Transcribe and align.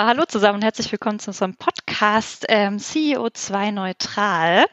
Ja, 0.00 0.06
hallo 0.06 0.24
zusammen 0.26 0.54
und 0.54 0.64
herzlich 0.64 0.90
willkommen 0.90 1.18
zu 1.18 1.28
unserem 1.28 1.56
Podcast 1.56 2.46
ähm, 2.48 2.78
CEO2 2.78 3.70
Neutral. 3.70 4.64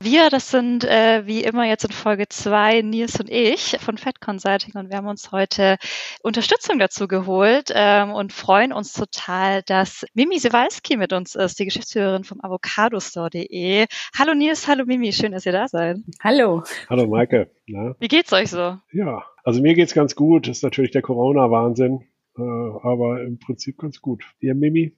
Wir, 0.00 0.30
das 0.30 0.50
sind 0.50 0.82
äh, 0.82 1.22
wie 1.26 1.44
immer 1.44 1.64
jetzt 1.64 1.84
in 1.84 1.92
Folge 1.92 2.28
zwei 2.28 2.82
Nils 2.82 3.20
und 3.20 3.30
ich 3.30 3.76
von 3.78 3.98
Fed 3.98 4.20
Consulting 4.20 4.74
und 4.74 4.90
wir 4.90 4.96
haben 4.96 5.06
uns 5.06 5.30
heute 5.30 5.76
Unterstützung 6.24 6.80
dazu 6.80 7.06
geholt 7.06 7.70
ähm, 7.72 8.10
und 8.10 8.32
freuen 8.32 8.72
uns 8.72 8.92
total, 8.92 9.62
dass 9.62 10.04
Mimi 10.12 10.40
Sewalski 10.40 10.96
mit 10.96 11.12
uns 11.12 11.36
ist, 11.36 11.60
die 11.60 11.66
Geschäftsführerin 11.66 12.24
vom 12.24 12.40
avocadostore.de. 12.40 13.86
Hallo 14.18 14.34
Nils, 14.34 14.66
hallo 14.66 14.86
Mimi, 14.86 15.12
schön, 15.12 15.30
dass 15.30 15.46
ihr 15.46 15.52
da 15.52 15.68
seid. 15.68 15.98
Hallo. 16.20 16.64
Hallo 16.90 17.06
Maike. 17.06 17.48
Na? 17.68 17.94
Wie 18.00 18.08
geht's 18.08 18.32
euch 18.32 18.50
so? 18.50 18.76
Ja, 18.90 19.24
also 19.44 19.62
mir 19.62 19.74
geht's 19.74 19.94
ganz 19.94 20.16
gut. 20.16 20.48
Das 20.48 20.56
ist 20.56 20.62
natürlich 20.64 20.90
der 20.90 21.02
Corona-Wahnsinn 21.02 22.08
äh, 22.36 22.42
aber 22.42 23.22
im 23.22 23.38
Prinzip 23.38 23.78
ganz 23.78 24.00
gut. 24.00 24.24
Ihr, 24.40 24.54
Mimi? 24.54 24.96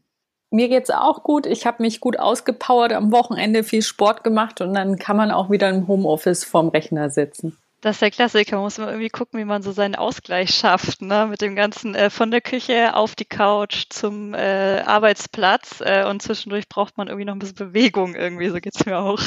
Mir 0.51 0.69
geht's 0.69 0.91
auch 0.91 1.25
gut. 1.25 1.47
Ich 1.47 1.67
habe 1.67 1.83
mich 1.83 2.01
gut 2.01 2.19
ausgepowert 2.19 2.93
am 2.93 3.13
Wochenende, 3.13 3.65
viel 3.65 3.83
Sport 3.83 4.23
gemacht 4.23 4.61
und 4.61 4.75
dann 4.75 4.97
kann 4.99 5.17
man 5.17 5.31
auch 5.31 5.51
wieder 5.51 5.69
im 5.69 5.89
Homeoffice 5.89 6.45
vorm 6.45 6.69
Rechner 6.69 7.11
sitzen. 7.11 7.59
Das 7.83 7.97
ist 7.97 8.03
der 8.03 8.11
Klassiker. 8.11 8.57
Man 8.57 8.65
muss 8.65 8.79
immer 8.79 8.89
irgendwie 8.89 9.11
gucken, 9.11 9.39
wie 9.39 9.45
man 9.45 9.63
so 9.63 9.71
seinen 9.71 9.97
Ausgleich 9.97 10.55
schafft, 10.55 11.03
ne? 11.03 11.27
Mit 11.27 11.43
dem 11.43 11.55
ganzen 11.55 11.95
äh, 11.95 12.09
von 12.09 12.31
der 12.31 12.41
Küche 12.41 12.95
auf 12.95 13.15
die 13.15 13.27
Couch 13.27 13.85
zum 13.91 14.33
äh, 14.33 14.81
Arbeitsplatz 14.81 15.83
äh, 15.85 16.05
und 16.09 16.23
zwischendurch 16.23 16.71
braucht 16.71 16.97
man 16.97 17.09
irgendwie 17.09 17.27
noch 17.27 17.35
ein 17.35 17.39
bisschen 17.39 17.57
Bewegung 17.57 18.15
irgendwie. 18.15 18.49
So 18.49 18.61
geht's 18.61 18.87
mir 18.87 18.99
auch. 18.99 19.21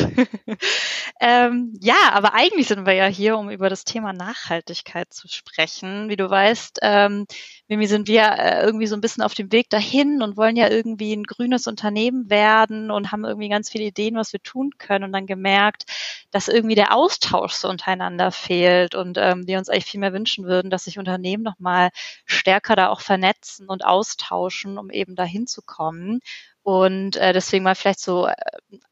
ähm, 1.21 1.73
ja, 1.79 2.11
aber 2.11 2.33
eigentlich 2.33 2.67
sind 2.67 2.87
wir 2.87 2.93
ja 2.93 3.05
hier, 3.05 3.37
um 3.37 3.51
über 3.51 3.69
das 3.69 3.85
Thema 3.85 4.13
Nachhaltigkeit 4.13 5.13
zu 5.13 5.27
sprechen. 5.27 6.09
Wie 6.09 6.15
du 6.15 6.27
weißt, 6.27 6.79
ähm, 6.81 7.27
Mimi, 7.67 7.85
sind 7.85 8.07
wir 8.07 8.23
äh, 8.23 8.63
irgendwie 8.65 8.87
so 8.87 8.95
ein 8.95 9.01
bisschen 9.01 9.21
auf 9.21 9.35
dem 9.35 9.51
Weg 9.51 9.69
dahin 9.69 10.23
und 10.23 10.37
wollen 10.37 10.55
ja 10.55 10.69
irgendwie 10.69 11.13
ein 11.13 11.23
grünes 11.23 11.67
Unternehmen 11.67 12.31
werden 12.31 12.89
und 12.89 13.11
haben 13.11 13.25
irgendwie 13.25 13.49
ganz 13.49 13.69
viele 13.69 13.83
Ideen, 13.83 14.15
was 14.15 14.33
wir 14.33 14.41
tun 14.41 14.71
können 14.79 15.03
und 15.03 15.13
dann 15.13 15.27
gemerkt, 15.27 15.85
dass 16.31 16.47
irgendwie 16.47 16.73
der 16.73 16.95
Austausch 16.95 17.53
so 17.53 17.69
untereinander 17.69 18.31
fehlt 18.39 18.95
und 18.95 19.17
ähm, 19.17 19.47
wir 19.47 19.57
uns 19.57 19.69
eigentlich 19.69 19.85
viel 19.85 19.99
mehr 19.99 20.13
wünschen 20.13 20.45
würden, 20.45 20.71
dass 20.71 20.85
sich 20.85 20.97
Unternehmen 20.97 21.43
nochmal 21.43 21.89
stärker 22.25 22.75
da 22.75 22.89
auch 22.89 23.01
vernetzen 23.01 23.67
und 23.67 23.85
austauschen, 23.85 24.77
um 24.77 24.89
eben 24.89 25.15
dahin 25.15 25.47
zu 25.47 25.61
kommen. 25.61 26.19
Und 26.63 27.15
äh, 27.15 27.33
deswegen 27.33 27.63
mal 27.63 27.75
vielleicht 27.75 27.99
so 27.99 28.27
äh, 28.27 28.35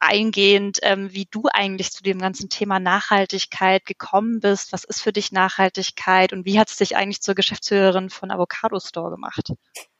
eingehend, 0.00 0.78
ähm, 0.82 1.12
wie 1.12 1.26
du 1.30 1.44
eigentlich 1.52 1.92
zu 1.92 2.02
dem 2.02 2.18
ganzen 2.18 2.48
Thema 2.48 2.80
Nachhaltigkeit 2.80 3.84
gekommen 3.84 4.40
bist. 4.40 4.72
Was 4.72 4.84
ist 4.84 5.00
für 5.00 5.12
dich 5.12 5.32
Nachhaltigkeit 5.32 6.32
und 6.32 6.44
wie 6.44 6.58
hat 6.58 6.68
es 6.70 6.76
dich 6.76 6.96
eigentlich 6.96 7.20
zur 7.20 7.34
Geschäftsführerin 7.34 8.10
von 8.10 8.30
Avocado 8.30 8.80
Store 8.80 9.10
gemacht? 9.10 9.52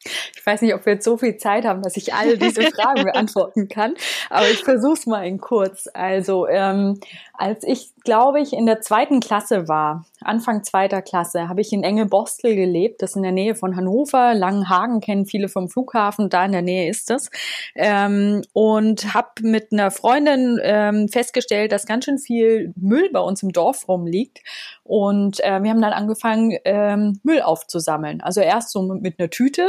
Ich 0.05 0.47
weiß 0.47 0.63
nicht, 0.63 0.75
ob 0.75 0.87
wir 0.87 0.95
jetzt 0.95 1.05
so 1.05 1.19
viel 1.19 1.37
Zeit 1.37 1.65
haben, 1.65 1.83
dass 1.83 1.97
ich 1.97 2.15
alle 2.15 2.39
diese 2.39 2.63
Fragen 2.73 3.05
beantworten 3.05 3.69
kann, 3.69 3.95
aber 4.31 4.49
ich 4.49 4.63
versuche 4.63 4.95
es 4.95 5.07
mal 5.07 5.27
in 5.27 5.39
kurz. 5.39 5.89
Also 5.93 6.47
ähm, 6.47 7.01
als 7.35 7.65
ich, 7.65 7.93
glaube 8.05 8.41
ich, 8.41 8.53
in 8.53 8.67
der 8.67 8.81
zweiten 8.81 9.21
Klasse 9.21 9.69
war, 9.69 10.07
Anfang 10.21 10.65
zweiter 10.65 11.03
Klasse, 11.03 11.49
habe 11.49 11.61
ich 11.61 11.73
in 11.73 11.85
Engelbostel 11.85 12.57
gelebt, 12.57 13.03
das 13.03 13.11
ist 13.11 13.17
in 13.17 13.23
der 13.23 13.33
Nähe 13.33 13.55
von 13.55 13.77
Hannover. 13.77 14.35
Langenhagen 14.35 15.01
kennen 15.01 15.27
viele 15.27 15.49
vom 15.49 15.69
Flughafen, 15.69 16.31
da 16.31 16.45
in 16.45 16.53
der 16.53 16.63
Nähe 16.63 16.89
ist 16.89 17.11
das. 17.11 17.31
Ähm, 17.75 18.43
und 18.53 19.15
habe 19.15 19.29
mit 19.43 19.73
einer 19.73 19.91
Freundin 19.91 20.59
ähm, 20.63 21.09
festgestellt, 21.09 21.73
dass 21.73 21.87
ganz 21.87 22.05
schön 22.05 22.19
viel 22.19 22.73
Müll 22.77 23.11
bei 23.13 23.21
uns 23.21 23.43
im 23.43 23.53
Dorf 23.53 23.89
rumliegt. 23.89 24.41
Und 24.83 25.41
äh, 25.41 25.63
wir 25.63 25.71
haben 25.71 25.83
dann 25.83 25.93
angefangen, 25.93 26.57
ähm, 26.65 27.21
Müll 27.23 27.43
aufzusammeln. 27.43 28.21
Also 28.21 28.41
erst 28.41 28.71
so 28.71 28.83
mit 28.83 29.21
einer 29.21 29.31
Tüte 29.31 29.69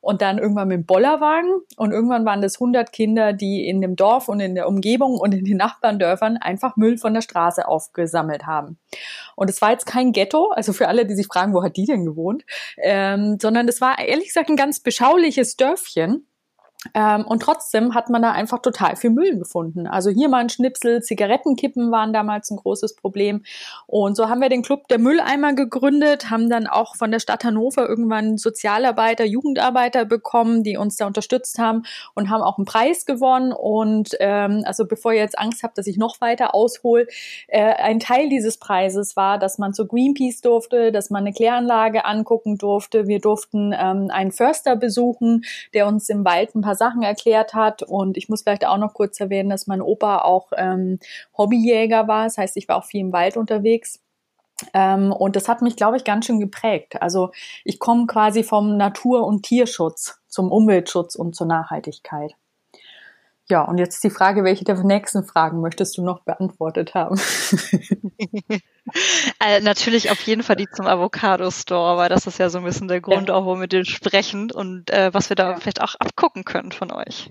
und 0.00 0.22
dann 0.22 0.38
irgendwann 0.38 0.68
mit 0.68 0.78
dem 0.78 0.86
Bollerwagen. 0.86 1.60
Und 1.76 1.92
irgendwann 1.92 2.24
waren 2.24 2.40
das 2.40 2.56
100 2.56 2.92
Kinder, 2.92 3.32
die 3.32 3.68
in 3.68 3.80
dem 3.80 3.96
Dorf 3.96 4.28
und 4.28 4.40
in 4.40 4.54
der 4.54 4.68
Umgebung 4.68 5.18
und 5.18 5.34
in 5.34 5.44
den 5.44 5.56
Nachbarndörfern 5.56 6.36
einfach 6.36 6.76
Müll 6.76 6.98
von 6.98 7.14
der 7.14 7.22
Straße 7.22 7.66
aufgesammelt 7.66 8.46
haben. 8.46 8.78
Und 9.34 9.50
es 9.50 9.60
war 9.60 9.70
jetzt 9.70 9.86
kein 9.86 10.12
Ghetto, 10.12 10.50
also 10.50 10.72
für 10.72 10.88
alle, 10.88 11.06
die 11.06 11.14
sich 11.14 11.26
fragen, 11.26 11.54
wo 11.54 11.62
hat 11.62 11.76
die 11.76 11.86
denn 11.86 12.04
gewohnt, 12.04 12.44
ähm, 12.78 13.38
sondern 13.40 13.68
es 13.68 13.80
war 13.80 13.98
ehrlich 13.98 14.28
gesagt 14.28 14.50
ein 14.50 14.56
ganz 14.56 14.80
beschauliches 14.80 15.56
Dörfchen 15.56 16.26
ähm, 16.94 17.24
und 17.26 17.42
trotzdem 17.42 17.94
hat 17.94 18.10
man 18.10 18.22
da 18.22 18.32
einfach 18.32 18.60
total 18.60 18.96
viel 18.96 19.10
Müll 19.10 19.38
gefunden. 19.38 19.86
Also 19.86 20.10
hier 20.10 20.28
mal 20.28 20.38
ein 20.38 20.48
Schnipsel, 20.48 21.02
Zigarettenkippen 21.02 21.90
waren 21.90 22.12
damals 22.12 22.50
ein 22.50 22.56
großes 22.56 22.96
Problem. 22.96 23.44
Und 23.86 24.16
so 24.16 24.28
haben 24.28 24.40
wir 24.40 24.48
den 24.48 24.62
Club 24.62 24.88
der 24.88 24.98
Mülleimer 24.98 25.54
gegründet, 25.54 26.30
haben 26.30 26.48
dann 26.48 26.66
auch 26.66 26.96
von 26.96 27.10
der 27.10 27.20
Stadt 27.20 27.44
Hannover 27.44 27.88
irgendwann 27.88 28.38
Sozialarbeiter, 28.38 29.24
Jugendarbeiter 29.24 30.04
bekommen, 30.04 30.62
die 30.62 30.76
uns 30.76 30.96
da 30.96 31.06
unterstützt 31.06 31.58
haben 31.58 31.82
und 32.14 32.30
haben 32.30 32.42
auch 32.42 32.58
einen 32.58 32.66
Preis 32.66 33.06
gewonnen. 33.06 33.52
Und 33.52 34.10
ähm, 34.20 34.62
also 34.64 34.86
bevor 34.86 35.12
ihr 35.12 35.20
jetzt 35.20 35.38
Angst 35.38 35.62
habt, 35.62 35.78
dass 35.78 35.86
ich 35.86 35.96
noch 35.96 36.20
weiter 36.20 36.54
aushole, 36.54 37.06
äh, 37.48 37.74
ein 37.74 38.00
Teil 38.00 38.28
dieses 38.28 38.58
Preises 38.58 39.16
war, 39.16 39.38
dass 39.38 39.58
man 39.58 39.74
zu 39.74 39.86
Greenpeace 39.86 40.40
durfte, 40.40 40.92
dass 40.92 41.10
man 41.10 41.24
eine 41.24 41.32
Kläranlage 41.32 42.04
angucken 42.04 42.58
durfte. 42.58 43.06
Wir 43.06 43.20
durften 43.20 43.74
ähm, 43.76 44.08
einen 44.10 44.32
Förster 44.32 44.76
besuchen, 44.76 45.44
der 45.74 45.86
uns 45.86 46.08
im 46.08 46.24
Wald 46.24 46.54
ein 46.54 46.62
paar 46.62 46.75
Sachen 46.76 47.02
erklärt 47.02 47.54
hat. 47.54 47.82
Und 47.82 48.16
ich 48.16 48.28
muss 48.28 48.42
vielleicht 48.42 48.66
auch 48.66 48.78
noch 48.78 48.94
kurz 48.94 49.18
erwähnen, 49.20 49.50
dass 49.50 49.66
mein 49.66 49.80
Opa 49.80 50.18
auch 50.18 50.52
ähm, 50.56 50.98
Hobbyjäger 51.36 52.08
war. 52.08 52.24
Das 52.24 52.38
heißt, 52.38 52.56
ich 52.56 52.68
war 52.68 52.76
auch 52.76 52.84
viel 52.84 53.00
im 53.00 53.12
Wald 53.12 53.36
unterwegs. 53.36 54.00
Ähm, 54.72 55.12
und 55.12 55.36
das 55.36 55.48
hat 55.48 55.62
mich, 55.62 55.76
glaube 55.76 55.96
ich, 55.96 56.04
ganz 56.04 56.26
schön 56.26 56.40
geprägt. 56.40 57.00
Also 57.02 57.30
ich 57.64 57.78
komme 57.78 58.06
quasi 58.06 58.42
vom 58.42 58.76
Natur- 58.76 59.26
und 59.26 59.42
Tierschutz 59.42 60.20
zum 60.28 60.50
Umweltschutz 60.50 61.14
und 61.14 61.34
zur 61.34 61.46
Nachhaltigkeit. 61.46 62.34
Ja, 63.48 63.62
und 63.62 63.78
jetzt 63.78 64.02
die 64.02 64.10
Frage, 64.10 64.42
welche 64.42 64.64
der 64.64 64.82
nächsten 64.82 65.22
Fragen 65.24 65.60
möchtest 65.60 65.96
du 65.96 66.02
noch 66.02 66.22
beantwortet 66.24 66.94
haben? 66.94 67.16
äh, 69.40 69.60
natürlich 69.60 70.10
auf 70.10 70.20
jeden 70.22 70.42
Fall 70.42 70.56
die 70.56 70.68
zum 70.68 70.86
Avocado 70.86 71.48
Store, 71.52 71.96
weil 71.96 72.08
das 72.08 72.26
ist 72.26 72.38
ja 72.38 72.48
so 72.48 72.58
ein 72.58 72.64
bisschen 72.64 72.88
der 72.88 73.00
Grund, 73.00 73.28
ja. 73.28 73.34
auch 73.36 73.44
womit 73.44 73.70
wir 73.72 73.84
sprechen 73.84 74.50
und 74.50 74.90
äh, 74.90 75.14
was 75.14 75.28
wir 75.28 75.36
da 75.36 75.50
ja. 75.50 75.56
vielleicht 75.60 75.80
auch 75.80 75.94
abgucken 75.94 76.44
können 76.44 76.72
von 76.72 76.90
euch. 76.90 77.30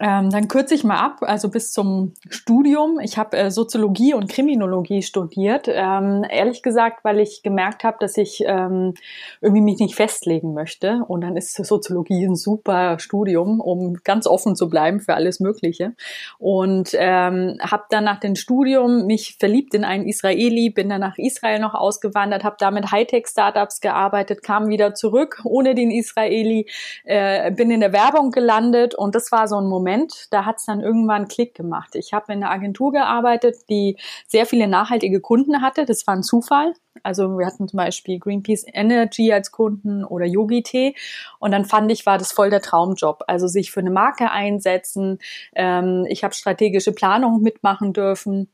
Ähm, 0.00 0.28
dann 0.28 0.48
kürze 0.48 0.74
ich 0.74 0.84
mal 0.84 0.98
ab, 0.98 1.20
also 1.22 1.48
bis 1.48 1.72
zum 1.72 2.12
Studium. 2.28 3.00
Ich 3.00 3.16
habe 3.16 3.36
äh, 3.38 3.50
Soziologie 3.50 4.12
und 4.12 4.28
Kriminologie 4.28 5.00
studiert. 5.02 5.66
Ähm, 5.66 6.24
ehrlich 6.28 6.62
gesagt, 6.62 7.04
weil 7.04 7.20
ich 7.20 7.42
gemerkt 7.42 7.84
habe, 7.84 7.96
dass 7.98 8.18
ich 8.18 8.44
ähm, 8.46 8.92
irgendwie 9.40 9.62
mich 9.62 9.80
nicht 9.80 9.94
festlegen 9.94 10.52
möchte. 10.52 11.04
Und 11.08 11.22
dann 11.22 11.38
ist 11.38 11.54
Soziologie 11.54 12.26
ein 12.26 12.36
super 12.36 12.98
Studium, 12.98 13.60
um 13.60 13.94
ganz 14.04 14.26
offen 14.26 14.56
zu 14.56 14.68
bleiben 14.68 15.00
für 15.00 15.14
alles 15.14 15.40
Mögliche. 15.40 15.94
Und 16.38 16.90
ähm, 16.92 17.56
habe 17.62 17.84
dann 17.88 18.04
nach 18.04 18.20
dem 18.20 18.36
Studium 18.36 19.06
mich 19.06 19.36
verliebt 19.40 19.72
in 19.72 19.84
einen 19.84 20.06
Israeli, 20.06 20.68
bin 20.68 20.90
dann 20.90 21.00
nach 21.00 21.16
Israel 21.16 21.60
noch 21.60 21.74
ausgewandert, 21.74 22.44
habe 22.44 22.56
da 22.58 22.70
mit 22.70 22.92
Hightech-Startups 22.92 23.80
gearbeitet, 23.80 24.42
kam 24.42 24.68
wieder 24.68 24.92
zurück 24.92 25.40
ohne 25.44 25.74
den 25.74 25.90
Israeli, 25.90 26.68
äh, 27.04 27.50
bin 27.52 27.70
in 27.70 27.80
der 27.80 27.94
Werbung 27.94 28.32
gelandet 28.32 28.94
und 28.94 29.14
das 29.14 29.32
war 29.32 29.48
so 29.48 29.56
ein 29.56 29.64
Moment, 29.64 29.77
Moment, 29.78 30.26
da 30.30 30.44
hat 30.44 30.56
es 30.58 30.64
dann 30.66 30.80
irgendwann 30.80 31.28
Klick 31.28 31.54
gemacht. 31.54 31.94
Ich 31.94 32.12
habe 32.12 32.32
in 32.32 32.42
einer 32.42 32.50
Agentur 32.50 32.90
gearbeitet, 32.90 33.56
die 33.70 33.96
sehr 34.26 34.44
viele 34.44 34.66
nachhaltige 34.66 35.20
Kunden 35.20 35.62
hatte. 35.62 35.84
Das 35.84 36.04
war 36.06 36.16
ein 36.16 36.24
Zufall. 36.24 36.74
Also 37.04 37.38
wir 37.38 37.46
hatten 37.46 37.68
zum 37.68 37.76
Beispiel 37.76 38.18
Greenpeace 38.18 38.64
Energy 38.72 39.32
als 39.32 39.52
Kunden 39.52 40.04
oder 40.04 40.26
Yogi 40.26 40.62
Tee. 40.64 40.96
Und 41.38 41.52
dann 41.52 41.64
fand 41.64 41.92
ich, 41.92 42.06
war 42.06 42.18
das 42.18 42.32
voll 42.32 42.50
der 42.50 42.60
Traumjob. 42.60 43.22
Also 43.28 43.46
sich 43.46 43.70
für 43.70 43.80
eine 43.80 43.92
Marke 43.92 44.32
einsetzen. 44.32 45.18
Ähm, 45.54 46.04
ich 46.08 46.24
habe 46.24 46.34
strategische 46.34 46.92
Planung 46.92 47.40
mitmachen 47.40 47.92
dürfen. 47.92 48.50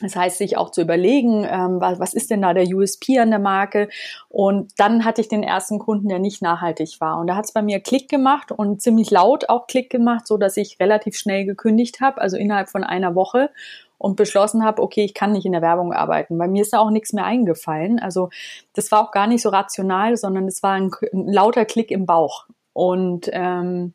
Das 0.00 0.16
heißt, 0.16 0.38
sich 0.38 0.56
auch 0.56 0.70
zu 0.70 0.82
überlegen, 0.82 1.46
ähm, 1.48 1.80
was, 1.80 2.00
was 2.00 2.14
ist 2.14 2.30
denn 2.30 2.42
da 2.42 2.52
der 2.52 2.66
USP 2.66 3.20
an 3.20 3.30
der 3.30 3.38
Marke? 3.38 3.88
Und 4.28 4.72
dann 4.76 5.04
hatte 5.04 5.20
ich 5.20 5.28
den 5.28 5.44
ersten 5.44 5.78
Kunden, 5.78 6.08
der 6.08 6.18
nicht 6.18 6.42
nachhaltig 6.42 6.96
war. 7.00 7.20
Und 7.20 7.28
da 7.28 7.36
hat 7.36 7.44
es 7.44 7.52
bei 7.52 7.62
mir 7.62 7.78
Klick 7.78 8.08
gemacht 8.08 8.50
und 8.50 8.82
ziemlich 8.82 9.12
laut 9.12 9.48
auch 9.48 9.68
Klick 9.68 9.90
gemacht, 9.90 10.26
so 10.26 10.36
dass 10.36 10.56
ich 10.56 10.80
relativ 10.80 11.16
schnell 11.16 11.44
gekündigt 11.44 12.00
habe, 12.00 12.20
also 12.20 12.36
innerhalb 12.36 12.70
von 12.70 12.82
einer 12.82 13.14
Woche 13.14 13.50
und 13.96 14.16
beschlossen 14.16 14.64
habe, 14.64 14.82
okay, 14.82 15.04
ich 15.04 15.14
kann 15.14 15.32
nicht 15.32 15.46
in 15.46 15.52
der 15.52 15.62
Werbung 15.62 15.92
arbeiten, 15.92 16.38
weil 16.40 16.48
mir 16.48 16.62
ist 16.62 16.72
da 16.72 16.80
auch 16.80 16.90
nichts 16.90 17.12
mehr 17.12 17.24
eingefallen. 17.24 18.00
Also 18.00 18.30
das 18.74 18.90
war 18.90 19.00
auch 19.00 19.12
gar 19.12 19.28
nicht 19.28 19.42
so 19.42 19.50
rational, 19.50 20.16
sondern 20.16 20.48
es 20.48 20.62
war 20.62 20.72
ein, 20.72 20.90
ein 21.12 21.32
lauter 21.32 21.64
Klick 21.64 21.92
im 21.92 22.04
Bauch. 22.04 22.46
Und 22.72 23.30
ähm, 23.32 23.94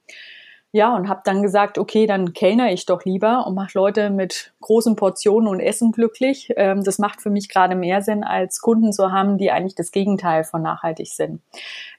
ja, 0.71 0.95
und 0.95 1.09
habe 1.09 1.21
dann 1.23 1.41
gesagt, 1.41 1.79
okay, 1.79 2.05
dann 2.05 2.33
kellner 2.33 2.71
ich 2.71 2.85
doch 2.85 3.03
lieber 3.03 3.47
und 3.47 3.55
mache 3.55 3.71
Leute 3.73 4.11
mit 4.11 4.53
großen 4.61 4.95
Portionen 4.95 5.47
und 5.47 5.59
Essen 5.59 5.91
glücklich. 5.91 6.53
Ähm, 6.57 6.83
das 6.83 6.99
macht 6.99 7.21
für 7.21 7.31
mich 7.31 7.49
gerade 7.49 7.75
mehr 7.75 8.03
Sinn, 8.03 8.23
als 8.23 8.61
Kunden 8.61 8.93
zu 8.93 9.11
haben, 9.11 9.39
die 9.39 9.49
eigentlich 9.49 9.73
das 9.73 9.91
Gegenteil 9.91 10.43
von 10.43 10.61
nachhaltig 10.61 11.07
sind. 11.07 11.41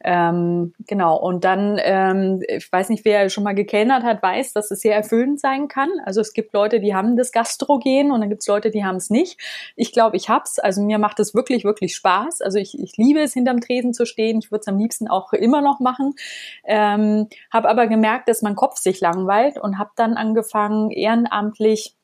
Ähm, 0.05 0.73
genau, 0.87 1.17
und 1.17 1.43
dann, 1.43 1.81
ähm, 1.83 2.45
ich 2.47 2.71
weiß 2.71 2.91
nicht, 2.91 3.05
wer 3.05 3.29
schon 3.29 3.43
mal 3.43 3.57
gekellnert 3.57 4.05
hat, 4.05 4.23
weiß, 4.23 4.53
dass 4.53 4.71
es 4.71 4.81
sehr 4.83 4.95
erfüllend 4.95 5.41
sein 5.41 5.67
kann. 5.67 5.91
Also 6.05 6.21
es 6.21 6.33
gibt 6.33 6.53
Leute, 6.53 6.79
die 6.79 6.95
haben 6.95 7.17
das 7.17 7.33
Gastrogen 7.33 8.13
und 8.13 8.21
dann 8.21 8.29
gibt 8.29 8.43
es 8.43 8.47
Leute, 8.47 8.71
die 8.71 8.85
haben 8.85 8.97
es 8.97 9.11
nicht. 9.11 9.41
Ich 9.75 9.93
glaube, 9.93 10.17
ich 10.17 10.29
hab's. 10.29 10.61
Also 10.61 10.81
mir 10.81 10.99
macht 10.99 11.19
es 11.19 11.35
wirklich, 11.35 11.65
wirklich 11.65 11.97
Spaß. 11.97 12.41
Also 12.41 12.59
ich, 12.59 12.79
ich 12.79 12.97
liebe 12.97 13.21
es, 13.21 13.33
hinterm 13.33 13.61
Tresen 13.61 13.95
zu 13.95 14.07
stehen. 14.07 14.39
Ich 14.39 14.53
würde 14.53 14.61
es 14.61 14.69
am 14.69 14.79
liebsten 14.79 15.09
auch 15.09 15.33
immer 15.33 15.61
noch 15.61 15.81
machen. 15.81 16.15
Ähm, 16.65 17.27
habe 17.53 17.69
aber 17.69 17.89
gemerkt, 17.89 18.29
dass 18.29 18.43
man 18.43 18.55
Kopf 18.61 18.77
sich 18.77 19.01
langweilt 19.01 19.59
und 19.59 19.79
habe 19.79 19.93
dann 19.97 20.19
angefangen, 20.19 20.91
ehrenamtlich 20.91 21.97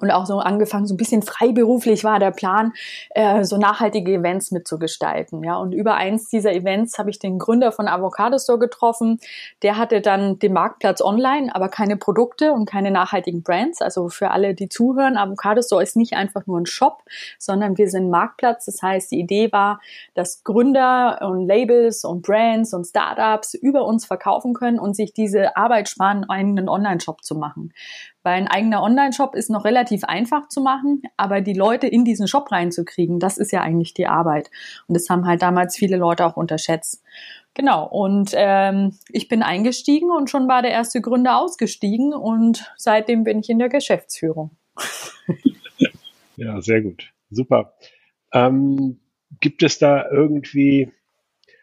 und 0.00 0.10
auch 0.10 0.26
so 0.26 0.38
angefangen, 0.38 0.86
so 0.86 0.94
ein 0.94 0.96
bisschen 0.96 1.22
freiberuflich 1.22 2.04
war 2.04 2.18
der 2.18 2.30
Plan, 2.30 2.72
äh, 3.10 3.44
so 3.44 3.56
nachhaltige 3.56 4.12
Events 4.12 4.50
mitzugestalten. 4.50 5.42
Ja, 5.44 5.56
und 5.56 5.72
über 5.72 5.94
eins 5.94 6.28
dieser 6.28 6.52
Events 6.52 6.98
habe 6.98 7.10
ich 7.10 7.18
den 7.18 7.38
Gründer 7.38 7.72
von 7.72 7.88
Avocado 7.88 8.38
Store 8.38 8.58
getroffen. 8.58 9.20
Der 9.62 9.76
hatte 9.76 10.00
dann 10.00 10.38
den 10.38 10.52
Marktplatz 10.52 11.00
online, 11.00 11.54
aber 11.54 11.68
keine 11.68 11.96
Produkte 11.96 12.52
und 12.52 12.66
keine 12.66 12.90
nachhaltigen 12.90 13.42
Brands. 13.42 13.82
Also 13.82 14.08
für 14.08 14.30
alle, 14.30 14.54
die 14.54 14.68
zuhören, 14.68 15.16
Avocado 15.16 15.62
Store 15.62 15.82
ist 15.82 15.96
nicht 15.96 16.14
einfach 16.14 16.46
nur 16.46 16.60
ein 16.60 16.66
Shop, 16.66 17.02
sondern 17.38 17.78
wir 17.78 17.88
sind 17.88 18.10
Marktplatz. 18.10 18.66
Das 18.66 18.82
heißt, 18.82 19.10
die 19.10 19.20
Idee 19.20 19.52
war, 19.52 19.80
dass 20.14 20.44
Gründer 20.44 21.20
und 21.22 21.46
Labels 21.46 22.04
und 22.04 22.22
Brands 22.22 22.74
und 22.74 22.84
Startups 22.86 23.54
über 23.54 23.84
uns 23.84 24.06
verkaufen 24.06 24.54
können 24.54 24.78
und 24.78 24.94
sich 24.94 25.12
diese 25.12 25.56
Arbeit 25.56 25.88
sparen, 25.88 26.28
einen 26.28 26.68
Online-Shop 26.68 27.22
zu 27.22 27.34
machen. 27.34 27.72
Weil 28.22 28.34
ein 28.34 28.48
eigener 28.48 28.82
Online-Shop 28.82 29.34
ist 29.34 29.50
noch 29.50 29.64
relativ 29.64 30.04
einfach 30.04 30.48
zu 30.48 30.60
machen, 30.60 31.02
aber 31.16 31.40
die 31.40 31.54
Leute 31.54 31.88
in 31.88 32.04
diesen 32.04 32.28
Shop 32.28 32.52
reinzukriegen, 32.52 33.18
das 33.18 33.38
ist 33.38 33.52
ja 33.52 33.62
eigentlich 33.62 33.94
die 33.94 34.06
Arbeit. 34.06 34.50
Und 34.86 34.94
das 34.96 35.08
haben 35.10 35.26
halt 35.26 35.42
damals 35.42 35.76
viele 35.76 35.96
Leute 35.96 36.24
auch 36.24 36.36
unterschätzt. 36.36 37.02
Genau, 37.54 37.86
und 37.86 38.32
ähm, 38.34 38.96
ich 39.10 39.28
bin 39.28 39.42
eingestiegen 39.42 40.10
und 40.10 40.30
schon 40.30 40.48
war 40.48 40.62
der 40.62 40.70
erste 40.70 41.00
Gründer 41.00 41.38
ausgestiegen 41.38 42.14
und 42.14 42.72
seitdem 42.76 43.24
bin 43.24 43.40
ich 43.40 43.50
in 43.50 43.58
der 43.58 43.68
Geschäftsführung. 43.68 44.56
ja, 46.36 46.60
sehr 46.62 46.80
gut. 46.80 47.12
Super. 47.28 47.74
Ähm, 48.32 49.00
gibt 49.40 49.62
es 49.62 49.78
da 49.78 50.08
irgendwie, 50.10 50.90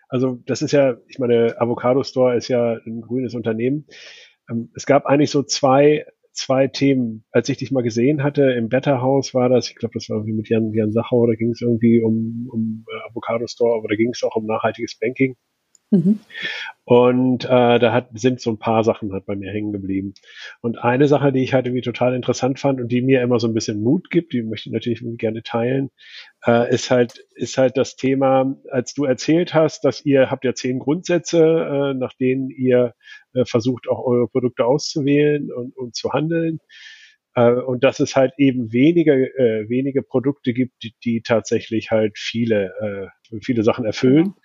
also 0.10 0.40
das 0.46 0.62
ist 0.62 0.74
ja, 0.74 0.98
ich 1.08 1.18
meine, 1.18 1.60
Avocado 1.60 2.04
Store 2.04 2.36
ist 2.36 2.50
ja 2.50 2.74
ein 2.86 3.02
grünes 3.02 3.34
Unternehmen. 3.34 3.88
Ähm, 4.50 4.72
es 4.76 4.86
gab 4.86 5.08
eigentlich 5.08 5.32
so 5.32 5.42
zwei 5.42 6.06
zwei 6.40 6.68
Themen. 6.68 7.26
Als 7.32 7.50
ich 7.50 7.58
dich 7.58 7.72
mal 7.72 7.84
gesehen 7.84 8.24
hatte 8.24 8.44
im 8.52 8.70
Better 8.70 9.02
House 9.02 9.34
war 9.34 9.50
das, 9.50 9.70
ich 9.70 9.76
glaube, 9.76 9.94
das 9.94 10.10
war 10.10 10.18
irgendwie 10.18 10.36
mit 10.36 10.50
Jan, 10.50 10.74
Jan 10.74 10.92
Sachau, 10.92 11.28
da 11.28 11.34
ging 11.34 11.52
es 11.52 11.62
irgendwie 11.62 12.02
um, 12.02 12.48
um 12.52 12.86
äh, 12.90 13.10
Avocado 13.10 13.46
Store, 13.48 13.78
aber 13.78 13.88
da 13.88 13.96
ging 13.96 14.12
es 14.12 14.24
auch 14.24 14.36
um 14.36 14.46
nachhaltiges 14.46 14.98
Banking. 15.00 15.36
Mhm. 15.92 16.20
Und 16.86 17.46
äh, 17.46 17.80
da 17.80 17.94
hat, 17.94 18.10
sind 18.14 18.42
so 18.42 18.52
ein 18.52 18.60
paar 18.60 18.84
Sachen 18.84 19.12
halt 19.12 19.26
bei 19.26 19.36
mir 19.36 19.52
hängen 19.52 19.72
geblieben. 19.72 20.14
Und 20.62 20.78
eine 20.78 21.08
Sache, 21.08 21.32
die 21.32 21.44
ich 21.44 21.54
halt 21.54 21.66
irgendwie 21.66 21.82
total 21.82 22.14
interessant 22.14 22.60
fand 22.60 22.80
und 22.80 22.92
die 22.92 23.02
mir 23.02 23.22
immer 23.22 23.40
so 23.40 23.48
ein 23.48 23.54
bisschen 23.54 23.82
Mut 23.82 24.10
gibt, 24.12 24.34
die 24.34 24.44
möchte 24.44 24.70
ich 24.70 24.74
natürlich 24.74 25.04
gerne 25.18 25.42
teilen, 25.42 25.90
äh, 26.46 26.72
ist 26.74 26.92
halt 26.92 27.26
ist 27.36 27.58
halt 27.58 27.78
das 27.78 27.96
Thema, 27.96 28.56
als 28.70 28.94
du 28.94 29.06
erzählt 29.06 29.54
hast, 29.54 29.84
dass 29.84 30.06
ihr 30.06 30.30
habt 30.30 30.46
ja 30.46 30.54
zehn 30.54 30.80
Grundsätze, 30.80 31.40
äh, 31.40 31.94
nach 31.96 32.14
denen 32.14 32.50
ihr 32.50 32.94
äh, 33.34 33.46
versucht 33.46 33.88
auch 33.88 34.06
eure 34.06 34.28
Produkte 34.28 34.66
auszuwählen 34.66 35.52
und, 35.52 35.76
und 35.76 35.96
zu 35.96 36.12
handeln. 36.12 36.60
Äh, 37.36 37.54
und 37.54 37.84
dass 37.84 38.00
es 38.00 38.16
halt 38.16 38.34
eben 38.38 38.72
wenige, 38.74 39.14
äh, 39.38 39.70
wenige 39.70 40.02
Produkte 40.02 40.54
gibt, 40.54 40.84
die, 40.84 40.94
die 41.04 41.22
tatsächlich 41.22 41.92
halt 41.92 42.18
viele, 42.18 43.12
äh, 43.32 43.40
viele 43.42 43.64
Sachen 43.64 43.86
erfüllen. 43.86 44.28
Mhm. 44.28 44.36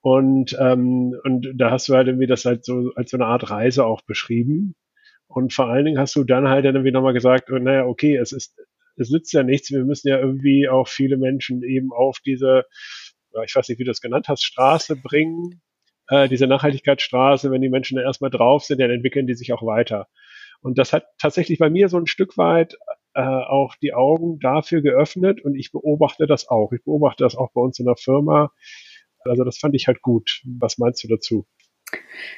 Und, 0.00 0.56
ähm, 0.58 1.14
und 1.22 1.52
da 1.56 1.70
hast 1.70 1.88
du 1.88 1.94
halt 1.94 2.08
irgendwie 2.08 2.26
das 2.26 2.44
halt 2.44 2.64
so 2.64 2.90
als 2.96 3.10
so 3.10 3.16
eine 3.16 3.26
Art 3.26 3.50
Reise 3.50 3.84
auch 3.86 4.02
beschrieben. 4.02 4.74
Und 5.28 5.52
vor 5.52 5.68
allen 5.68 5.84
Dingen 5.84 5.98
hast 5.98 6.16
du 6.16 6.24
dann 6.24 6.48
halt 6.48 6.64
dann 6.64 6.74
irgendwie 6.74 6.92
nochmal 6.92 7.14
gesagt, 7.14 7.50
oh, 7.50 7.58
naja, 7.58 7.86
okay, 7.86 8.16
es 8.16 8.32
ist, 8.32 8.58
es 8.96 9.10
nützt 9.10 9.32
ja 9.32 9.44
nichts, 9.44 9.70
wir 9.70 9.84
müssen 9.84 10.08
ja 10.08 10.18
irgendwie 10.18 10.68
auch 10.68 10.88
viele 10.88 11.16
Menschen 11.16 11.62
eben 11.62 11.92
auf 11.92 12.18
diese, 12.24 12.64
ich 13.44 13.54
weiß 13.54 13.68
nicht, 13.68 13.78
wie 13.78 13.84
du 13.84 13.90
das 13.90 14.00
genannt 14.00 14.28
hast, 14.28 14.44
Straße 14.44 14.96
bringen, 14.96 15.62
äh, 16.12 16.28
diese 16.28 16.46
Nachhaltigkeitsstraße, 16.46 17.50
wenn 17.50 17.62
die 17.62 17.70
Menschen 17.70 17.96
da 17.96 18.02
erstmal 18.02 18.30
drauf 18.30 18.64
sind, 18.64 18.80
dann 18.80 18.90
entwickeln 18.90 19.26
die 19.26 19.34
sich 19.34 19.52
auch 19.52 19.62
weiter. 19.62 20.08
Und 20.60 20.78
das 20.78 20.92
hat 20.92 21.06
tatsächlich 21.18 21.58
bei 21.58 21.70
mir 21.70 21.88
so 21.88 21.96
ein 21.96 22.06
Stück 22.06 22.36
weit 22.36 22.76
äh, 23.14 23.22
auch 23.22 23.74
die 23.76 23.94
Augen 23.94 24.38
dafür 24.38 24.82
geöffnet 24.82 25.42
und 25.42 25.54
ich 25.54 25.72
beobachte 25.72 26.26
das 26.26 26.48
auch. 26.48 26.72
Ich 26.72 26.84
beobachte 26.84 27.24
das 27.24 27.34
auch 27.34 27.50
bei 27.52 27.62
uns 27.62 27.78
in 27.78 27.86
der 27.86 27.96
Firma, 27.96 28.52
also 29.24 29.44
das 29.44 29.58
fand 29.58 29.74
ich 29.74 29.86
halt 29.86 30.02
gut. 30.02 30.42
Was 30.58 30.78
meinst 30.78 31.02
du 31.04 31.08
dazu? 31.08 31.46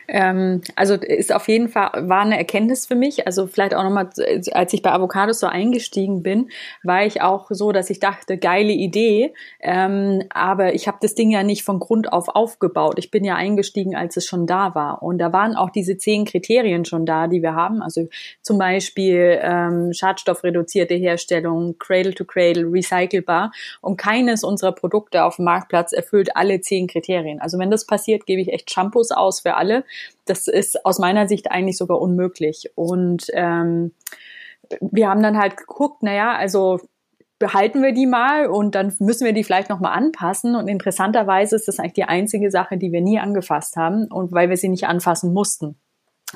Ähm, 0.07 0.61
also 0.77 0.95
ist 0.95 1.33
auf 1.33 1.49
jeden 1.49 1.69
Fall 1.69 2.09
war 2.09 2.21
eine 2.21 2.37
Erkenntnis 2.37 2.87
für 2.87 2.95
mich. 2.95 3.27
Also 3.27 3.47
vielleicht 3.47 3.75
auch 3.75 3.83
nochmal, 3.83 4.11
als 4.53 4.73
ich 4.73 4.83
bei 4.83 4.93
Avocados 4.93 5.41
so 5.41 5.47
eingestiegen 5.47 6.23
bin, 6.23 6.51
war 6.83 7.05
ich 7.05 7.23
auch 7.23 7.47
so, 7.51 7.73
dass 7.73 7.91
ich 7.91 8.01
dachte, 8.01 8.37
geile 8.37 8.73
Idee. 8.73 9.33
Ähm, 9.61 10.25
aber 10.31 10.75
ich 10.75 10.87
habe 10.89 10.99
das 11.01 11.15
Ding 11.15 11.31
ja 11.31 11.43
nicht 11.43 11.65
von 11.65 11.81
Grund 11.81 12.13
auf 12.13 12.29
aufgebaut. 12.29 12.95
Ich 12.99 13.11
bin 13.11 13.25
ja 13.25 13.35
eingestiegen, 13.37 13.97
als 13.97 14.17
es 14.17 14.27
schon 14.27 14.47
da 14.47 14.75
war. 14.75 15.03
Und 15.03 15.19
da 15.19 15.33
waren 15.33 15.57
auch 15.57 15.71
diese 15.71 15.97
zehn 15.97 16.25
Kriterien 16.25 16.85
schon 16.85 17.07
da, 17.07 17.27
die 17.27 17.43
wir 17.43 17.55
haben. 17.55 17.83
Also 17.83 18.09
zum 18.43 18.59
Beispiel 18.59 19.39
ähm, 19.43 19.93
schadstoffreduzierte 19.93 20.95
Herstellung, 20.95 21.77
Cradle 21.79 22.15
to 22.15 22.25
Cradle, 22.25 22.71
recycelbar. 22.71 23.53
Und 23.81 23.97
keines 23.97 24.45
unserer 24.45 24.73
Produkte 24.73 25.25
auf 25.25 25.37
dem 25.37 25.47
Marktplatz 25.47 25.93
erfüllt 25.93 26.37
alle 26.37 26.61
zehn 26.61 26.87
Kriterien. 26.87 27.41
Also 27.41 27.59
wenn 27.59 27.71
das 27.71 27.87
passiert, 27.87 28.27
gebe 28.27 28.41
ich 28.41 28.53
echt 28.53 28.71
Shampoos 28.71 29.11
aus 29.11 29.44
für 29.45 29.55
alle. 29.55 29.85
Das 30.25 30.49
ist 30.49 30.85
aus 30.85 30.99
meiner 30.99 31.29
Sicht 31.29 31.51
eigentlich 31.51 31.77
sogar 31.77 32.01
unmöglich. 32.01 32.71
Und 32.75 33.27
ähm, 33.33 33.93
wir 34.81 35.09
haben 35.09 35.23
dann 35.23 35.39
halt 35.39 35.57
geguckt, 35.57 36.03
naja, 36.03 36.35
also 36.35 36.81
behalten 37.39 37.83
wir 37.83 37.93
die 37.93 38.07
mal 38.07 38.47
und 38.47 38.75
dann 38.75 38.95
müssen 39.01 39.25
wir 39.25 39.33
die 39.33 39.45
vielleicht 39.45 39.69
nochmal 39.69 39.93
anpassen. 39.93 40.57
Und 40.57 40.69
interessanterweise 40.69 41.57
ist 41.57 41.69
das 41.69 41.79
eigentlich 41.79 41.93
die 41.93 42.05
einzige 42.05 42.51
Sache, 42.51 42.79
die 42.79 42.91
wir 42.91 43.01
nie 43.01 43.19
angefasst 43.19 43.77
haben 43.77 44.07
und 44.07 44.33
weil 44.33 44.49
wir 44.49 44.57
sie 44.57 44.69
nicht 44.69 44.87
anfassen 44.87 45.33
mussten. 45.33 45.77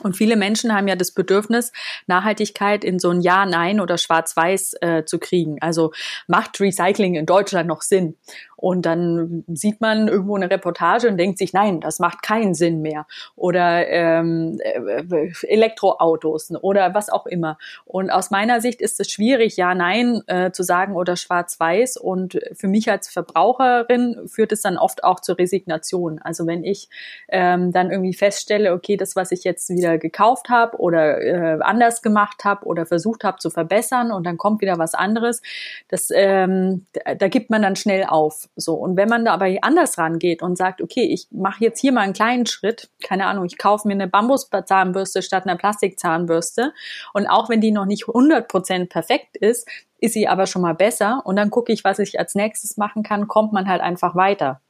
Und 0.03 0.17
viele 0.17 0.37
Menschen 0.37 0.75
haben 0.75 0.89
ja 0.89 0.97
das 0.97 1.13
Bedürfnis, 1.13 1.73
Nachhaltigkeit 2.07 2.85
in 2.85 2.99
so 2.99 3.11
ein 3.11 3.21
Ja, 3.21 3.47
Nein 3.47 3.81
oder 3.81 3.99
Schwarz-Weiß 3.99 4.75
äh, 4.81 5.05
zu 5.05 5.19
kriegen. 5.19 5.57
Also 5.61 5.93
macht 6.27 6.61
Recycling 6.61 7.15
in 7.15 7.27
Deutschland 7.27 7.69
noch 7.69 7.83
Sinn? 7.83 8.17
Und 8.61 8.87
dann 8.87 9.45
sieht 9.47 9.81
man 9.81 10.09
irgendwo 10.09 10.35
eine 10.35 10.51
Reportage 10.51 11.09
und 11.09 11.17
denkt 11.17 11.39
sich, 11.39 11.53
nein, 11.53 11.79
das 11.79 12.01
macht 12.01 12.23
keinen 12.23 12.55
Sinn 12.55 12.83
mehr. 12.83 13.07
Oder 13.37 13.87
ähm, 13.87 14.59
äh, 14.61 15.31
Elektroautos 15.47 16.51
oder 16.61 16.93
was 16.93 17.09
auch 17.09 17.27
immer. 17.27 17.57
Und 17.85 18.11
aus 18.11 18.33
meiner 18.33 18.61
Sicht 18.61 18.81
ist 18.81 18.99
es 18.99 19.13
schwierig, 19.13 19.57
ja, 19.57 19.77
nein 19.77 20.23
äh, 20.27 20.51
zu 20.51 20.65
sagen 20.65 20.97
oder 20.97 21.15
schwarz-weiß. 21.15 21.99
Und 21.99 22.41
für 22.53 22.67
mich 22.67 22.91
als 22.91 23.09
Verbraucherin 23.09 24.27
führt 24.27 24.51
es 24.51 24.63
dann 24.63 24.77
oft 24.77 25.05
auch 25.05 25.21
zur 25.21 25.39
Resignation. 25.39 26.19
Also 26.19 26.49
wenn 26.49 26.65
ich 26.65 26.89
ähm, 27.29 27.71
dann 27.71 27.93
irgendwie 27.93 28.15
feststelle, 28.15 28.73
okay, 28.73 28.97
das, 28.97 29.15
was 29.15 29.31
ich 29.31 29.45
jetzt 29.45 29.71
wieder 29.71 29.99
gekauft 29.99 30.49
habe 30.49 30.79
oder 30.79 31.21
äh, 31.21 31.59
anders 31.61 32.03
gemacht 32.03 32.45
habe 32.45 32.67
oder 32.67 32.87
versucht 32.87 33.23
habe 33.23 33.39
zu 33.39 33.51
verbessern 33.51 34.11
und 34.11 34.27
dann 34.27 34.37
kommt 34.37 34.61
wieder 34.63 34.79
was 34.79 34.95
anderes, 34.95 35.43
das, 35.87 36.09
ähm, 36.13 36.87
da 37.19 37.29
gibt 37.29 37.51
man 37.51 37.63
dann 37.63 37.77
schnell 37.77 38.03
auf. 38.03 38.48
So. 38.61 38.75
Und 38.75 38.97
wenn 38.97 39.09
man 39.09 39.25
da 39.25 39.35
aber 39.35 39.47
anders 39.63 39.99
rangeht 39.99 40.43
und 40.43 40.59
sagt, 40.59 40.83
okay, 40.83 41.05
ich 41.05 41.29
mache 41.31 41.65
jetzt 41.65 41.81
hier 41.81 41.93
mal 41.93 42.01
einen 42.01 42.13
kleinen 42.13 42.47
Schritt, 42.47 42.91
keine 43.03 43.27
Ahnung, 43.27 43.45
ich 43.45 43.57
kaufe 43.57 43.87
mir 43.87 43.95
eine 43.95 44.09
Bambuszahnbürste 44.09 45.23
statt 45.23 45.47
einer 45.47 45.57
Plastikzahnbürste. 45.57 46.73
Und 47.15 47.29
auch 47.29 47.49
wenn 47.49 47.61
die 47.61 47.71
noch 47.71 47.87
nicht 47.87 48.05
100% 48.05 48.89
perfekt 48.89 49.37
ist, 49.37 49.69
ist 50.01 50.15
sie 50.15 50.29
aber 50.29 50.47
schon 50.47 50.63
mal 50.63 50.75
besser. 50.75 51.23
Und 51.25 51.37
dann 51.37 51.51
gucke 51.51 51.73
ich, 51.73 51.85
was 51.85 52.01
ich 52.01 52.19
als 52.19 52.35
nächstes 52.35 52.77
machen 52.77 53.03
kann, 53.03 53.29
kommt 53.29 53.53
man 53.53 53.69
halt 53.69 53.81
einfach 53.81 54.17
weiter. 54.17 54.61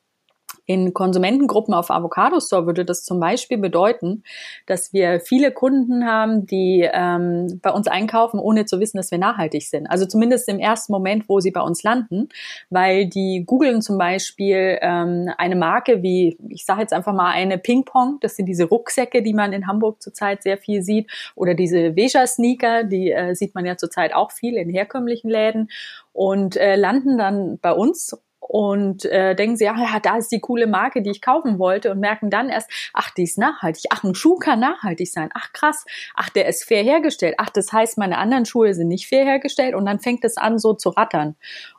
In 0.69 0.93
Konsumentengruppen 0.93 1.73
auf 1.73 1.91
Avocado 1.91 2.41
Store 2.41 2.67
würde 2.67 2.85
das 2.85 3.03
zum 3.03 3.19
Beispiel 3.21 3.57
bedeuten, 3.57 4.23
dass 4.67 4.93
wir 4.93 5.19
viele 5.19 5.51
Kunden 5.51 6.05
haben, 6.05 6.45
die 6.45 6.87
ähm, 6.93 7.59
bei 7.63 7.71
uns 7.71 7.89
einkaufen, 7.89 8.39
ohne 8.39 8.67
zu 8.67 8.79
wissen, 8.79 8.99
dass 8.99 9.11
wir 9.11 9.17
nachhaltig 9.17 9.67
sind. 9.67 9.87
Also 9.87 10.05
zumindest 10.05 10.47
im 10.47 10.59
ersten 10.59 10.93
Moment, 10.93 11.27
wo 11.27 11.41
sie 11.41 11.53
bei 11.53 11.63
uns 11.63 11.83
landen, 11.85 12.29
weil 12.69 13.07
die 13.07 13.45
googeln 13.47 13.81
zum 13.81 13.97
Beispiel 13.97 14.79
ähm, 14.83 15.31
eine 15.39 15.57
Marke 15.57 16.03
wie, 16.03 16.37
ich 16.51 16.67
sage 16.67 16.83
jetzt 16.83 16.93
einfach 16.93 17.15
mal 17.15 17.31
eine 17.31 17.57
Ping 17.57 17.87
Pong, 17.87 18.19
das 18.21 18.37
sind 18.37 18.45
diese 18.45 18.65
Rucksäcke, 18.65 19.23
die 19.23 19.33
man 19.33 19.55
in 19.55 19.67
Hamburg 19.67 20.03
zurzeit 20.03 20.43
sehr 20.43 20.59
viel 20.59 20.83
sieht, 20.83 21.11
oder 21.35 21.55
diese 21.55 21.97
Veja-Sneaker, 21.97 22.85
die 22.85 23.11
äh, 23.11 23.35
sieht 23.35 23.55
man 23.55 23.65
ja 23.65 23.79
zurzeit 23.79 24.15
auch 24.15 24.33
viel 24.33 24.59
in 24.59 24.69
herkömmlichen 24.69 25.31
Läden. 25.31 25.71
Und 26.13 26.57
äh, 26.57 26.77
landen 26.77 27.17
dann 27.17 27.59
bei 27.59 27.73
uns 27.73 28.19
und 28.49 29.05
äh, 29.05 29.37
denken 29.37 29.57
sie, 29.57 29.69
ach 29.69 29.79
ja, 29.79 30.01
da 30.01 30.17
ist 30.17 30.33
die 30.33 30.41
coole 30.41 30.67
Marke, 30.67 31.03
die 31.03 31.11
ich 31.11 31.21
kaufen 31.21 31.59
wollte 31.59 31.93
und 31.93 32.01
merken 32.01 32.31
dann 32.31 32.49
erst, 32.49 32.71
ach, 32.95 33.11
die 33.11 33.25
ist 33.25 33.39
nachhaltig, 33.39 33.85
ach, 33.91 34.03
ein 34.05 34.15
Schuh 34.15 34.37
kann 34.39 34.59
nachhaltig 34.59 35.11
sein, 35.11 35.29
ach 35.35 35.53
krass, 35.53 35.85
ach, 36.15 36.31
der 36.31 36.49
ist 36.49 36.65
fair 36.65 36.83
hergestellt, 36.83 37.35
ach, 37.39 37.51
das 37.51 37.73
heißt, 37.73 37.99
meine 37.99 38.19
anderen 38.19 38.47
Schuhe 38.47 38.73
sind 38.73 38.89
nicht 38.89 39.07
fair 39.07 39.25
hergestellt. 39.25 39.75
Und 39.75 39.87
dann 39.87 40.01
fängt 40.01 40.25
es 40.25 40.37
an, 40.39 40.59
so 40.59 40.73
zu 40.73 40.89
rattern. 40.89 41.37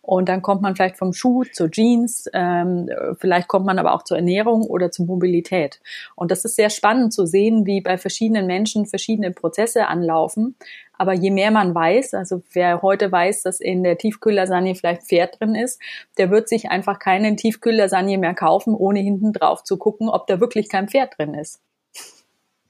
Und 0.09 0.27
dann 0.27 0.41
kommt 0.41 0.63
man 0.63 0.75
vielleicht 0.75 0.97
vom 0.97 1.13
Schuh 1.13 1.43
zur 1.43 1.69
Jeans, 1.69 2.27
ähm, 2.33 2.89
vielleicht 3.19 3.47
kommt 3.47 3.67
man 3.67 3.77
aber 3.77 3.93
auch 3.93 4.01
zur 4.01 4.17
Ernährung 4.17 4.63
oder 4.63 4.89
zur 4.89 5.05
Mobilität. 5.05 5.79
Und 6.15 6.31
das 6.31 6.45
ist 6.45 6.55
sehr 6.55 6.71
spannend 6.71 7.13
zu 7.13 7.27
sehen, 7.27 7.67
wie 7.67 7.79
bei 7.79 7.95
verschiedenen 7.99 8.47
Menschen 8.47 8.87
verschiedene 8.87 9.29
Prozesse 9.29 9.85
anlaufen. 9.85 10.55
Aber 10.97 11.13
je 11.13 11.29
mehr 11.29 11.51
man 11.51 11.75
weiß, 11.75 12.15
also 12.15 12.41
wer 12.53 12.81
heute 12.81 13.11
weiß, 13.11 13.43
dass 13.43 13.59
in 13.59 13.83
der 13.83 13.99
Tiefkühllasagne 13.99 14.73
vielleicht 14.73 15.03
Pferd 15.03 15.39
drin 15.39 15.53
ist, 15.53 15.79
der 16.17 16.31
wird 16.31 16.49
sich 16.49 16.71
einfach 16.71 16.97
keine 16.97 17.35
Tiefkühllasagne 17.35 18.17
mehr 18.17 18.33
kaufen, 18.33 18.73
ohne 18.73 19.01
hinten 19.01 19.31
drauf 19.31 19.63
zu 19.63 19.77
gucken, 19.77 20.09
ob 20.09 20.25
da 20.25 20.39
wirklich 20.39 20.69
kein 20.69 20.87
Pferd 20.87 21.19
drin 21.19 21.35
ist. 21.35 21.61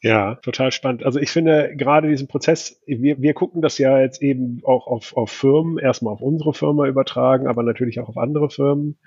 Ja, 0.01 0.35
total 0.35 0.71
spannend. 0.71 1.03
Also 1.03 1.19
ich 1.19 1.29
finde 1.29 1.75
gerade 1.75 2.07
diesen 2.07 2.29
Prozess, 2.29 2.81
wir, 2.85 3.21
wir 3.21 3.33
gucken 3.33 3.61
das 3.61 3.77
ja 3.77 3.99
jetzt 3.99 4.21
eben 4.21 4.61
auch 4.63 4.87
auf, 4.87 5.17
auf 5.17 5.29
Firmen, 5.29 5.77
erstmal 5.77 6.13
auf 6.13 6.21
unsere 6.21 6.53
Firma 6.53 6.87
übertragen, 6.87 7.47
aber 7.47 7.63
natürlich 7.63 7.99
auch 7.99 8.07
auf 8.07 8.17
andere 8.17 8.49
Firmen. 8.49 8.97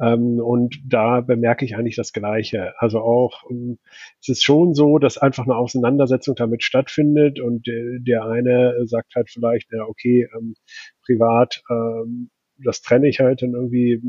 Ähm, 0.00 0.40
und 0.40 0.80
da 0.84 1.20
bemerke 1.20 1.64
ich 1.64 1.76
eigentlich 1.76 1.94
das 1.94 2.12
Gleiche. 2.12 2.74
Also 2.78 2.98
auch, 3.00 3.44
ähm, 3.50 3.78
es 4.20 4.30
ist 4.30 4.42
schon 4.42 4.74
so, 4.74 4.98
dass 4.98 5.16
einfach 5.16 5.44
eine 5.44 5.54
Auseinandersetzung 5.56 6.34
damit 6.34 6.64
stattfindet 6.64 7.38
und 7.38 7.66
der 7.68 8.24
eine 8.24 8.74
sagt 8.86 9.14
halt 9.14 9.30
vielleicht, 9.30 9.70
ja, 9.72 9.84
okay, 9.84 10.28
ähm, 10.36 10.54
privat, 11.06 11.62
das 12.58 12.82
trenne 12.82 13.08
ich 13.08 13.20
halt 13.20 13.42
dann 13.42 13.54
irgendwie 13.54 14.00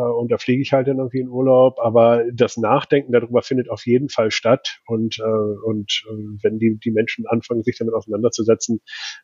und 0.00 0.30
da 0.30 0.38
fliege 0.38 0.62
ich 0.62 0.72
halt 0.72 0.88
dann 0.88 0.98
irgendwie 0.98 1.20
in 1.20 1.28
Urlaub. 1.28 1.78
Aber 1.80 2.24
das 2.32 2.56
Nachdenken 2.56 3.12
darüber 3.12 3.42
findet 3.42 3.70
auf 3.70 3.86
jeden 3.86 4.08
Fall 4.08 4.30
statt. 4.30 4.80
Und, 4.86 5.18
äh, 5.18 5.22
und 5.22 6.04
äh, 6.08 6.12
wenn 6.42 6.58
die, 6.58 6.78
die 6.82 6.90
Menschen 6.90 7.26
anfangen, 7.26 7.62
sich 7.62 7.78
damit 7.78 7.94
auseinanderzusetzen, 7.94 8.80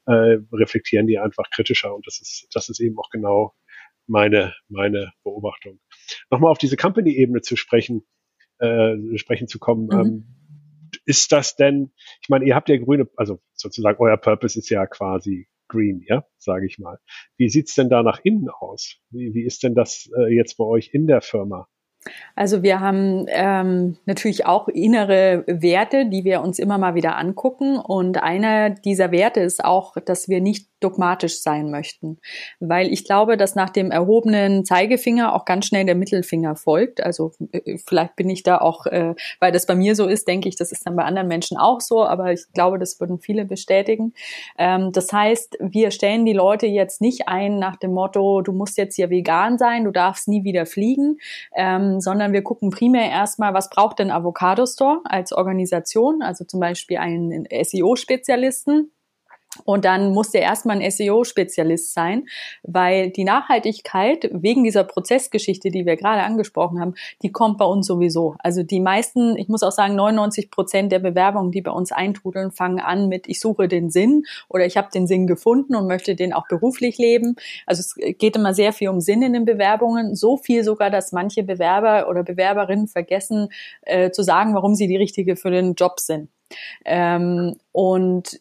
äh, 0.07 0.39
reflektieren 0.53 1.07
die 1.07 1.19
einfach 1.19 1.50
kritischer. 1.50 1.95
Und 1.95 2.07
das 2.07 2.21
ist, 2.21 2.49
das 2.53 2.69
ist 2.69 2.81
eben 2.81 2.99
auch 2.99 3.11
genau 3.11 3.55
meine, 4.07 4.55
meine 4.69 5.12
Beobachtung. 5.23 5.81
Nochmal 6.31 6.50
auf 6.50 6.59
diese 6.59 6.77
Company-Ebene 6.77 7.41
zu 7.41 7.57
sprechen, 7.57 8.03
äh, 8.59 8.97
sprechen 9.17 9.49
zu 9.49 9.59
kommen. 9.59 9.87
Mhm. 9.87 9.93
Ähm, 9.93 10.37
ist 11.07 11.33
das 11.33 11.57
denn, 11.57 11.93
ich 12.21 12.29
meine, 12.29 12.45
ihr 12.45 12.55
habt 12.55 12.69
ja 12.69 12.77
grüne, 12.77 13.09
also 13.17 13.41
sozusagen 13.55 13.99
euer 14.00 14.17
Purpose 14.17 14.59
ist 14.59 14.71
ja 14.71 14.87
quasi 14.87 15.49
green, 15.71 16.05
ja, 16.07 16.25
sage 16.39 16.67
ich 16.67 16.79
mal. 16.79 16.99
Wie 17.39 17.49
sieht's 17.49 17.75
denn 17.75 17.89
da 17.89 18.03
nach 18.03 18.21
innen 18.23 18.49
aus? 18.50 18.97
Wie, 19.11 19.33
wie 19.35 19.45
ist 19.45 19.62
denn 19.62 19.75
das 19.75 20.11
äh, 20.19 20.35
jetzt 20.35 20.57
bei 20.59 20.65
euch 20.65 20.91
in 20.93 21.07
der 21.07 21.23
Firma? 21.23 21.69
Also 22.35 22.62
wir 22.62 22.81
haben 22.81 23.27
ähm, 23.29 23.99
natürlich 24.07 24.47
auch 24.47 24.69
innere 24.69 25.45
Werte, 25.47 26.09
die 26.09 26.25
wir 26.25 26.41
uns 26.41 26.59
immer 26.59 26.79
mal 26.79 26.95
wieder 26.95 27.17
angucken. 27.17 27.77
Und 27.77 28.23
einer 28.23 28.71
dieser 28.71 29.12
Werte 29.12 29.41
ist 29.41 29.65
auch, 29.65 29.97
dass 30.05 30.29
wir 30.29 30.41
nicht 30.41 30.70
dogmatisch 30.81 31.43
sein 31.43 31.71
möchten. 31.71 32.19
Weil 32.59 32.93
ich 32.93 33.05
glaube, 33.05 33.37
dass 33.37 33.55
nach 33.55 33.71
dem 33.71 33.91
erhobenen 33.91 34.65
Zeigefinger 34.65 35.35
auch 35.35 35.45
ganz 35.45 35.67
schnell 35.67 35.85
der 35.85 35.95
Mittelfinger 35.95 36.57
folgt. 36.57 37.03
Also 37.03 37.33
äh, 37.53 37.79
vielleicht 37.87 38.17
bin 38.17 38.31
ich 38.31 38.43
da 38.43 38.59
auch, 38.59 38.87
äh, 38.87 39.15
weil 39.39 39.53
das 39.53 39.67
bei 39.67 39.75
mir 39.75 39.95
so 39.95 40.07
ist, 40.07 40.27
denke 40.29 40.49
ich, 40.49 40.57
das 40.57 40.73
ist 40.73 40.87
dann 40.87 40.97
bei 40.97 41.05
anderen 41.05 41.29
Menschen 41.29 41.57
auch 41.57 41.81
so, 41.81 42.05
aber 42.05 42.33
ich 42.33 42.45
glaube, 42.55 42.79
das 42.79 42.99
würden 43.01 43.21
viele 43.21 43.45
bestätigen. 43.45 44.15
Ähm, 44.59 44.93
das 44.93 45.13
heißt, 45.13 45.59
wir 45.61 45.91
stellen 45.91 46.25
die 46.25 46.33
Leute 46.33 46.67
jetzt 46.67 47.01
nicht 47.01 47.29
ein 47.29 47.59
nach 47.59 47.77
dem 47.77 47.93
Motto, 47.93 48.43
du 48.43 48.53
musst 48.53 48.79
jetzt 48.79 48.97
hier 48.97 49.11
vegan 49.11 49.59
sein, 49.59 49.85
du 49.85 49.91
darfst 49.91 50.29
nie 50.29 50.45
wieder 50.45 50.67
fliegen, 50.67 51.19
ähm, 51.55 52.01
sondern 52.01 52.33
wir 52.33 52.43
gucken 52.43 52.71
primär 52.71 53.11
erstmal, 53.11 53.55
was 53.55 53.71
braucht 53.71 53.99
denn 53.99 54.11
Avocado 54.11 54.67
Store 54.67 55.01
als 55.05 55.33
Organisation, 55.33 56.23
also 56.23 56.45
zum 56.45 56.61
Beispiel 56.61 56.99
einen 56.99 57.47
SEO-Spezialisten 57.51 58.91
und 59.64 59.85
dann 59.85 60.12
muss 60.12 60.30
der 60.30 60.42
erstmal 60.42 60.80
ein 60.80 60.90
SEO-Spezialist 60.90 61.92
sein, 61.92 62.28
weil 62.62 63.11
die 63.11 63.25
Nachhaltigkeit 63.25 64.30
wegen 64.33 64.62
dieser 64.62 64.85
Prozessgeschichte, 64.85 65.71
die 65.71 65.87
wir 65.87 65.97
gerade 65.97 66.23
angesprochen 66.23 66.80
haben, 66.80 66.95
die 67.23 67.33
kommt 67.33 67.59
bei 67.59 67.64
uns 67.64 67.87
sowieso. 67.87 68.37
Also 68.38 68.62
die 68.62 68.78
meisten, 68.78 69.37
ich 69.37 69.49
muss 69.49 69.64
auch 69.64 69.73
sagen, 69.73 69.97
99 69.97 70.52
Prozent 70.52 70.92
der 70.92 71.00
Bewerbungen, 71.00 71.50
die 71.50 71.62
bei 71.62 71.73
uns 71.73 71.90
eintrudeln, 71.90 72.52
fangen 72.52 72.78
an 72.78 73.09
mit, 73.09 73.28
ich 73.28 73.40
suche 73.40 73.66
den 73.66 73.90
Sinn 73.90 74.25
oder 74.49 74.66
ich 74.66 74.76
habe 74.76 74.88
den 74.95 75.09
Sinn 75.09 75.26
gefunden 75.26 75.75
und 75.75 75.88
möchte 75.88 76.14
den 76.14 76.33
auch 76.33 76.47
beruflich 76.47 76.99
leben. 76.99 77.35
Also 77.66 77.80
es 77.80 77.95
geht 78.19 78.37
immer 78.37 78.54
sehr 78.54 78.73
viel 78.73 78.88
um 78.88 79.00
Sinn 79.00 79.23
in 79.23 79.33
den 79.33 79.45
Bewerbungen. 79.45 80.14
So 80.14 80.37
viel 80.37 80.62
sogar, 80.62 80.90
dass 80.90 81.11
manche 81.11 81.42
Bewerber 81.42 82.09
oder 82.09 82.23
Bewerberinnen 82.23 82.87
vergessen 82.87 83.49
äh, 83.83 84.12
zu 84.12 84.23
sagen, 84.23 84.54
warum 84.54 84.76
sie 84.76 84.87
die 84.87 84.97
Richtige 84.97 85.35
für 85.35 85.50
den 85.50 85.75
Job 85.75 85.99
sind. 85.99 86.28
Ähm, 86.85 87.57
und 87.73 88.40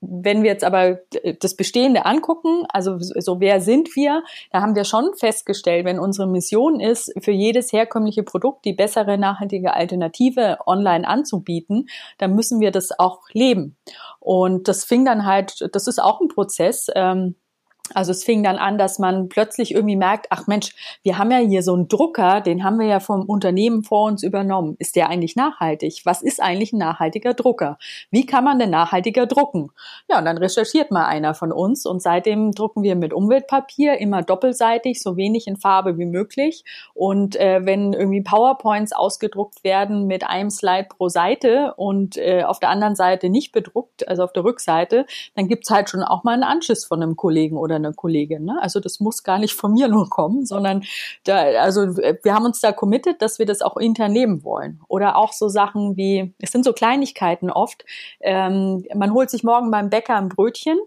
wenn 0.00 0.42
wir 0.42 0.50
jetzt 0.50 0.64
aber 0.64 0.98
das 1.40 1.54
Bestehende 1.54 2.06
angucken, 2.06 2.64
also 2.68 2.96
so 2.98 3.40
wer 3.40 3.60
sind 3.60 3.94
wir, 3.94 4.22
da 4.50 4.60
haben 4.60 4.74
wir 4.74 4.84
schon 4.84 5.14
festgestellt, 5.14 5.84
wenn 5.84 5.98
unsere 5.98 6.26
Mission 6.26 6.80
ist, 6.80 7.12
für 7.20 7.30
jedes 7.30 7.72
herkömmliche 7.72 8.22
Produkt 8.22 8.64
die 8.64 8.72
bessere 8.72 9.16
nachhaltige 9.18 9.74
Alternative 9.74 10.58
online 10.66 11.06
anzubieten, 11.06 11.88
dann 12.18 12.34
müssen 12.34 12.60
wir 12.60 12.72
das 12.72 12.98
auch 12.98 13.20
leben. 13.32 13.76
Und 14.18 14.68
das 14.68 14.84
fing 14.84 15.04
dann 15.04 15.24
halt, 15.24 15.68
das 15.72 15.86
ist 15.86 16.02
auch 16.02 16.20
ein 16.20 16.28
Prozess. 16.28 16.88
Ähm, 16.94 17.36
also 17.94 18.10
es 18.10 18.24
fing 18.24 18.42
dann 18.42 18.56
an, 18.56 18.78
dass 18.78 18.98
man 18.98 19.28
plötzlich 19.28 19.74
irgendwie 19.74 19.96
merkt, 19.96 20.26
ach 20.30 20.46
Mensch, 20.46 20.74
wir 21.02 21.18
haben 21.18 21.30
ja 21.30 21.38
hier 21.38 21.62
so 21.62 21.74
einen 21.74 21.88
Drucker, 21.88 22.40
den 22.40 22.64
haben 22.64 22.78
wir 22.78 22.86
ja 22.86 23.00
vom 23.00 23.22
Unternehmen 23.22 23.82
vor 23.82 24.06
uns 24.06 24.22
übernommen. 24.22 24.76
Ist 24.78 24.96
der 24.96 25.08
eigentlich 25.08 25.36
nachhaltig? 25.36 26.02
Was 26.04 26.22
ist 26.22 26.42
eigentlich 26.42 26.72
ein 26.72 26.78
nachhaltiger 26.78 27.34
Drucker? 27.34 27.78
Wie 28.10 28.26
kann 28.26 28.44
man 28.44 28.58
denn 28.58 28.70
nachhaltiger 28.70 29.26
drucken? 29.26 29.70
Ja, 30.10 30.18
und 30.18 30.24
dann 30.24 30.38
recherchiert 30.38 30.90
mal 30.90 31.06
einer 31.06 31.34
von 31.34 31.52
uns 31.52 31.86
und 31.86 32.02
seitdem 32.02 32.52
drucken 32.52 32.82
wir 32.82 32.96
mit 32.96 33.12
Umweltpapier 33.12 33.98
immer 33.98 34.22
doppelseitig, 34.22 35.02
so 35.02 35.16
wenig 35.16 35.46
in 35.46 35.56
Farbe 35.56 35.98
wie 35.98 36.06
möglich. 36.06 36.64
Und 36.94 37.36
äh, 37.36 37.64
wenn 37.64 37.92
irgendwie 37.92 38.22
PowerPoints 38.22 38.92
ausgedruckt 38.92 39.64
werden 39.64 40.06
mit 40.06 40.26
einem 40.26 40.50
Slide 40.50 40.88
pro 40.88 41.08
Seite 41.08 41.74
und 41.76 42.16
äh, 42.16 42.42
auf 42.44 42.58
der 42.58 42.70
anderen 42.70 42.96
Seite 42.96 43.28
nicht 43.28 43.52
bedruckt, 43.52 44.08
also 44.08 44.24
auf 44.24 44.32
der 44.32 44.44
Rückseite, 44.44 45.06
dann 45.34 45.48
gibt's 45.48 45.70
halt 45.70 45.90
schon 45.90 46.02
auch 46.02 46.24
mal 46.24 46.34
einen 46.34 46.42
Anschiss 46.42 46.84
von 46.84 47.02
einem 47.02 47.16
Kollegen 47.16 47.56
oder 47.56 47.75
oder 47.76 47.88
eine 47.88 47.94
Kollegin. 47.94 48.44
Ne? 48.44 48.58
Also 48.60 48.80
das 48.80 49.00
muss 49.00 49.22
gar 49.22 49.38
nicht 49.38 49.54
von 49.54 49.72
mir 49.72 49.88
nur 49.96 50.08
kommen, 50.08 50.46
sondern 50.46 50.84
da, 51.24 51.36
also 51.60 51.96
wir 51.96 52.34
haben 52.34 52.44
uns 52.44 52.60
da 52.60 52.72
committed, 52.72 53.22
dass 53.22 53.38
wir 53.38 53.46
das 53.46 53.62
auch 53.62 53.76
intern 53.76 54.12
leben 54.12 54.44
wollen. 54.44 54.80
Oder 54.88 55.16
auch 55.16 55.32
so 55.32 55.48
Sachen 55.48 55.96
wie, 55.96 56.34
es 56.40 56.52
sind 56.52 56.64
so 56.64 56.72
Kleinigkeiten 56.72 57.50
oft. 57.50 57.84
Ähm, 58.20 58.84
man 58.94 59.12
holt 59.12 59.30
sich 59.30 59.44
morgen 59.44 59.70
beim 59.70 59.90
Bäcker 59.90 60.16
ein 60.16 60.28
Brötchen 60.28 60.78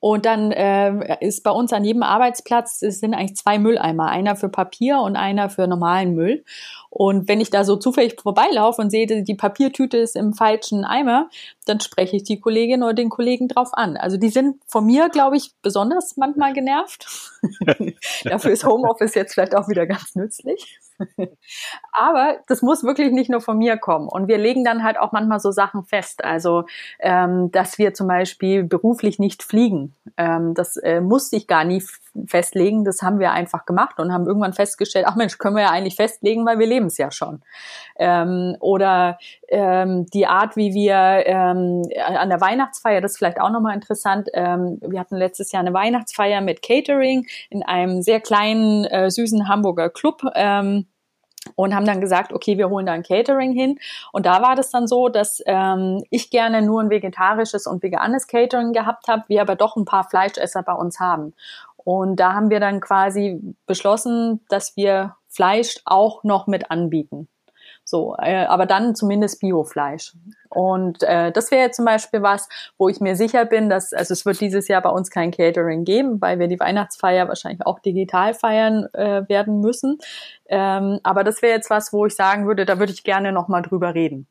und 0.00 0.26
dann 0.26 0.52
äh, 0.52 1.24
ist 1.24 1.42
bei 1.42 1.50
uns 1.50 1.72
an 1.72 1.84
jedem 1.84 2.02
Arbeitsplatz, 2.02 2.82
es 2.82 3.00
sind 3.00 3.14
eigentlich 3.14 3.36
zwei 3.36 3.58
Mülleimer, 3.58 4.08
einer 4.08 4.36
für 4.36 4.48
Papier 4.48 5.00
und 5.00 5.16
einer 5.16 5.50
für 5.50 5.66
normalen 5.66 6.14
Müll. 6.14 6.44
Und 6.90 7.28
wenn 7.28 7.40
ich 7.40 7.50
da 7.50 7.64
so 7.64 7.76
zufällig 7.76 8.20
vorbeilaufe 8.20 8.80
und 8.80 8.90
sehe, 8.90 9.06
die 9.06 9.34
Papiertüte 9.34 9.98
ist 9.98 10.16
im 10.16 10.32
falschen 10.32 10.84
Eimer, 10.84 11.28
dann 11.66 11.80
spreche 11.80 12.16
ich 12.16 12.24
die 12.24 12.40
Kollegin 12.40 12.82
oder 12.82 12.94
den 12.94 13.10
Kollegen 13.10 13.48
drauf 13.48 13.70
an. 13.72 13.96
Also 13.96 14.16
die 14.16 14.30
sind 14.30 14.62
von 14.66 14.86
mir, 14.86 15.08
glaube 15.08 15.36
ich, 15.36 15.52
besonders 15.62 16.16
manchmal 16.16 16.52
genervt. 16.52 17.06
Dafür 18.24 18.50
ist 18.50 18.64
Homeoffice 18.64 19.14
jetzt 19.14 19.34
vielleicht 19.34 19.56
auch 19.56 19.68
wieder 19.68 19.86
ganz 19.86 20.14
nützlich. 20.14 20.78
Aber 21.92 22.36
das 22.48 22.62
muss 22.62 22.84
wirklich 22.84 23.12
nicht 23.12 23.30
nur 23.30 23.40
von 23.40 23.58
mir 23.58 23.76
kommen. 23.76 24.08
Und 24.08 24.28
wir 24.28 24.38
legen 24.38 24.64
dann 24.64 24.82
halt 24.82 24.98
auch 24.98 25.12
manchmal 25.12 25.40
so 25.40 25.50
Sachen 25.50 25.84
fest. 25.84 26.24
Also, 26.24 26.64
ähm, 26.98 27.50
dass 27.52 27.78
wir 27.78 27.94
zum 27.94 28.08
Beispiel 28.08 28.64
beruflich 28.64 29.18
nicht 29.18 29.42
fliegen. 29.42 29.94
Ähm, 30.16 30.54
das 30.54 30.76
äh, 30.76 31.00
musste 31.00 31.36
ich 31.36 31.46
gar 31.46 31.64
nie 31.64 31.82
festlegen. 32.26 32.84
Das 32.84 33.02
haben 33.02 33.18
wir 33.18 33.32
einfach 33.32 33.66
gemacht 33.66 33.98
und 33.98 34.12
haben 34.12 34.26
irgendwann 34.26 34.52
festgestellt, 34.52 35.06
ach 35.08 35.16
Mensch, 35.16 35.38
können 35.38 35.56
wir 35.56 35.64
ja 35.64 35.70
eigentlich 35.70 35.96
festlegen, 35.96 36.46
weil 36.46 36.58
wir 36.58 36.66
leben 36.66 36.86
es 36.86 36.98
ja 36.98 37.10
schon. 37.10 37.42
Ähm, 37.98 38.56
oder 38.60 39.18
ähm, 39.48 40.06
die 40.06 40.26
Art, 40.26 40.56
wie 40.56 40.74
wir 40.74 41.24
ähm, 41.26 41.82
an 42.04 42.28
der 42.28 42.40
Weihnachtsfeier, 42.40 43.00
das 43.00 43.12
ist 43.12 43.18
vielleicht 43.18 43.40
auch 43.40 43.50
nochmal 43.50 43.74
interessant. 43.74 44.28
Ähm, 44.32 44.78
wir 44.80 45.00
hatten 45.00 45.16
letztes 45.16 45.52
Jahr 45.52 45.60
eine 45.60 45.74
Weihnachtsfeier 45.74 46.40
mit 46.40 46.62
Catering 46.62 47.26
in 47.50 47.62
einem 47.62 48.02
sehr 48.02 48.20
kleinen, 48.20 48.84
äh, 48.84 49.10
süßen 49.10 49.48
Hamburger 49.48 49.90
Club. 49.90 50.22
Ähm, 50.34 50.86
und 51.54 51.74
haben 51.74 51.86
dann 51.86 52.00
gesagt, 52.00 52.32
okay, 52.32 52.58
wir 52.58 52.68
holen 52.68 52.86
da 52.86 52.92
ein 52.92 53.02
Catering 53.02 53.52
hin. 53.52 53.78
Und 54.12 54.26
da 54.26 54.42
war 54.42 54.56
das 54.56 54.70
dann 54.70 54.86
so, 54.86 55.08
dass 55.08 55.42
ähm, 55.46 56.02
ich 56.10 56.30
gerne 56.30 56.62
nur 56.62 56.82
ein 56.82 56.90
vegetarisches 56.90 57.66
und 57.66 57.82
veganes 57.82 58.26
Catering 58.26 58.72
gehabt 58.72 59.06
habe, 59.08 59.24
wir 59.28 59.42
aber 59.42 59.54
doch 59.54 59.76
ein 59.76 59.84
paar 59.84 60.08
Fleischesser 60.08 60.62
bei 60.62 60.72
uns 60.72 60.98
haben. 60.98 61.34
Und 61.86 62.16
da 62.16 62.32
haben 62.32 62.50
wir 62.50 62.58
dann 62.58 62.80
quasi 62.80 63.40
beschlossen, 63.64 64.44
dass 64.48 64.76
wir 64.76 65.14
Fleisch 65.28 65.76
auch 65.84 66.24
noch 66.24 66.48
mit 66.48 66.68
anbieten. 66.72 67.28
So, 67.84 68.16
äh, 68.18 68.44
aber 68.46 68.66
dann 68.66 68.96
zumindest 68.96 69.38
Biofleisch. 69.38 70.14
Und 70.48 71.04
äh, 71.04 71.30
das 71.30 71.52
wäre 71.52 71.70
zum 71.70 71.84
Beispiel 71.84 72.22
was, 72.22 72.48
wo 72.76 72.88
ich 72.88 72.98
mir 72.98 73.14
sicher 73.14 73.44
bin, 73.44 73.70
dass, 73.70 73.92
also 73.92 74.14
es 74.14 74.26
wird 74.26 74.40
dieses 74.40 74.66
Jahr 74.66 74.82
bei 74.82 74.90
uns 74.90 75.10
kein 75.10 75.30
Catering 75.30 75.84
geben, 75.84 76.20
weil 76.20 76.40
wir 76.40 76.48
die 76.48 76.58
Weihnachtsfeier 76.58 77.28
wahrscheinlich 77.28 77.64
auch 77.64 77.78
digital 77.78 78.34
feiern 78.34 78.88
äh, 78.92 79.22
werden 79.28 79.60
müssen. 79.60 79.98
Ähm, 80.46 80.98
aber 81.04 81.22
das 81.22 81.40
wäre 81.40 81.54
jetzt 81.54 81.70
was, 81.70 81.92
wo 81.92 82.06
ich 82.06 82.16
sagen 82.16 82.48
würde, 82.48 82.66
da 82.66 82.80
würde 82.80 82.92
ich 82.92 83.04
gerne 83.04 83.30
nochmal 83.30 83.62
drüber 83.62 83.94
reden. 83.94 84.26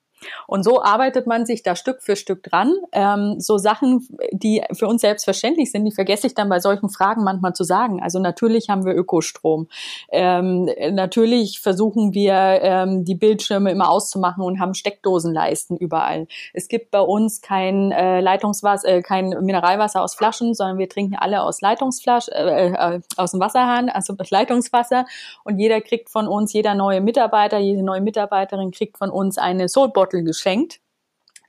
Und 0.47 0.63
so 0.63 0.81
arbeitet 0.81 1.27
man 1.27 1.45
sich 1.45 1.63
da 1.63 1.75
Stück 1.75 2.01
für 2.01 2.15
Stück 2.15 2.43
dran. 2.43 2.73
Ähm, 2.91 3.39
so 3.39 3.57
Sachen, 3.57 4.07
die 4.31 4.63
für 4.73 4.87
uns 4.87 5.01
selbstverständlich 5.01 5.71
sind, 5.71 5.85
die 5.85 5.91
vergesse 5.91 6.27
ich 6.27 6.33
dann 6.33 6.49
bei 6.49 6.59
solchen 6.59 6.89
Fragen 6.89 7.23
manchmal 7.23 7.53
zu 7.53 7.63
sagen. 7.63 8.01
Also 8.01 8.19
natürlich 8.19 8.69
haben 8.69 8.85
wir 8.85 8.95
Ökostrom. 8.95 9.67
Ähm, 10.11 10.69
natürlich 10.91 11.59
versuchen 11.59 12.13
wir, 12.13 12.33
ähm, 12.33 13.05
die 13.05 13.15
Bildschirme 13.15 13.71
immer 13.71 13.89
auszumachen 13.89 14.43
und 14.43 14.59
haben 14.59 14.73
Steckdosenleisten 14.73 15.77
überall. 15.77 16.27
Es 16.53 16.67
gibt 16.67 16.91
bei 16.91 17.01
uns 17.01 17.41
kein 17.41 17.91
äh, 17.91 18.21
Leitungswasser, 18.21 18.87
äh, 18.87 19.01
kein 19.01 19.29
Mineralwasser 19.29 20.01
aus 20.01 20.15
Flaschen, 20.15 20.53
sondern 20.53 20.77
wir 20.77 20.89
trinken 20.89 21.15
alle 21.15 21.41
aus 21.41 21.61
Leitungsflasch, 21.61 22.27
äh, 22.29 22.71
äh, 22.71 23.01
aus 23.17 23.31
dem 23.31 23.39
Wasserhahn, 23.39 23.89
also 23.89 24.15
Leitungswasser. 24.29 25.05
Und 25.43 25.59
jeder 25.59 25.81
kriegt 25.81 26.09
von 26.09 26.27
uns, 26.27 26.53
jeder 26.53 26.75
neue 26.75 27.01
Mitarbeiter, 27.01 27.57
jede 27.57 27.83
neue 27.83 28.01
Mitarbeiterin 28.01 28.71
kriegt 28.71 28.97
von 28.97 29.09
uns 29.09 29.37
eine 29.37 29.69
Soul 29.69 29.89
Bottle 29.89 30.14
Bottle 30.15 30.23
geschenkt 30.23 30.79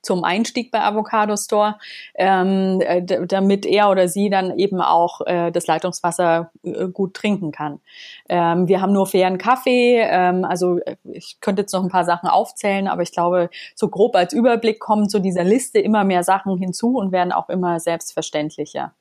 zum 0.02 0.22
Einstieg 0.22 0.70
bei 0.70 0.82
Avocado 0.82 1.36
Store, 1.36 1.78
ähm, 2.14 2.80
äh, 2.80 3.02
damit 3.02 3.66
er 3.66 3.90
oder 3.90 4.06
sie 4.06 4.30
dann 4.30 4.56
eben 4.56 4.80
auch 4.80 5.20
äh, 5.26 5.50
das 5.50 5.66
Leitungswasser 5.66 6.52
äh, 6.62 6.86
gut 6.86 7.14
trinken 7.14 7.50
kann. 7.50 7.80
Ähm, 8.28 8.68
wir 8.68 8.80
haben 8.80 8.92
nur 8.92 9.08
fairen 9.08 9.36
Kaffee, 9.36 9.98
ähm, 9.98 10.44
also 10.44 10.78
äh, 10.78 10.94
ich 11.02 11.38
könnte 11.40 11.62
jetzt 11.62 11.72
noch 11.72 11.82
ein 11.82 11.90
paar 11.90 12.04
Sachen 12.04 12.28
aufzählen, 12.28 12.86
aber 12.86 13.02
ich 13.02 13.10
glaube, 13.10 13.50
so 13.74 13.88
grob 13.88 14.14
als 14.14 14.32
Überblick 14.32 14.78
kommen 14.78 15.08
zu 15.08 15.18
dieser 15.18 15.42
Liste 15.42 15.80
immer 15.80 16.04
mehr 16.04 16.22
Sachen 16.22 16.56
hinzu 16.56 16.98
und 16.98 17.10
werden 17.10 17.32
auch 17.32 17.48
immer 17.48 17.80
selbstverständlicher. 17.80 18.94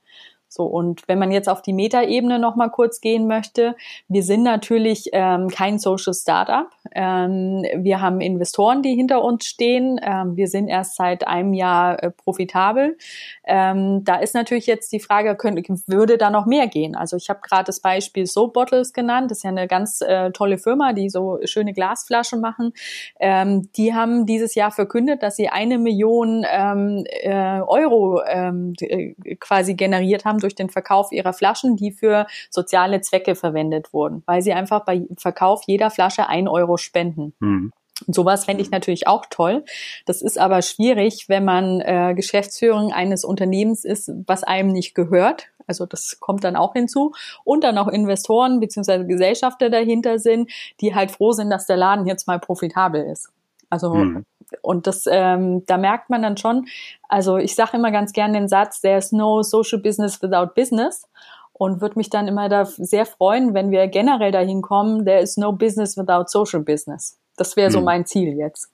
So, 0.55 0.63
und 0.63 1.05
wenn 1.09 1.19
man 1.19 1.31
jetzt 1.31 1.49
auf 1.49 1.61
die 1.61 1.73
Metaebene 1.73 2.39
noch 2.39 2.55
mal 2.55 2.69
kurz 2.69 3.01
gehen 3.01 3.27
möchte, 3.27 3.75
wir 4.07 4.23
sind 4.23 4.41
natürlich 4.41 5.09
ähm, 5.11 5.49
kein 5.49 5.79
Social 5.79 6.13
Startup. 6.13 6.67
Ähm, 6.93 7.65
wir 7.75 7.99
haben 7.99 8.21
Investoren, 8.21 8.81
die 8.81 8.95
hinter 8.95 9.21
uns 9.21 9.45
stehen. 9.45 9.99
Ähm, 10.01 10.37
wir 10.37 10.47
sind 10.47 10.69
erst 10.69 10.95
seit 10.95 11.27
einem 11.27 11.53
Jahr 11.53 12.01
äh, 12.01 12.09
profitabel. 12.09 12.97
Ähm, 13.43 14.05
da 14.05 14.15
ist 14.15 14.33
natürlich 14.33 14.65
jetzt 14.65 14.93
die 14.93 15.01
Frage, 15.01 15.35
könnte, 15.35 15.61
würde 15.87 16.17
da 16.17 16.29
noch 16.29 16.45
mehr 16.45 16.67
gehen? 16.67 16.95
Also 16.95 17.17
ich 17.17 17.29
habe 17.29 17.41
gerade 17.41 17.65
das 17.65 17.81
Beispiel 17.81 18.25
Soap 18.25 18.53
Bottles 18.53 18.93
genannt. 18.93 19.31
Das 19.31 19.39
ist 19.39 19.43
ja 19.43 19.49
eine 19.49 19.67
ganz 19.67 19.99
äh, 19.99 20.31
tolle 20.31 20.57
Firma, 20.57 20.93
die 20.93 21.09
so 21.09 21.37
schöne 21.43 21.73
Glasflaschen 21.73 22.39
machen. 22.39 22.71
Ähm, 23.19 23.69
die 23.73 23.93
haben 23.93 24.25
dieses 24.25 24.55
Jahr 24.55 24.71
verkündet, 24.71 25.21
dass 25.21 25.35
sie 25.35 25.49
eine 25.49 25.79
Million 25.79 26.45
ähm, 26.49 27.03
äh, 27.09 27.59
Euro 27.59 28.21
äh, 28.21 29.15
quasi 29.41 29.73
generiert 29.73 30.23
haben 30.23 30.44
durch 30.45 30.55
den 30.55 30.69
Verkauf 30.69 31.11
ihrer 31.11 31.33
Flaschen, 31.33 31.75
die 31.75 31.91
für 31.91 32.27
soziale 32.51 33.01
Zwecke 33.01 33.33
verwendet 33.33 33.93
wurden, 33.93 34.21
weil 34.27 34.43
sie 34.43 34.53
einfach 34.53 34.85
bei 34.85 35.07
Verkauf 35.17 35.63
jeder 35.65 35.89
Flasche 35.89 36.29
ein 36.29 36.47
Euro 36.47 36.77
spenden. 36.77 37.33
Mhm. 37.39 37.73
Und 38.05 38.13
sowas 38.13 38.45
fände 38.45 38.61
ich 38.61 38.71
natürlich 38.71 39.07
auch 39.07 39.25
toll. 39.29 39.63
Das 40.05 40.21
ist 40.21 40.37
aber 40.37 40.61
schwierig, 40.61 41.29
wenn 41.29 41.45
man 41.45 41.81
äh, 41.81 42.13
Geschäftsführung 42.15 42.91
eines 42.91 43.23
Unternehmens 43.23 43.85
ist, 43.85 44.11
was 44.27 44.43
einem 44.43 44.69
nicht 44.71 44.95
gehört. 44.95 45.47
Also 45.65 45.85
das 45.85 46.19
kommt 46.19 46.43
dann 46.43 46.57
auch 46.57 46.73
hinzu. 46.73 47.13
Und 47.43 47.63
dann 47.63 47.77
auch 47.77 47.87
Investoren 47.87 48.59
bzw. 48.59 49.05
Gesellschafter 49.05 49.69
dahinter 49.69 50.19
sind, 50.19 50.51
die 50.81 50.93
halt 50.93 51.09
froh 51.09 51.31
sind, 51.31 51.49
dass 51.49 51.65
der 51.65 51.77
Laden 51.77 52.05
jetzt 52.05 52.27
mal 52.27 52.39
profitabel 52.39 53.01
ist. 53.03 53.29
Also 53.69 53.93
mhm. 53.93 54.25
Und 54.61 54.87
das, 54.87 55.05
ähm, 55.09 55.65
da 55.65 55.77
merkt 55.77 56.09
man 56.09 56.21
dann 56.21 56.37
schon, 56.37 56.67
also 57.07 57.37
ich 57.37 57.55
sage 57.55 57.77
immer 57.77 57.91
ganz 57.91 58.13
gerne 58.13 58.33
den 58.33 58.47
Satz, 58.47 58.81
there's 58.81 59.11
no 59.11 59.43
social 59.43 59.79
business 59.81 60.21
without 60.21 60.53
business 60.55 61.07
und 61.53 61.81
würde 61.81 61.97
mich 61.97 62.09
dann 62.09 62.27
immer 62.27 62.49
da 62.49 62.65
sehr 62.65 63.05
freuen, 63.05 63.53
wenn 63.53 63.71
wir 63.71 63.87
generell 63.87 64.31
dahin 64.31 64.61
kommen, 64.61 65.05
there 65.05 65.21
is 65.21 65.37
no 65.37 65.51
business 65.51 65.97
without 65.97 66.25
social 66.27 66.61
business. 66.61 67.19
Das 67.37 67.55
wäre 67.55 67.71
so 67.71 67.79
mhm. 67.79 67.85
mein 67.85 68.05
Ziel 68.05 68.37
jetzt. 68.37 68.71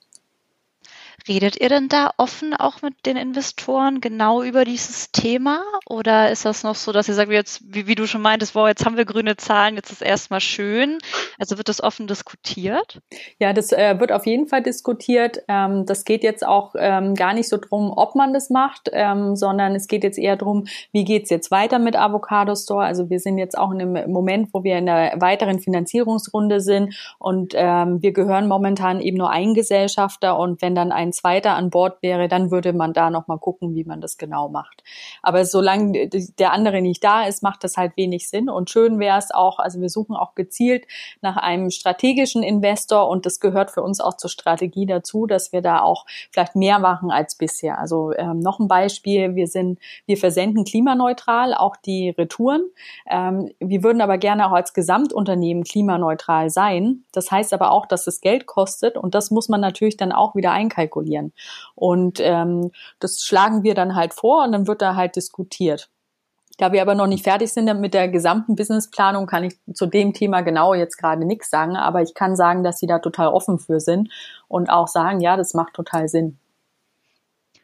Redet 1.28 1.60
ihr 1.60 1.70
denn 1.70 1.88
da 1.88 2.12
offen 2.18 2.54
auch 2.56 2.82
mit 2.82 3.06
den 3.06 3.18
Investoren 3.18 4.02
genau 4.02 4.42
über 4.42 4.66
dieses 4.66 5.12
Thema? 5.12 5.64
Oder 5.88 6.32
ist 6.32 6.46
das 6.46 6.64
noch 6.64 6.76
so, 6.76 6.92
dass 6.92 7.08
ihr 7.08 7.14
sagt, 7.14 7.32
jetzt, 7.32 7.62
wie, 7.64 7.88
wie 7.88 7.96
du 7.96 8.08
schon 8.08 8.22
meintest, 8.22 8.56
wow, 8.56 8.68
jetzt 8.68 8.86
haben 8.86 8.98
wir 8.98 9.06
grüne 9.06 9.38
Zahlen, 9.38 9.76
jetzt 9.76 9.92
ist 9.92 10.02
erstmal 10.02 10.42
schön. 10.42 10.98
Also 11.38 11.58
wird 11.58 11.70
das 11.70 11.82
offen 11.82 12.08
diskutiert? 12.08 13.02
Ja, 13.40 13.54
das 13.54 13.72
äh, 13.72 14.00
wird 14.00 14.12
auf 14.12 14.26
jeden 14.26 14.48
Fall 14.48 14.64
diskutiert. 14.64 15.44
Ähm, 15.48 15.86
das 15.86 16.06
geht 16.06 16.24
jetzt 16.24 16.46
auch 16.46 16.74
ähm, 16.78 17.14
gar 17.16 17.34
nicht 17.34 17.50
so 17.50 17.58
drum, 17.58 17.94
ob 17.96 18.16
man 18.16 18.34
das 18.34 18.50
macht, 18.50 18.90
ähm, 18.92 19.36
sondern 19.36 19.76
es 19.76 19.88
geht 19.88 20.04
jetzt 20.04 20.18
eher 20.18 20.38
drum, 20.38 20.66
wie 20.92 21.04
geht's 21.04 21.30
jetzt 21.30 21.52
weiter 21.52 21.80
mit 21.80 21.96
Avocado 21.96 22.56
Store? 22.56 22.84
Also 22.84 23.10
wir 23.10 23.20
sind 23.20 23.38
jetzt 23.38 23.58
auch 23.58 23.72
in 23.72 23.82
einem 23.82 24.12
Moment, 24.12 24.50
wo 24.54 24.64
wir 24.64 24.78
in 24.78 24.90
einer 24.90 25.22
weiteren 25.22 25.60
Finanzierungsrunde 25.60 26.62
sind 26.62 26.96
und 27.20 27.54
ähm, 27.56 28.02
wir 28.02 28.12
gehören 28.12 28.48
momentan 28.48 29.00
eben 29.00 29.18
nur 29.18 29.30
ein 29.30 29.54
Gesellschafter 29.54 30.38
und 30.38 30.62
wenn 30.62 30.76
dann 30.76 30.92
ein 30.92 31.11
ein 31.12 31.14
zweiter 31.14 31.56
an 31.56 31.70
Bord 31.70 32.02
wäre, 32.02 32.28
dann 32.28 32.52
würde 32.52 32.74
man 32.74 32.94
da 32.94 33.10
nochmal 33.10 33.38
gucken, 33.38 33.76
wie 33.76 33.84
man 33.84 34.02
das 34.02 34.18
genau 34.18 34.50
macht. 34.50 34.84
Aber 35.22 35.46
solange 35.46 36.08
der 36.08 36.54
andere 36.54 36.82
nicht 36.82 37.04
da 37.04 37.26
ist, 37.26 37.44
macht 37.44 37.64
das 37.64 37.78
halt 37.78 37.98
wenig 37.98 38.30
Sinn. 38.30 38.50
Und 38.50 38.70
schön 38.70 39.00
wäre 39.00 39.18
es 39.18 39.32
auch, 39.32 39.60
also 39.60 39.82
wir 39.82 39.90
suchen 39.90 40.16
auch 40.16 40.36
gezielt 40.36 40.86
nach 41.22 41.38
einem 41.38 41.70
strategischen 41.70 42.44
Investor 42.44 43.10
und 43.10 43.26
das 43.26 43.40
gehört 43.40 43.72
für 43.72 43.82
uns 43.82 44.00
auch 44.00 44.16
zur 44.16 44.30
Strategie 44.30 44.86
dazu, 44.86 45.26
dass 45.26 45.52
wir 45.52 45.62
da 45.62 45.82
auch 45.82 46.06
vielleicht 46.32 46.56
mehr 46.56 46.80
machen 46.80 47.12
als 47.12 47.36
bisher. 47.36 47.78
Also 47.78 48.14
ähm, 48.14 48.40
noch 48.40 48.60
ein 48.60 48.68
Beispiel, 48.68 49.36
wir 49.36 49.48
sind, 49.48 49.80
wir 50.06 50.18
versenden 50.18 50.64
klimaneutral 50.64 51.54
auch 51.54 51.76
die 51.76 52.10
Retouren. 52.12 52.64
Ähm, 53.10 53.52
wir 53.60 53.84
würden 53.84 54.02
aber 54.02 54.18
gerne 54.18 54.48
auch 54.48 54.54
als 54.54 54.74
Gesamtunternehmen 54.74 55.64
klimaneutral 55.64 56.50
sein. 56.50 57.04
Das 57.12 57.32
heißt 57.32 57.54
aber 57.54 57.72
auch, 57.72 57.86
dass 57.86 58.08
es 58.08 58.22
Geld 58.22 58.46
kostet 58.46 58.98
und 58.98 59.14
das 59.16 59.32
muss 59.32 59.50
man 59.50 59.62
natürlich 59.62 59.98
dann 59.98 60.12
auch 60.12 60.36
wieder 60.36 60.52
einkalkulieren 60.52 61.01
kalkulieren. 61.02 61.34
Und 61.76 62.20
ähm, 62.20 62.72
das 63.00 63.24
schlagen 63.24 63.64
wir 63.64 63.76
dann 63.76 63.96
halt 63.96 64.14
vor 64.14 64.44
und 64.44 64.52
dann 64.52 64.68
wird 64.68 64.82
da 64.82 64.96
halt 64.96 65.16
diskutiert. 65.16 65.90
Da 66.58 66.72
wir 66.72 66.82
aber 66.82 66.96
noch 66.96 67.08
nicht 67.08 67.24
fertig 67.24 67.52
sind 67.52 67.80
mit 67.80 67.94
der 67.94 68.08
gesamten 68.08 68.56
Businessplanung, 68.56 69.26
kann 69.26 69.44
ich 69.46 69.58
zu 69.74 69.88
dem 69.88 70.14
Thema 70.14 70.42
genau 70.42 70.76
jetzt 70.76 70.98
gerade 70.98 71.26
nichts 71.26 71.50
sagen, 71.50 71.76
aber 71.76 72.02
ich 72.02 72.14
kann 72.14 72.36
sagen, 72.36 72.64
dass 72.64 72.78
sie 72.78 72.88
da 72.88 73.00
total 73.00 73.30
offen 73.30 73.58
für 73.58 73.80
sind 73.80 74.10
und 74.48 74.70
auch 74.70 74.88
sagen, 74.88 75.22
ja, 75.22 75.38
das 75.38 75.54
macht 75.54 75.74
total 75.74 76.08
Sinn. 76.08 76.38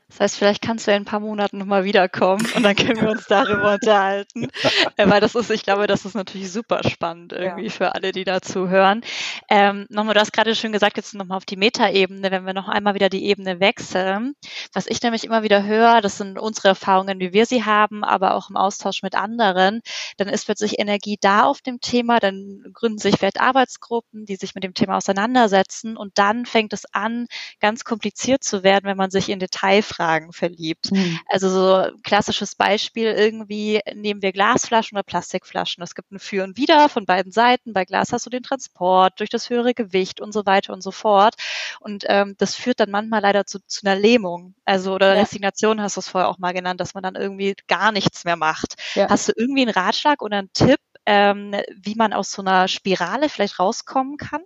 Das 0.09 0.21
heißt, 0.21 0.37
vielleicht 0.37 0.61
kannst 0.61 0.87
du 0.87 0.91
in 0.91 0.97
ein 0.97 1.05
paar 1.05 1.19
Monaten 1.19 1.57
nochmal 1.57 1.83
wiederkommen 1.83 2.47
und 2.55 2.63
dann 2.63 2.75
können 2.75 3.01
wir 3.01 3.09
uns 3.09 3.25
darüber 3.25 3.73
unterhalten. 3.73 4.47
Äh, 4.95 5.09
weil 5.09 5.19
das 5.19 5.35
ist, 5.35 5.51
ich 5.51 5.63
glaube, 5.63 5.85
das 5.85 6.05
ist 6.05 6.15
natürlich 6.15 6.51
super 6.51 6.81
spannend 6.89 7.33
irgendwie 7.33 7.65
ja. 7.65 7.69
für 7.69 7.93
alle, 7.93 8.13
die 8.13 8.23
dazu 8.23 8.69
hören. 8.69 9.01
Ähm, 9.49 9.85
nochmal, 9.89 10.13
du 10.13 10.21
hast 10.21 10.31
gerade 10.31 10.55
schön 10.55 10.71
gesagt, 10.71 10.97
jetzt 10.97 11.13
nochmal 11.13 11.37
auf 11.37 11.45
die 11.45 11.57
Metaebene, 11.57 12.31
wenn 12.31 12.45
wir 12.45 12.53
noch 12.53 12.69
einmal 12.69 12.95
wieder 12.95 13.09
die 13.09 13.25
Ebene 13.25 13.59
wechseln. 13.59 14.33
Was 14.73 14.87
ich 14.87 15.01
nämlich 15.01 15.25
immer 15.25 15.43
wieder 15.43 15.63
höre, 15.63 16.01
das 16.01 16.17
sind 16.17 16.39
unsere 16.39 16.69
Erfahrungen, 16.69 17.19
wie 17.19 17.33
wir 17.33 17.45
sie 17.45 17.65
haben, 17.65 18.03
aber 18.03 18.35
auch 18.35 18.49
im 18.49 18.55
Austausch 18.55 19.03
mit 19.03 19.15
anderen, 19.15 19.81
dann 20.15 20.29
ist 20.29 20.45
plötzlich 20.45 20.79
Energie 20.79 21.17
da 21.19 21.43
auf 21.43 21.61
dem 21.61 21.81
Thema, 21.81 22.19
dann 22.19 22.63
gründen 22.73 22.97
sich 22.97 23.17
vielleicht 23.17 23.41
Arbeitsgruppen, 23.41 24.25
die 24.25 24.37
sich 24.37 24.55
mit 24.55 24.63
dem 24.63 24.73
Thema 24.73 24.97
auseinandersetzen 24.97 25.97
und 25.97 26.17
dann 26.17 26.45
fängt 26.45 26.71
es 26.71 26.85
an, 26.93 27.27
ganz 27.59 27.83
kompliziert 27.83 28.43
zu 28.43 28.63
werden, 28.63 28.85
wenn 28.85 28.97
man 28.97 29.11
sich 29.11 29.29
in 29.29 29.39
Detail 29.39 29.81
Fragen 29.97 30.31
verliebt. 30.31 30.91
Mhm. 30.91 31.19
Also 31.27 31.49
so 31.49 31.91
klassisches 32.03 32.55
Beispiel 32.55 33.07
irgendwie 33.07 33.81
nehmen 33.93 34.21
wir 34.21 34.31
Glasflaschen 34.31 34.95
oder 34.95 35.03
Plastikflaschen. 35.03 35.83
Es 35.83 35.95
gibt 35.95 36.12
ein 36.12 36.19
Für 36.19 36.43
und 36.43 36.57
Wider 36.57 36.88
von 36.88 37.05
beiden 37.05 37.31
Seiten. 37.31 37.73
Bei 37.73 37.83
Glas 37.83 38.13
hast 38.13 38.25
du 38.25 38.29
den 38.29 38.43
Transport 38.43 39.19
durch 39.19 39.29
das 39.29 39.49
höhere 39.49 39.73
Gewicht 39.73 40.21
und 40.21 40.33
so 40.33 40.45
weiter 40.45 40.73
und 40.73 40.81
so 40.81 40.91
fort. 40.91 41.36
Und 41.79 42.05
ähm, 42.07 42.36
das 42.38 42.55
führt 42.55 42.79
dann 42.79 42.91
manchmal 42.91 43.21
leider 43.21 43.45
zu, 43.45 43.60
zu 43.65 43.86
einer 43.86 43.99
Lähmung. 43.99 44.53
Also 44.65 44.93
oder 44.93 45.15
ja. 45.15 45.21
Resignation 45.21 45.81
hast 45.81 45.97
du 45.97 46.01
es 46.01 46.10
vorher 46.10 46.29
auch 46.29 46.38
mal 46.38 46.53
genannt, 46.53 46.79
dass 46.79 46.93
man 46.93 47.03
dann 47.03 47.15
irgendwie 47.15 47.55
gar 47.67 47.91
nichts 47.91 48.23
mehr 48.23 48.38
macht. 48.38 48.75
Ja. 48.93 49.10
Hast 49.10 49.29
du 49.29 49.33
irgendwie 49.36 49.63
einen 49.63 49.71
Ratschlag 49.71 50.21
oder 50.21 50.38
einen 50.38 50.53
Tipp, 50.53 50.79
ähm, 51.07 51.55
wie 51.75 51.95
man 51.95 52.13
aus 52.13 52.31
so 52.31 52.43
einer 52.43 52.67
Spirale 52.67 53.29
vielleicht 53.29 53.60
rauskommen 53.60 54.17
kann? 54.17 54.41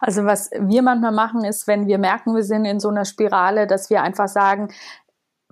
Also 0.00 0.24
was 0.24 0.50
wir 0.52 0.82
manchmal 0.82 1.12
machen, 1.12 1.44
ist, 1.44 1.66
wenn 1.66 1.86
wir 1.86 1.98
merken, 1.98 2.34
wir 2.34 2.42
sind 2.42 2.64
in 2.64 2.80
so 2.80 2.88
einer 2.88 3.04
Spirale, 3.04 3.66
dass 3.66 3.90
wir 3.90 4.02
einfach 4.02 4.28
sagen, 4.28 4.68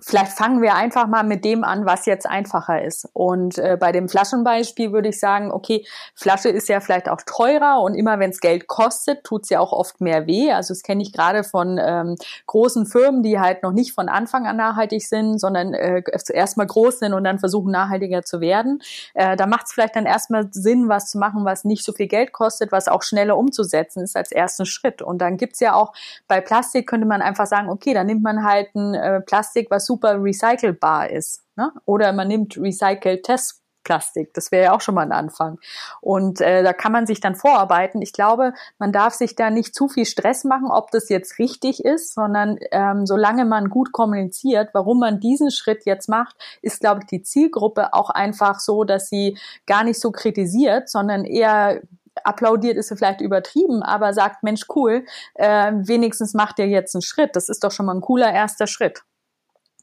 Vielleicht 0.01 0.31
fangen 0.31 0.61
wir 0.61 0.75
einfach 0.75 1.07
mal 1.07 1.23
mit 1.23 1.43
dem 1.43 1.63
an, 1.63 1.85
was 1.85 2.05
jetzt 2.05 2.25
einfacher 2.25 2.81
ist. 2.81 3.09
Und 3.13 3.57
äh, 3.57 3.77
bei 3.79 3.91
dem 3.91 4.07
Flaschenbeispiel 4.07 4.93
würde 4.93 5.09
ich 5.09 5.19
sagen, 5.19 5.51
okay, 5.51 5.85
Flasche 6.15 6.49
ist 6.49 6.69
ja 6.69 6.79
vielleicht 6.79 7.09
auch 7.09 7.21
teurer 7.25 7.81
und 7.81 7.95
immer 7.95 8.19
wenn 8.19 8.29
es 8.29 8.39
Geld 8.39 8.67
kostet, 8.67 9.23
tut 9.23 9.43
es 9.43 9.49
ja 9.49 9.59
auch 9.59 9.73
oft 9.73 9.99
mehr 9.99 10.27
weh. 10.27 10.51
Also 10.51 10.73
das 10.73 10.83
kenne 10.83 11.01
ich 11.01 11.11
gerade 11.11 11.43
von 11.43 11.79
ähm, 11.81 12.15
großen 12.45 12.85
Firmen, 12.85 13.23
die 13.23 13.39
halt 13.39 13.63
noch 13.63 13.73
nicht 13.73 13.93
von 13.93 14.07
Anfang 14.07 14.47
an 14.47 14.57
nachhaltig 14.57 15.05
sind, 15.05 15.39
sondern 15.39 15.73
äh, 15.73 16.01
zuerst 16.23 16.55
mal 16.55 16.67
groß 16.67 16.99
sind 16.99 17.13
und 17.13 17.23
dann 17.23 17.39
versuchen 17.39 17.71
nachhaltiger 17.71 18.23
zu 18.23 18.39
werden. 18.39 18.81
Äh, 19.13 19.35
da 19.35 19.47
macht 19.47 19.65
es 19.65 19.73
vielleicht 19.73 19.95
dann 19.95 20.05
erstmal 20.05 20.47
Sinn, 20.51 20.87
was 20.87 21.09
zu 21.09 21.17
machen, 21.17 21.45
was 21.45 21.65
nicht 21.65 21.83
so 21.83 21.91
viel 21.91 22.07
Geld 22.07 22.31
kostet, 22.31 22.71
was 22.71 22.87
auch 22.87 23.03
schneller 23.03 23.37
umzusetzen 23.37 24.03
ist 24.03 24.15
als 24.15 24.31
ersten 24.31 24.65
Schritt. 24.65 25.01
Und 25.01 25.19
dann 25.19 25.37
gibt's 25.37 25.59
ja 25.59 25.73
auch 25.73 25.93
bei 26.27 26.39
Plastik 26.41 26.87
könnte 26.87 27.07
man 27.07 27.21
einfach 27.21 27.47
sagen, 27.47 27.69
okay, 27.69 27.93
dann 27.93 28.07
nimmt 28.07 28.23
man 28.23 28.45
halt 28.45 28.73
ein 28.75 28.93
äh, 28.93 29.21
Plastik, 29.21 29.69
was 29.69 29.88
super 29.89 30.21
recycelbar 30.21 31.09
ist. 31.09 31.41
Ne? 31.55 31.71
Oder 31.85 32.13
man 32.13 32.27
nimmt 32.27 32.57
recycelt 32.57 33.23
Testplastik. 33.23 34.35
Das 34.35 34.51
wäre 34.51 34.65
ja 34.65 34.75
auch 34.75 34.81
schon 34.81 34.93
mal 34.93 35.01
ein 35.01 35.11
Anfang. 35.11 35.57
Und 35.99 36.41
äh, 36.41 36.61
da 36.61 36.73
kann 36.73 36.91
man 36.91 37.07
sich 37.07 37.21
dann 37.21 37.33
vorarbeiten. 37.33 38.03
Ich 38.03 38.13
glaube, 38.13 38.53
man 38.77 38.91
darf 38.91 39.15
sich 39.15 39.35
da 39.35 39.49
nicht 39.49 39.73
zu 39.73 39.87
viel 39.87 40.05
Stress 40.05 40.43
machen, 40.43 40.69
ob 40.69 40.91
das 40.91 41.09
jetzt 41.09 41.39
richtig 41.39 41.83
ist, 41.83 42.13
sondern 42.13 42.59
ähm, 42.71 43.07
solange 43.07 43.45
man 43.45 43.69
gut 43.69 43.91
kommuniziert, 43.91 44.69
warum 44.73 44.99
man 44.99 45.19
diesen 45.19 45.49
Schritt 45.49 45.85
jetzt 45.85 46.07
macht, 46.07 46.35
ist, 46.61 46.81
glaube 46.81 46.99
ich, 47.01 47.07
die 47.07 47.23
Zielgruppe 47.23 47.95
auch 47.95 48.11
einfach 48.11 48.59
so, 48.59 48.83
dass 48.83 49.09
sie 49.09 49.39
gar 49.65 49.83
nicht 49.83 49.99
so 49.99 50.11
kritisiert, 50.11 50.87
sondern 50.87 51.25
eher 51.25 51.81
applaudiert 52.23 52.77
ist 52.77 52.93
vielleicht 52.95 53.21
übertrieben, 53.21 53.83
aber 53.83 54.13
sagt, 54.13 54.43
Mensch, 54.43 54.65
cool, 54.75 55.05
äh, 55.35 55.71
wenigstens 55.73 56.33
macht 56.33 56.59
ihr 56.59 56.67
jetzt 56.67 56.95
einen 56.95 57.01
Schritt. 57.01 57.35
Das 57.35 57.49
ist 57.49 57.63
doch 57.63 57.71
schon 57.71 57.85
mal 57.85 57.95
ein 57.95 58.01
cooler 58.01 58.31
erster 58.31 58.67
Schritt. 58.67 59.03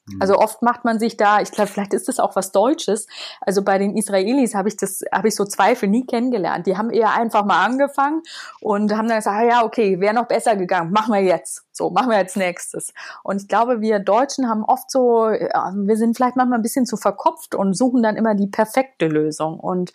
Mhm. 0.07 0.23
Also 0.23 0.37
oft 0.37 0.63
macht 0.63 0.85
man 0.85 0.99
sich 0.99 1.17
da, 1.17 1.41
ich 1.41 1.51
glaube, 1.51 1.71
vielleicht 1.71 1.95
ist 1.95 2.09
das 2.09 2.21
auch 2.21 2.37
was 2.37 2.53
Deutsches. 2.53 3.07
Also 3.41 3.63
bei 3.63 3.79
den 3.79 3.97
Israelis 3.97 4.55
habe 4.55 4.69
ich 4.69 4.77
das, 4.77 5.03
habe 5.13 5.29
ich 5.29 5.35
so 5.35 5.45
Zweifel 5.45 5.89
nie 5.89 6.07
kennengelernt. 6.07 6.67
Die 6.67 6.77
haben 6.77 6.91
eher 6.91 7.13
einfach 7.13 7.45
mal 7.45 7.65
angefangen 7.65 8.23
und 8.61 8.93
haben 8.97 9.09
dann 9.09 9.19
gesagt, 9.19 9.37
ah 9.37 9.45
ja, 9.45 9.65
okay, 9.65 10.01
wäre 10.01 10.15
noch 10.15 10.27
besser 10.27 10.57
gegangen, 10.57 10.93
machen 10.93 11.13
wir 11.13 11.23
jetzt. 11.23 11.65
So, 11.73 11.91
machen 11.91 12.11
wir 12.11 12.19
jetzt 12.19 12.37
nächstes. 12.37 12.93
Und 13.23 13.43
ich 13.43 13.49
glaube, 13.49 13.81
wir 13.81 13.99
Deutschen 13.99 14.49
haben 14.49 14.65
oft 14.65 14.91
so, 14.91 15.27
wir 15.27 15.97
sind 15.97 16.17
vielleicht 16.17 16.37
manchmal 16.37 16.59
ein 16.59 16.63
bisschen 16.63 16.87
zu 16.87 16.97
verkopft 16.97 17.55
und 17.55 17.75
suchen 17.75 18.03
dann 18.03 18.17
immer 18.17 18.35
die 18.35 18.47
perfekte 18.47 19.09
Lösung. 19.09 19.61
Und 19.61 19.93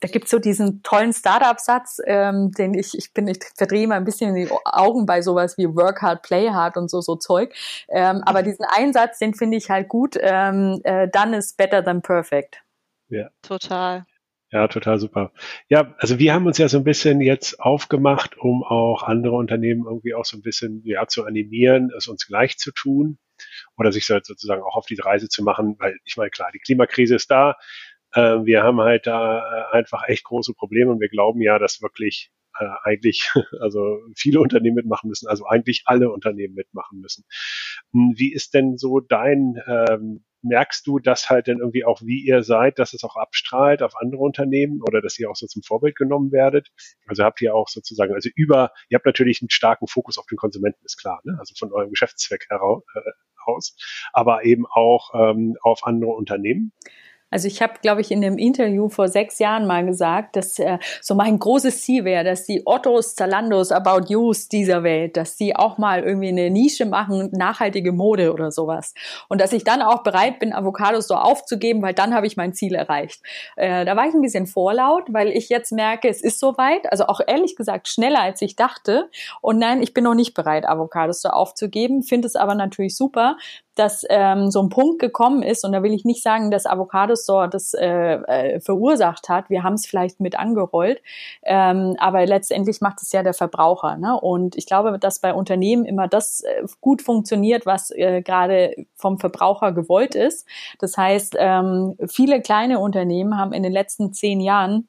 da 0.00 0.08
gibt's 0.08 0.30
so 0.30 0.38
diesen 0.38 0.82
tollen 0.82 1.12
Startup-Satz, 1.12 2.00
ähm, 2.06 2.50
den 2.52 2.74
ich, 2.74 2.96
ich 2.96 3.12
bin, 3.12 3.28
ich 3.28 3.38
verdrehe 3.56 3.86
mal 3.86 3.96
ein 3.96 4.04
bisschen 4.04 4.34
die 4.34 4.48
Augen 4.64 5.06
bei 5.06 5.22
sowas 5.22 5.58
wie 5.58 5.66
Work 5.66 6.02
hard, 6.02 6.22
play 6.22 6.50
hard 6.50 6.76
und 6.76 6.90
so, 6.90 7.00
so 7.00 7.16
Zeug. 7.16 7.54
Ähm, 7.88 8.22
aber 8.24 8.42
diesen 8.42 8.64
Einsatz, 8.64 9.18
den 9.18 9.34
finde 9.34 9.58
ich 9.58 9.70
halt 9.70 9.88
gut. 9.88 10.16
Ähm, 10.20 10.80
äh, 10.84 11.08
done 11.08 11.36
is 11.36 11.52
better 11.52 11.84
than 11.84 12.02
perfect. 12.02 12.62
Ja. 13.08 13.28
Total. 13.42 14.06
Ja, 14.52 14.66
total 14.66 14.98
super. 14.98 15.32
Ja, 15.68 15.94
also 15.98 16.18
wir 16.18 16.34
haben 16.34 16.46
uns 16.46 16.58
ja 16.58 16.68
so 16.68 16.78
ein 16.78 16.84
bisschen 16.84 17.20
jetzt 17.20 17.60
aufgemacht, 17.60 18.36
um 18.36 18.64
auch 18.64 19.04
andere 19.04 19.36
Unternehmen 19.36 19.84
irgendwie 19.84 20.14
auch 20.14 20.24
so 20.24 20.36
ein 20.36 20.42
bisschen 20.42 20.82
ja, 20.84 21.06
zu 21.06 21.24
animieren, 21.24 21.92
es 21.96 22.08
uns 22.08 22.26
gleich 22.26 22.58
zu 22.58 22.72
tun 22.72 23.18
oder 23.76 23.92
sich 23.92 24.06
sozusagen 24.06 24.62
auch 24.62 24.76
auf 24.76 24.86
diese 24.86 25.04
Reise 25.04 25.28
zu 25.28 25.44
machen, 25.44 25.76
weil 25.78 25.96
ich 26.04 26.16
meine, 26.16 26.30
klar, 26.30 26.50
die 26.52 26.58
Klimakrise 26.58 27.14
ist 27.14 27.30
da, 27.30 27.56
äh, 28.12 28.44
wir 28.44 28.62
haben 28.62 28.80
halt 28.80 29.06
da 29.06 29.38
äh, 29.38 29.76
einfach 29.76 30.08
echt 30.08 30.24
große 30.24 30.54
Probleme 30.54 30.90
und 30.90 31.00
wir 31.00 31.08
glauben 31.08 31.40
ja, 31.40 31.58
dass 31.58 31.82
wirklich 31.82 32.30
äh, 32.58 32.66
eigentlich 32.82 33.30
also 33.60 34.00
viele 34.16 34.40
Unternehmen 34.40 34.76
mitmachen 34.76 35.08
müssen, 35.08 35.28
also 35.28 35.46
eigentlich 35.46 35.82
alle 35.86 36.10
Unternehmen 36.10 36.54
mitmachen 36.54 37.00
müssen. 37.00 37.24
Hm, 37.92 38.14
wie 38.16 38.32
ist 38.32 38.54
denn 38.54 38.76
so 38.76 39.00
dein 39.00 39.56
ähm, 39.66 40.24
merkst 40.42 40.86
du, 40.86 40.98
dass 40.98 41.28
halt 41.28 41.48
dann 41.48 41.58
irgendwie 41.58 41.84
auch 41.84 42.00
wie 42.02 42.20
ihr 42.20 42.42
seid, 42.42 42.78
dass 42.78 42.94
es 42.94 43.04
auch 43.04 43.16
abstrahlt 43.16 43.82
auf 43.82 43.94
andere 44.00 44.22
Unternehmen 44.22 44.80
oder 44.82 45.00
dass 45.00 45.18
ihr 45.18 45.30
auch 45.30 45.36
so 45.36 45.46
zum 45.46 45.62
Vorbild 45.62 45.96
genommen 45.96 46.32
werdet? 46.32 46.68
Also 47.06 47.24
habt 47.24 47.40
ihr 47.42 47.54
auch 47.54 47.68
sozusagen, 47.68 48.14
also 48.14 48.30
über, 48.34 48.72
ihr 48.88 48.96
habt 48.96 49.06
natürlich 49.06 49.42
einen 49.42 49.50
starken 49.50 49.86
Fokus 49.86 50.18
auf 50.18 50.26
den 50.26 50.38
Konsumenten, 50.38 50.84
ist 50.84 50.96
klar, 50.96 51.20
ne? 51.24 51.36
also 51.38 51.54
von 51.58 51.72
eurem 51.72 51.90
Geschäftszweck 51.90 52.46
heraus, 52.48 52.82
äh, 52.94 53.90
aber 54.12 54.44
eben 54.44 54.64
auch 54.66 55.10
ähm, 55.14 55.56
auf 55.62 55.84
andere 55.84 56.12
Unternehmen. 56.12 56.72
Also 57.30 57.46
ich 57.46 57.62
habe, 57.62 57.74
glaube 57.80 58.00
ich, 58.00 58.10
in 58.10 58.20
dem 58.20 58.38
Interview 58.38 58.88
vor 58.88 59.08
sechs 59.08 59.38
Jahren 59.38 59.66
mal 59.66 59.84
gesagt, 59.84 60.36
dass 60.36 60.58
äh, 60.58 60.78
so 61.00 61.14
mein 61.14 61.38
großes 61.38 61.82
Ziel 61.82 62.04
wäre, 62.04 62.24
dass 62.24 62.44
die 62.44 62.62
Ottos, 62.64 63.14
Zalandos, 63.14 63.72
About 63.72 64.06
Yous 64.08 64.48
dieser 64.48 64.82
Welt, 64.82 65.16
dass 65.16 65.36
die 65.36 65.54
auch 65.54 65.78
mal 65.78 66.02
irgendwie 66.02 66.28
eine 66.28 66.50
Nische 66.50 66.86
machen, 66.86 67.30
nachhaltige 67.32 67.92
Mode 67.92 68.32
oder 68.32 68.50
sowas. 68.50 68.94
Und 69.28 69.40
dass 69.40 69.52
ich 69.52 69.64
dann 69.64 69.82
auch 69.82 70.02
bereit 70.02 70.38
bin, 70.38 70.52
Avocados 70.52 71.06
so 71.06 71.14
aufzugeben, 71.14 71.82
weil 71.82 71.94
dann 71.94 72.14
habe 72.14 72.26
ich 72.26 72.36
mein 72.36 72.54
Ziel 72.54 72.74
erreicht. 72.74 73.22
Äh, 73.56 73.84
da 73.84 73.96
war 73.96 74.06
ich 74.06 74.14
ein 74.14 74.22
bisschen 74.22 74.46
vorlaut, 74.46 75.04
weil 75.08 75.28
ich 75.28 75.48
jetzt 75.48 75.72
merke, 75.72 76.08
es 76.08 76.22
ist 76.22 76.40
soweit. 76.40 76.90
Also 76.90 77.06
auch 77.06 77.20
ehrlich 77.26 77.56
gesagt 77.56 77.88
schneller, 77.88 78.20
als 78.20 78.42
ich 78.42 78.56
dachte. 78.56 79.08
Und 79.40 79.58
nein, 79.58 79.82
ich 79.82 79.94
bin 79.94 80.04
noch 80.04 80.14
nicht 80.14 80.34
bereit, 80.34 80.66
Avocados 80.66 81.22
so 81.22 81.28
aufzugeben. 81.28 82.02
Finde 82.02 82.26
es 82.26 82.36
aber 82.36 82.54
natürlich 82.54 82.96
super, 82.96 83.36
dass 83.74 84.04
ähm, 84.08 84.50
so 84.50 84.60
ein 84.62 84.68
Punkt 84.68 85.00
gekommen 85.00 85.42
ist, 85.42 85.64
und 85.64 85.72
da 85.72 85.82
will 85.82 85.94
ich 85.94 86.04
nicht 86.04 86.22
sagen, 86.22 86.50
dass 86.50 86.66
Avocados 86.66 87.24
so 87.24 87.46
das 87.46 87.72
äh, 87.74 87.86
äh, 87.86 88.60
verursacht 88.60 89.28
hat. 89.28 89.48
Wir 89.48 89.62
haben 89.62 89.74
es 89.74 89.86
vielleicht 89.86 90.20
mit 90.20 90.38
angerollt, 90.38 91.00
ähm, 91.42 91.96
aber 91.98 92.26
letztendlich 92.26 92.80
macht 92.80 93.00
es 93.02 93.12
ja 93.12 93.22
der 93.22 93.34
Verbraucher. 93.34 93.96
Ne? 93.96 94.18
Und 94.18 94.56
ich 94.56 94.66
glaube, 94.66 94.98
dass 94.98 95.20
bei 95.20 95.32
Unternehmen 95.32 95.84
immer 95.84 96.08
das 96.08 96.40
äh, 96.42 96.64
gut 96.80 97.02
funktioniert, 97.02 97.64
was 97.66 97.90
äh, 97.90 98.22
gerade 98.22 98.74
vom 98.96 99.18
Verbraucher 99.18 99.72
gewollt 99.72 100.14
ist. 100.14 100.46
Das 100.78 100.96
heißt, 100.96 101.36
ähm, 101.38 101.96
viele 102.08 102.42
kleine 102.42 102.80
Unternehmen 102.80 103.38
haben 103.38 103.52
in 103.52 103.62
den 103.62 103.72
letzten 103.72 104.12
zehn 104.12 104.40
Jahren 104.40 104.88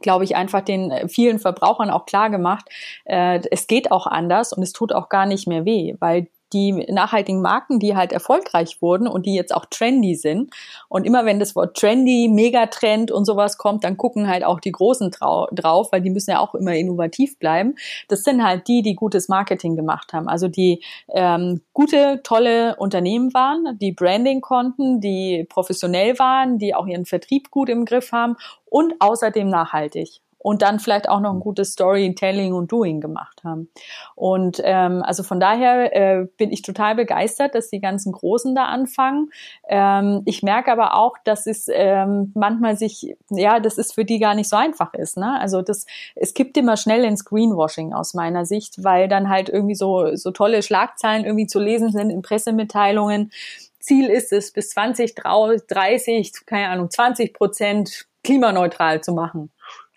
glaube 0.00 0.24
ich, 0.24 0.34
einfach 0.34 0.60
den 0.60 0.90
äh, 0.90 1.08
vielen 1.08 1.38
Verbrauchern 1.38 1.88
auch 1.88 2.04
klar 2.04 2.30
gemacht, 2.30 2.68
äh, 3.04 3.40
es 3.52 3.68
geht 3.68 3.92
auch 3.92 4.08
anders 4.08 4.52
und 4.52 4.62
es 4.62 4.72
tut 4.72 4.92
auch 4.92 5.08
gar 5.08 5.24
nicht 5.24 5.46
mehr 5.46 5.64
weh, 5.64 5.94
weil 6.00 6.26
die 6.54 6.72
nachhaltigen 6.72 7.42
Marken, 7.42 7.80
die 7.80 7.96
halt 7.96 8.12
erfolgreich 8.12 8.80
wurden 8.80 9.06
und 9.06 9.26
die 9.26 9.34
jetzt 9.34 9.54
auch 9.54 9.66
trendy 9.66 10.14
sind. 10.14 10.50
Und 10.88 11.04
immer 11.04 11.26
wenn 11.26 11.40
das 11.40 11.56
Wort 11.56 11.76
trendy, 11.76 12.28
Megatrend 12.32 13.10
und 13.10 13.24
sowas 13.24 13.58
kommt, 13.58 13.84
dann 13.84 13.96
gucken 13.96 14.28
halt 14.28 14.44
auch 14.44 14.60
die 14.60 14.72
Großen 14.72 15.10
drauf, 15.10 15.88
weil 15.90 16.00
die 16.00 16.10
müssen 16.10 16.30
ja 16.30 16.38
auch 16.38 16.54
immer 16.54 16.74
innovativ 16.74 17.38
bleiben. 17.38 17.74
Das 18.08 18.22
sind 18.22 18.44
halt 18.44 18.68
die, 18.68 18.82
die 18.82 18.94
gutes 18.94 19.28
Marketing 19.28 19.76
gemacht 19.76 20.12
haben. 20.12 20.28
Also 20.28 20.48
die 20.48 20.82
ähm, 21.12 21.60
gute, 21.72 22.20
tolle 22.22 22.76
Unternehmen 22.76 23.34
waren, 23.34 23.76
die 23.80 23.92
Branding 23.92 24.40
konnten, 24.40 25.00
die 25.00 25.44
professionell 25.48 26.18
waren, 26.18 26.58
die 26.58 26.74
auch 26.74 26.86
ihren 26.86 27.04
Vertrieb 27.04 27.50
gut 27.50 27.68
im 27.68 27.84
Griff 27.84 28.12
haben 28.12 28.36
und 28.64 28.94
außerdem 29.00 29.48
nachhaltig 29.48 30.23
und 30.44 30.60
dann 30.60 30.78
vielleicht 30.78 31.08
auch 31.08 31.20
noch 31.20 31.32
ein 31.32 31.40
gutes 31.40 31.72
Storytelling 31.72 32.52
und 32.52 32.70
Doing 32.70 33.00
gemacht 33.00 33.42
haben. 33.44 33.70
Und 34.14 34.60
ähm, 34.62 35.02
also 35.02 35.22
von 35.22 35.40
daher 35.40 35.96
äh, 35.96 36.26
bin 36.36 36.52
ich 36.52 36.60
total 36.60 36.94
begeistert, 36.96 37.54
dass 37.54 37.70
die 37.70 37.80
ganzen 37.80 38.12
Großen 38.12 38.54
da 38.54 38.66
anfangen. 38.66 39.30
Ähm, 39.66 40.20
ich 40.26 40.42
merke 40.42 40.70
aber 40.70 40.98
auch, 40.98 41.16
dass 41.24 41.46
es 41.46 41.70
ähm, 41.72 42.30
manchmal 42.34 42.76
sich, 42.76 43.16
ja, 43.30 43.58
das 43.58 43.78
ist 43.78 43.94
für 43.94 44.04
die 44.04 44.18
gar 44.18 44.34
nicht 44.34 44.50
so 44.50 44.56
einfach 44.56 44.92
ist. 44.92 45.16
Ne? 45.16 45.40
Also 45.40 45.62
das, 45.62 45.86
es 46.14 46.34
kippt 46.34 46.58
immer 46.58 46.76
schnell 46.76 47.04
ins 47.04 47.24
Greenwashing 47.24 47.94
aus 47.94 48.12
meiner 48.12 48.44
Sicht, 48.44 48.84
weil 48.84 49.08
dann 49.08 49.30
halt 49.30 49.48
irgendwie 49.48 49.74
so, 49.74 50.14
so 50.14 50.30
tolle 50.30 50.62
Schlagzeilen 50.62 51.24
irgendwie 51.24 51.46
zu 51.46 51.58
lesen 51.58 51.90
sind 51.90 52.10
in 52.10 52.20
Pressemitteilungen. 52.20 53.32
Ziel 53.80 54.10
ist 54.10 54.30
es, 54.30 54.52
bis 54.52 54.68
2030, 54.70 56.32
keine 56.44 56.68
Ahnung, 56.68 56.90
20 56.90 57.32
Prozent 57.32 58.08
klimaneutral 58.22 59.02
zu 59.02 59.12
machen. 59.12 59.50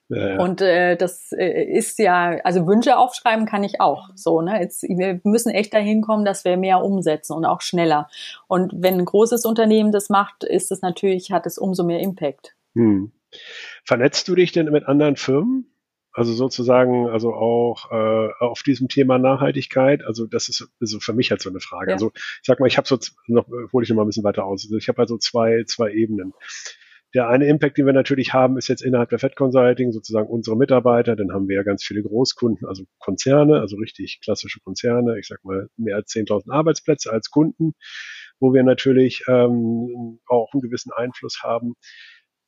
Ja, 0.09 0.39
Und 0.39 0.61
äh, 0.61 0.95
das 0.95 1.33
äh, 1.33 1.63
ist 1.63 1.99
ja, 1.99 2.39
also 2.43 2.65
Wünsche 2.65 2.97
aufschreiben 2.97 3.45
kann 3.45 3.63
ich 3.63 3.81
auch. 3.81 4.09
So, 4.15 4.41
ne? 4.41 4.61
Jetzt, 4.61 4.83
wir 4.83 5.19
müssen 5.23 5.49
echt 5.49 5.73
dahin 5.73 6.01
kommen, 6.01 6.23
dass 6.23 6.45
wir 6.45 6.55
mehr 6.55 6.81
umsetzen 6.81 7.33
und 7.33 7.45
auch 7.45 7.61
schneller. 7.61 8.09
Und 8.47 8.71
wenn 8.75 8.99
ein 8.99 9.05
großes 9.05 9.43
Unternehmen 9.43 9.91
das 9.91 10.09
macht, 10.09 10.45
ist 10.45 10.71
es 10.71 10.81
natürlich, 10.81 11.31
hat 11.31 11.45
es 11.45 11.57
umso 11.57 11.83
mehr 11.83 11.99
Impact. 11.99 12.55
Hm. 12.75 13.11
Vernetzt 13.83 14.27
du 14.29 14.35
dich 14.35 14.53
denn 14.53 14.71
mit 14.71 14.85
anderen 14.85 15.17
Firmen? 15.17 15.69
Also 16.13 16.33
sozusagen, 16.33 17.07
also 17.09 17.33
auch 17.33 17.91
äh, 17.91 18.29
auf 18.39 18.63
diesem 18.63 18.87
Thema 18.87 19.19
Nachhaltigkeit. 19.19 20.03
Also 20.03 20.25
das 20.25 20.49
ist 20.49 20.67
also 20.81 20.99
für 20.99 21.13
mich 21.13 21.29
halt 21.29 21.41
so 21.41 21.49
eine 21.49 21.59
Frage. 21.59 21.91
Ja. 21.91 21.93
Also 21.93 22.11
ich 22.15 22.41
sag 22.43 22.59
mal, 22.59 22.65
ich 22.65 22.77
habe 22.77 22.87
so 22.87 22.97
noch, 23.27 23.45
hole 23.71 23.83
ich 23.83 23.89
noch 23.89 23.97
mal 23.97 24.01
ein 24.01 24.07
bisschen 24.07 24.23
weiter 24.23 24.45
aus. 24.45 24.63
Also 24.63 24.77
ich 24.77 24.87
habe 24.87 24.97
halt 24.97 25.09
so 25.09 25.17
zwei 25.17 25.63
zwei 25.67 25.91
Ebenen. 25.91 26.33
Der 27.13 27.29
eine 27.29 27.47
Impact, 27.47 27.77
den 27.77 27.85
wir 27.85 27.93
natürlich 27.93 28.33
haben, 28.33 28.57
ist 28.57 28.67
jetzt 28.67 28.81
innerhalb 28.81 29.09
der 29.09 29.19
Fed 29.19 29.35
Consulting 29.35 29.91
sozusagen 29.91 30.27
unsere 30.27 30.57
Mitarbeiter. 30.57 31.15
Dann 31.15 31.31
haben 31.31 31.47
wir 31.47 31.55
ja 31.55 31.63
ganz 31.63 31.83
viele 31.83 32.03
Großkunden, 32.03 32.67
also 32.67 32.83
Konzerne, 32.99 33.59
also 33.61 33.77
richtig 33.77 34.19
klassische 34.21 34.59
Konzerne. 34.59 35.17
Ich 35.17 35.27
sag 35.27 35.43
mal 35.43 35.69
mehr 35.77 35.95
als 35.95 36.11
10.000 36.11 36.51
Arbeitsplätze 36.51 37.11
als 37.11 37.29
Kunden, 37.29 37.73
wo 38.39 38.53
wir 38.53 38.63
natürlich 38.63 39.23
ähm, 39.27 40.19
auch 40.27 40.51
einen 40.53 40.61
gewissen 40.61 40.91
Einfluss 40.91 41.41
haben. 41.43 41.75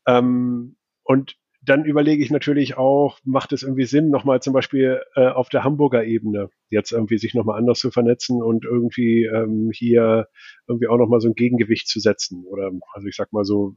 Ähm, 0.06 0.76
und 1.04 1.36
dann 1.62 1.84
überlege 1.84 2.24
ich 2.24 2.32
natürlich 2.32 2.78
auch, 2.78 3.20
macht 3.24 3.52
es 3.52 3.64
irgendwie 3.64 3.86
Sinn, 3.86 4.10
nochmal 4.10 4.42
zum 4.42 4.54
Beispiel 4.54 5.02
äh, 5.16 5.28
auf 5.28 5.50
der 5.50 5.64
Hamburger 5.64 6.06
Ebene 6.06 6.50
jetzt 6.70 6.92
irgendwie 6.92 7.18
sich 7.18 7.34
nochmal 7.34 7.58
anders 7.58 7.80
zu 7.80 7.92
vernetzen 7.92 8.42
und 8.42 8.64
irgendwie 8.64 9.26
ähm, 9.26 9.70
hier 9.74 10.28
irgendwie 10.68 10.88
auch 10.88 10.98
nochmal 10.98 11.20
so 11.20 11.28
ein 11.28 11.36
Gegengewicht 11.36 11.88
zu 11.88 12.00
setzen. 12.00 12.46
Oder 12.46 12.72
also 12.94 13.08
ich 13.08 13.16
sag 13.16 13.34
mal 13.34 13.44
so, 13.44 13.76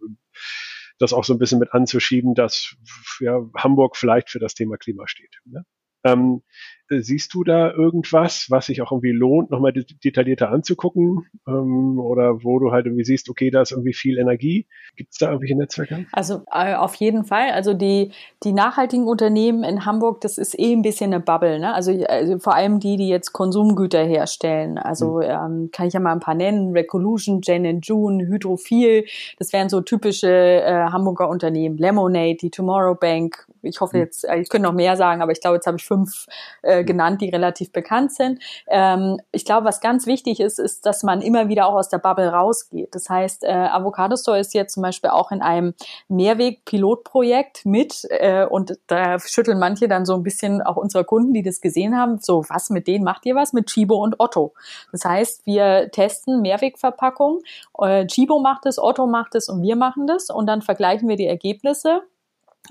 das 0.98 1.12
auch 1.12 1.24
so 1.24 1.32
ein 1.32 1.38
bisschen 1.38 1.58
mit 1.58 1.72
anzuschieben, 1.72 2.34
dass 2.34 2.76
ja, 3.20 3.40
Hamburg 3.56 3.96
vielleicht 3.96 4.30
für 4.30 4.38
das 4.38 4.54
Thema 4.54 4.76
Klima 4.76 5.08
steht. 5.08 5.40
Ne? 5.44 5.64
Ähm, 6.04 6.42
siehst 7.00 7.32
du 7.34 7.44
da 7.44 7.72
irgendwas, 7.72 8.46
was 8.50 8.66
sich 8.66 8.82
auch 8.82 8.92
irgendwie 8.92 9.12
lohnt, 9.12 9.50
nochmal 9.50 9.72
detaillierter 9.72 10.50
anzugucken? 10.50 11.26
Ähm, 11.46 11.98
oder 11.98 12.44
wo 12.44 12.58
du 12.58 12.72
halt 12.72 12.86
irgendwie 12.86 13.04
siehst, 13.04 13.30
okay, 13.30 13.50
da 13.50 13.62
ist 13.62 13.72
irgendwie 13.72 13.94
viel 13.94 14.18
Energie. 14.18 14.66
Gibt 14.96 15.12
es 15.12 15.18
da 15.18 15.26
irgendwelche 15.26 15.56
Netzwerke? 15.56 16.06
Also 16.12 16.42
äh, 16.52 16.74
auf 16.74 16.94
jeden 16.96 17.24
Fall. 17.24 17.50
Also 17.52 17.74
die, 17.74 18.12
die 18.42 18.52
nachhaltigen 18.52 19.06
Unternehmen 19.06 19.64
in 19.64 19.86
Hamburg, 19.86 20.20
das 20.20 20.38
ist 20.38 20.58
eh 20.58 20.72
ein 20.72 20.82
bisschen 20.82 21.12
eine 21.12 21.22
Bubble. 21.22 21.58
Ne? 21.58 21.74
Also, 21.74 21.92
also 22.06 22.38
vor 22.38 22.54
allem 22.54 22.80
die, 22.80 22.96
die 22.96 23.08
jetzt 23.08 23.32
Konsumgüter 23.32 24.04
herstellen. 24.04 24.78
Also 24.78 25.16
mhm. 25.16 25.22
ähm, 25.22 25.68
kann 25.72 25.86
ich 25.86 25.94
ja 25.94 26.00
mal 26.00 26.12
ein 26.12 26.20
paar 26.20 26.34
nennen. 26.34 26.72
Recolution, 26.72 27.40
Jen 27.42 27.80
June, 27.80 28.26
Hydrophil. 28.26 29.04
Das 29.38 29.52
wären 29.52 29.68
so 29.68 29.80
typische 29.80 30.28
äh, 30.28 30.86
Hamburger 30.90 31.28
Unternehmen. 31.28 31.78
Lemonade, 31.78 32.36
die 32.36 32.50
Tomorrow 32.50 32.94
Bank. 32.94 33.46
Ich 33.62 33.80
hoffe 33.80 33.96
mhm. 33.96 34.02
jetzt, 34.02 34.24
äh, 34.28 34.38
ich 34.38 34.48
könnte 34.48 34.68
noch 34.68 34.74
mehr 34.74 34.96
sagen, 34.96 35.22
aber 35.22 35.32
ich 35.32 35.40
glaube, 35.40 35.56
jetzt 35.56 35.66
habe 35.66 35.76
ich 35.78 35.84
fünf 35.84 36.26
äh, 36.62 36.81
äh, 36.82 36.84
genannt, 36.84 37.20
die 37.20 37.30
relativ 37.30 37.72
bekannt 37.72 38.12
sind. 38.12 38.40
Ähm, 38.66 39.18
ich 39.30 39.44
glaube, 39.44 39.66
was 39.66 39.80
ganz 39.80 40.06
wichtig 40.06 40.40
ist, 40.40 40.58
ist, 40.58 40.86
dass 40.86 41.02
man 41.02 41.22
immer 41.22 41.48
wieder 41.48 41.66
auch 41.66 41.74
aus 41.74 41.88
der 41.88 41.98
Bubble 41.98 42.28
rausgeht. 42.28 42.94
Das 42.94 43.08
heißt, 43.08 43.44
äh, 43.44 43.52
Avocado 43.52 44.16
Store 44.16 44.38
ist 44.38 44.54
jetzt 44.54 44.74
zum 44.74 44.82
Beispiel 44.82 45.10
auch 45.10 45.30
in 45.32 45.42
einem 45.42 45.74
Mehrweg-Pilotprojekt 46.08 47.64
mit 47.64 48.06
äh, 48.10 48.44
und 48.44 48.78
da 48.86 49.18
schütteln 49.18 49.58
manche 49.58 49.88
dann 49.88 50.04
so 50.04 50.14
ein 50.14 50.22
bisschen 50.22 50.62
auch 50.62 50.76
unsere 50.76 51.04
Kunden, 51.04 51.32
die 51.32 51.42
das 51.42 51.60
gesehen 51.60 51.96
haben, 51.96 52.18
so 52.20 52.44
was 52.48 52.70
mit 52.70 52.86
denen 52.86 53.04
macht 53.04 53.24
ihr 53.26 53.34
was 53.34 53.52
mit 53.52 53.66
Chibo 53.66 53.96
und 53.96 54.18
Otto. 54.18 54.54
Das 54.90 55.04
heißt, 55.04 55.46
wir 55.46 55.90
testen 55.90 56.42
Mehrwegverpackungen. 56.42 57.40
Äh, 57.78 58.06
Chibo 58.06 58.40
macht 58.40 58.66
es, 58.66 58.78
Otto 58.78 59.06
macht 59.06 59.34
es 59.34 59.48
und 59.48 59.62
wir 59.62 59.76
machen 59.76 60.06
das 60.06 60.30
und 60.30 60.46
dann 60.46 60.62
vergleichen 60.62 61.08
wir 61.08 61.16
die 61.16 61.26
Ergebnisse 61.26 62.02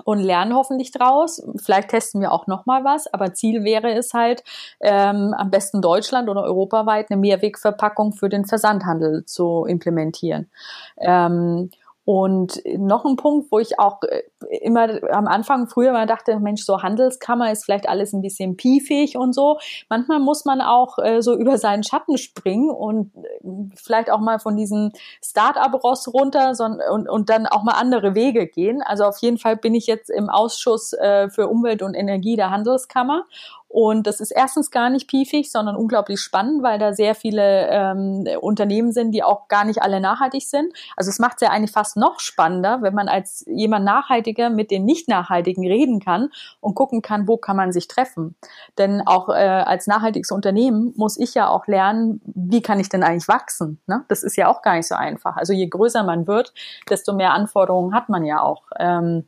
und 0.04 0.20
lernen 0.20 0.54
hoffentlich 0.54 0.90
draus. 0.90 1.42
Vielleicht 1.56 1.88
testen 1.88 2.20
wir 2.20 2.32
auch 2.32 2.46
noch 2.46 2.66
mal 2.66 2.84
was, 2.84 3.12
aber 3.12 3.34
Ziel 3.34 3.64
wäre 3.64 3.92
es 3.92 4.14
halt, 4.14 4.42
ähm, 4.80 5.34
am 5.36 5.50
besten 5.50 5.82
Deutschland 5.82 6.28
oder 6.28 6.42
europaweit 6.44 7.10
eine 7.10 7.20
Mehrwegverpackung 7.20 8.12
für 8.12 8.28
den 8.28 8.44
Versandhandel 8.44 9.24
zu 9.26 9.64
implementieren. 9.66 10.50
Ähm, 10.98 11.70
und 12.04 12.60
noch 12.78 13.04
ein 13.04 13.14
Punkt, 13.14 13.52
wo 13.52 13.60
ich 13.60 13.78
auch 13.78 14.00
äh, 14.02 14.22
immer 14.60 14.88
am 15.12 15.28
Anfang 15.28 15.68
früher 15.68 15.92
mal 15.92 16.06
dachte, 16.06 16.40
Mensch, 16.40 16.64
so 16.64 16.82
Handelskammer 16.82 17.52
ist 17.52 17.64
vielleicht 17.64 17.88
alles 17.88 18.12
ein 18.12 18.22
bisschen 18.22 18.56
piefig 18.56 19.16
und 19.16 19.32
so. 19.32 19.58
Manchmal 19.88 20.18
muss 20.18 20.44
man 20.44 20.60
auch 20.60 20.98
äh, 20.98 21.22
so 21.22 21.36
über 21.36 21.58
seinen 21.58 21.84
Schatten 21.84 22.18
springen 22.18 22.70
und 22.70 23.12
äh, 23.16 23.76
vielleicht 23.76 24.10
auch 24.10 24.18
mal 24.18 24.40
von 24.40 24.56
diesem 24.56 24.90
Start-up-Ross 25.24 26.12
runter 26.12 26.56
so, 26.56 26.64
und, 26.64 27.08
und 27.08 27.30
dann 27.30 27.46
auch 27.46 27.62
mal 27.62 27.74
andere 27.74 28.16
Wege 28.16 28.48
gehen. 28.48 28.82
Also 28.82 29.04
auf 29.04 29.18
jeden 29.18 29.38
Fall 29.38 29.56
bin 29.56 29.74
ich 29.76 29.86
jetzt 29.86 30.10
im 30.10 30.28
Ausschuss 30.28 30.94
äh, 30.94 31.30
für 31.30 31.46
Umwelt 31.46 31.82
und 31.82 31.94
Energie 31.94 32.34
der 32.34 32.50
Handelskammer 32.50 33.26
und 33.72 34.06
das 34.06 34.20
ist 34.20 34.32
erstens 34.32 34.70
gar 34.70 34.90
nicht 34.90 35.08
piefig, 35.08 35.50
sondern 35.50 35.76
unglaublich 35.76 36.20
spannend, 36.20 36.62
weil 36.62 36.78
da 36.78 36.92
sehr 36.92 37.14
viele 37.14 37.68
ähm, 37.70 38.28
Unternehmen 38.42 38.92
sind, 38.92 39.12
die 39.12 39.24
auch 39.24 39.48
gar 39.48 39.64
nicht 39.64 39.80
alle 39.80 39.98
nachhaltig 39.98 40.42
sind. 40.46 40.74
Also 40.94 41.08
es 41.08 41.18
macht 41.18 41.36
es 41.36 41.40
ja 41.40 41.48
eigentlich 41.48 41.72
fast 41.72 41.96
noch 41.96 42.20
spannender, 42.20 42.82
wenn 42.82 42.92
man 42.92 43.08
als 43.08 43.46
jemand 43.48 43.86
Nachhaltiger 43.86 44.50
mit 44.50 44.70
den 44.70 44.84
Nicht-Nachhaltigen 44.84 45.66
reden 45.66 46.00
kann 46.00 46.28
und 46.60 46.74
gucken 46.74 47.00
kann, 47.00 47.26
wo 47.26 47.38
kann 47.38 47.56
man 47.56 47.72
sich 47.72 47.88
treffen. 47.88 48.36
Denn 48.76 49.00
auch 49.06 49.30
äh, 49.30 49.32
als 49.32 49.86
nachhaltiges 49.86 50.32
Unternehmen 50.32 50.92
muss 50.96 51.18
ich 51.18 51.32
ja 51.32 51.48
auch 51.48 51.66
lernen, 51.66 52.20
wie 52.26 52.60
kann 52.60 52.78
ich 52.78 52.90
denn 52.90 53.02
eigentlich 53.02 53.28
wachsen. 53.28 53.80
Ne? 53.86 54.04
Das 54.08 54.22
ist 54.22 54.36
ja 54.36 54.48
auch 54.48 54.60
gar 54.60 54.74
nicht 54.74 54.86
so 54.86 54.96
einfach. 54.96 55.36
Also 55.36 55.54
je 55.54 55.66
größer 55.66 56.02
man 56.02 56.26
wird, 56.26 56.52
desto 56.90 57.14
mehr 57.14 57.32
Anforderungen 57.32 57.94
hat 57.94 58.10
man 58.10 58.26
ja 58.26 58.42
auch. 58.42 58.64
Ähm, 58.78 59.26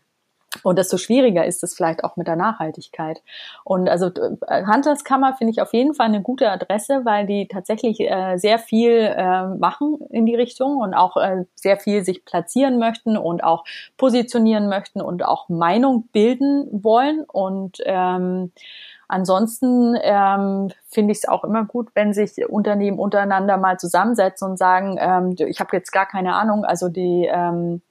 und 0.63 0.79
desto 0.79 0.97
schwieriger 0.97 1.45
ist 1.45 1.63
es 1.63 1.75
vielleicht 1.75 2.05
auch 2.05 2.17
mit 2.17 2.27
der 2.27 2.37
Nachhaltigkeit. 2.37 3.23
Und 3.65 3.89
also 3.89 4.07
äh, 4.07 4.65
Handelskammer 4.65 5.35
finde 5.35 5.53
ich 5.53 5.61
auf 5.61 5.73
jeden 5.73 5.95
Fall 5.95 6.07
eine 6.07 6.23
gute 6.23 6.51
Adresse, 6.51 7.05
weil 7.05 7.27
die 7.27 7.49
tatsächlich 7.49 8.01
äh, 8.01 8.37
sehr 8.37 8.59
viel 8.59 8.93
äh, 8.93 9.47
machen 9.47 9.99
in 10.11 10.27
die 10.27 10.37
Richtung 10.37 10.77
und 10.77 10.95
auch 10.95 11.17
äh, 11.17 11.45
sehr 11.55 11.79
viel 11.79 12.05
sich 12.05 12.25
platzieren 12.25 12.79
möchten 12.79 13.17
und 13.17 13.43
auch 13.43 13.65
positionieren 13.97 14.69
möchten 14.69 15.01
und 15.01 15.25
auch 15.25 15.49
Meinung 15.49 16.09
bilden 16.13 16.69
wollen. 16.71 17.25
Und 17.25 17.79
ähm, 17.85 18.53
Ansonsten 19.07 19.97
ähm, 20.03 20.71
finde 20.89 21.13
ich 21.13 21.19
es 21.19 21.29
auch 21.29 21.45
immer 21.45 21.65
gut, 21.65 21.91
wenn 21.95 22.15
sich 22.15 22.33
Unternehmen 22.49 22.99
untereinander 22.99 23.59
mal 23.59 23.79
zusammensetzen 23.79 24.51
und 24.51 24.57
sagen, 24.59 24.97
ähm, 24.99 25.37
ich 25.47 25.61
habe 25.61 25.77
jetzt 25.77 25.93
gar 25.93 26.07
keine 26.07 26.35
Ahnung, 26.35 26.65
also 26.65 26.89
die 26.89 27.29
ähm, 27.31 27.83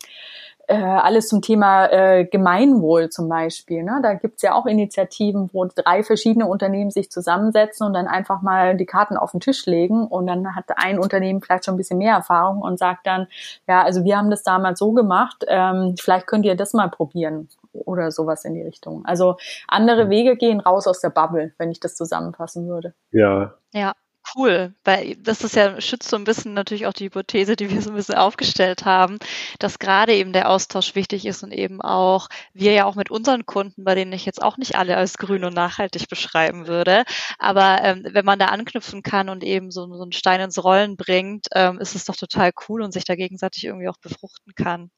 äh, 0.68 0.76
alles 0.76 1.28
zum 1.28 1.42
Thema 1.42 1.88
äh, 1.92 2.26
Gemeinwohl 2.26 3.10
zum 3.10 3.28
Beispiel. 3.28 3.84
Ne? 3.84 4.00
Da 4.02 4.14
gibt's 4.14 4.42
ja 4.42 4.54
auch 4.54 4.66
Initiativen, 4.66 5.50
wo 5.52 5.66
drei 5.66 6.04
verschiedene 6.04 6.48
Unternehmen 6.48 6.90
sich 6.90 7.12
zusammensetzen 7.12 7.86
und 7.86 7.94
dann 7.94 8.08
einfach 8.08 8.42
mal 8.42 8.78
die 8.78 8.86
Karten 8.86 9.18
auf 9.18 9.32
den 9.32 9.42
Tisch 9.42 9.66
legen 9.66 10.08
und 10.08 10.28
dann 10.28 10.56
hat 10.56 10.66
ein 10.78 11.00
Unternehmen 11.00 11.42
vielleicht 11.42 11.66
schon 11.66 11.76
ein 11.76 11.78
bisschen 11.78 11.98
mehr 11.98 12.16
Erfahrung 12.16 12.62
und 12.62 12.80
sagt 12.80 13.06
dann, 13.08 13.28
ja, 13.68 13.84
also 13.84 14.06
wir 14.06 14.18
haben 14.18 14.30
das 14.30 14.44
damals 14.44 14.80
so 14.80 14.94
gemacht, 14.94 15.44
ähm, 15.48 15.96
vielleicht 16.00 16.28
könnt 16.28 16.46
ihr 16.46 16.56
das 16.56 16.74
mal 16.74 16.90
probieren 16.90 17.50
oder 17.74 18.12
sowas 18.12 18.46
in 18.46 18.54
die 18.54 18.62
Richtung. 18.62 19.04
Also 19.06 19.36
andere 19.68 20.10
Wege 20.10 20.38
gehen 20.38 20.62
raus 20.62 20.88
aus 20.88 21.02
der 21.02 21.10
Bubble, 21.10 21.52
wenn 21.58 21.72
ich 21.72 21.80
das 21.82 21.96
zusammenfassen 21.96 22.68
würde. 22.68 22.94
Ja. 23.12 23.56
Ja, 23.74 23.94
cool, 24.36 24.74
weil 24.84 25.16
das 25.18 25.44
ist 25.44 25.56
ja, 25.56 25.80
schützt 25.82 26.10
so 26.10 26.16
ein 26.18 26.24
bisschen 26.24 26.54
natürlich 26.54 26.86
auch 26.88 26.94
die 26.94 27.06
Hypothese, 27.06 27.56
die 27.56 27.70
wir 27.70 27.82
so 27.82 27.90
ein 27.92 27.96
bisschen 27.96 28.16
aufgestellt 28.16 28.86
haben, 28.86 29.18
dass 29.60 29.80
gerade 29.80 30.14
eben 30.14 30.34
der 30.34 30.50
Austausch 30.50 30.96
wichtig 30.96 31.26
ist 31.26 31.44
und 31.44 31.52
eben 31.52 31.82
auch 31.82 32.30
wir 32.54 32.74
ja 32.74 32.86
auch 32.86 32.96
mit 32.96 33.12
unseren 33.12 33.46
Kunden, 33.46 33.84
bei 33.84 33.96
denen 33.96 34.14
ich 34.14 34.26
jetzt 34.26 34.42
auch 34.42 34.58
nicht 34.58 34.76
alle 34.76 34.98
als 34.98 35.18
grün 35.18 35.44
und 35.46 35.54
nachhaltig 35.54 36.08
beschreiben 36.10 36.68
würde, 36.68 37.04
aber 37.40 37.82
ähm, 37.84 38.06
wenn 38.12 38.26
man 38.26 38.40
da 38.40 38.48
anknüpfen 38.48 39.04
kann 39.04 39.30
und 39.30 39.44
eben 39.44 39.72
so, 39.72 39.88
so 39.94 40.04
einen 40.04 40.12
Stein 40.12 40.42
ins 40.42 40.64
Rollen 40.64 40.98
bringt, 40.98 41.48
ähm, 41.54 41.80
ist 41.80 41.96
es 41.96 42.06
doch 42.06 42.16
total 42.16 42.52
cool 42.68 42.82
und 42.82 42.92
sich 42.94 43.06
da 43.06 43.16
gegenseitig 43.16 43.66
irgendwie 43.66 43.90
auch 43.90 43.98
befruchten 44.00 44.54
kann. 44.56 44.90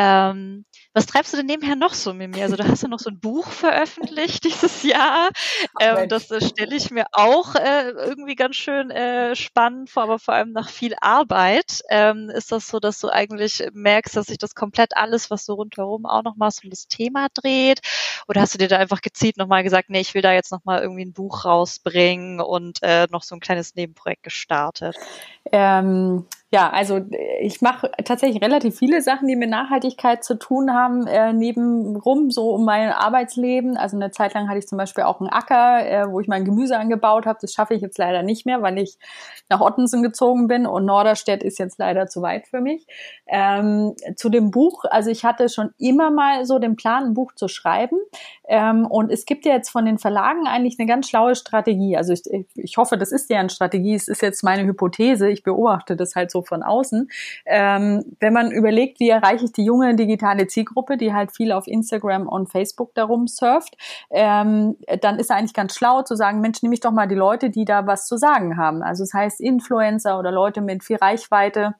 Ähm, 0.00 0.64
was 0.94 1.06
treibst 1.06 1.32
du 1.32 1.38
denn 1.38 1.46
nebenher 1.46 1.74
noch 1.74 1.92
so 1.92 2.14
mit 2.14 2.30
mir? 2.30 2.44
Also 2.44 2.54
du 2.54 2.66
hast 2.66 2.84
ja 2.84 2.88
noch 2.88 3.00
so 3.00 3.10
ein 3.10 3.18
Buch 3.18 3.48
veröffentlicht 3.48 4.44
dieses 4.44 4.84
Jahr. 4.84 5.30
Ähm, 5.80 6.08
das 6.08 6.30
äh, 6.30 6.40
stelle 6.40 6.76
ich 6.76 6.92
mir 6.92 7.06
auch 7.12 7.56
äh, 7.56 7.90
irgendwie 7.90 8.36
ganz 8.36 8.54
schön 8.54 8.92
äh, 8.92 9.34
spannend 9.34 9.90
vor, 9.90 10.04
aber 10.04 10.20
vor 10.20 10.34
allem 10.34 10.52
nach 10.52 10.68
viel 10.68 10.94
Arbeit. 11.00 11.82
Ähm, 11.90 12.30
ist 12.30 12.52
das 12.52 12.68
so, 12.68 12.78
dass 12.78 13.00
du 13.00 13.08
eigentlich 13.08 13.64
merkst, 13.72 14.16
dass 14.16 14.26
sich 14.26 14.38
das 14.38 14.54
komplett 14.54 14.96
alles, 14.96 15.32
was 15.32 15.46
du 15.46 15.54
rundherum 15.54 16.06
auch 16.06 16.22
noch 16.22 16.36
machst, 16.36 16.62
um 16.62 16.70
das 16.70 16.86
Thema 16.86 17.26
dreht? 17.34 17.80
Oder 18.28 18.40
hast 18.40 18.54
du 18.54 18.58
dir 18.58 18.68
da 18.68 18.78
einfach 18.78 19.00
gezielt 19.00 19.36
nochmal 19.36 19.64
gesagt, 19.64 19.90
nee, 19.90 20.00
ich 20.00 20.14
will 20.14 20.22
da 20.22 20.32
jetzt 20.32 20.52
nochmal 20.52 20.80
irgendwie 20.80 21.06
ein 21.06 21.12
Buch 21.12 21.44
rausbringen 21.44 22.40
und 22.40 22.78
äh, 22.82 23.08
noch 23.10 23.24
so 23.24 23.34
ein 23.34 23.40
kleines 23.40 23.74
Nebenprojekt 23.74 24.22
gestartet? 24.22 24.94
Ähm, 25.50 26.26
ja, 26.50 26.70
also 26.70 27.00
ich 27.40 27.60
mache 27.60 27.90
tatsächlich 28.06 28.42
relativ 28.42 28.78
viele 28.78 29.02
Sachen, 29.02 29.28
die 29.28 29.36
mit 29.36 29.50
Nachhaltigkeit 29.50 30.24
zu 30.24 30.38
tun 30.38 30.72
haben, 30.72 31.06
äh, 31.06 31.34
nebenrum, 31.34 32.30
so 32.30 32.54
um 32.54 32.64
mein 32.64 32.90
Arbeitsleben. 32.90 33.76
Also 33.76 33.96
eine 33.96 34.10
Zeit 34.12 34.32
lang 34.32 34.48
hatte 34.48 34.58
ich 34.58 34.66
zum 34.66 34.78
Beispiel 34.78 35.04
auch 35.04 35.20
einen 35.20 35.28
Acker, 35.28 35.86
äh, 35.86 36.10
wo 36.10 36.20
ich 36.20 36.26
mein 36.26 36.46
Gemüse 36.46 36.78
angebaut 36.78 37.26
habe. 37.26 37.38
Das 37.42 37.52
schaffe 37.52 37.74
ich 37.74 37.82
jetzt 37.82 37.98
leider 37.98 38.22
nicht 38.22 38.46
mehr, 38.46 38.62
weil 38.62 38.78
ich 38.78 38.96
nach 39.50 39.60
Ottensen 39.60 40.02
gezogen 40.02 40.48
bin 40.48 40.66
und 40.66 40.86
Norderstedt 40.86 41.42
ist 41.42 41.58
jetzt 41.58 41.78
leider 41.78 42.06
zu 42.06 42.22
weit 42.22 42.46
für 42.46 42.62
mich. 42.62 42.86
Ähm, 43.26 43.94
zu 44.16 44.30
dem 44.30 44.50
Buch, 44.50 44.84
also 44.90 45.10
ich 45.10 45.26
hatte 45.26 45.50
schon 45.50 45.74
immer 45.76 46.10
mal 46.10 46.46
so 46.46 46.58
den 46.58 46.76
Plan, 46.76 47.04
ein 47.04 47.14
Buch 47.14 47.34
zu 47.34 47.48
schreiben. 47.48 47.98
Ähm, 48.48 48.86
und 48.86 49.12
es 49.12 49.26
gibt 49.26 49.44
ja 49.44 49.52
jetzt 49.52 49.68
von 49.68 49.84
den 49.84 49.98
Verlagen 49.98 50.46
eigentlich 50.46 50.78
eine 50.78 50.88
ganz 50.88 51.10
schlaue 51.10 51.34
Strategie. 51.34 51.98
Also 51.98 52.14
ich, 52.14 52.22
ich 52.54 52.78
hoffe, 52.78 52.96
das 52.96 53.12
ist 53.12 53.28
deren 53.28 53.50
Strategie. 53.50 53.94
Es 53.94 54.08
ist 54.08 54.22
jetzt 54.22 54.42
meine 54.42 54.64
Hypothese. 54.64 55.28
Ich 55.28 55.42
beobachte 55.42 55.94
das 55.94 56.14
halt 56.14 56.30
so 56.30 56.37
von 56.42 56.62
außen. 56.62 57.08
Ähm, 57.46 58.04
wenn 58.20 58.32
man 58.32 58.50
überlegt, 58.50 59.00
wie 59.00 59.08
erreiche 59.08 59.44
ich 59.44 59.52
die 59.52 59.64
junge 59.64 59.94
digitale 59.96 60.46
Zielgruppe, 60.46 60.96
die 60.96 61.12
halt 61.12 61.32
viel 61.32 61.52
auf 61.52 61.66
Instagram 61.66 62.28
und 62.28 62.50
Facebook 62.50 62.94
darum 62.94 63.26
surft, 63.26 63.76
ähm, 64.10 64.76
dann 65.00 65.18
ist 65.18 65.30
eigentlich 65.30 65.54
ganz 65.54 65.74
schlau 65.74 66.02
zu 66.02 66.14
sagen, 66.14 66.40
Mensch, 66.40 66.62
nehme 66.62 66.74
ich 66.74 66.80
doch 66.80 66.92
mal 66.92 67.08
die 67.08 67.14
Leute, 67.14 67.50
die 67.50 67.64
da 67.64 67.86
was 67.86 68.06
zu 68.06 68.16
sagen 68.16 68.56
haben. 68.56 68.82
Also 68.82 69.04
das 69.04 69.14
heißt 69.14 69.40
Influencer 69.40 70.18
oder 70.18 70.30
Leute 70.30 70.60
mit 70.60 70.84
viel 70.84 70.96
Reichweite 70.96 71.74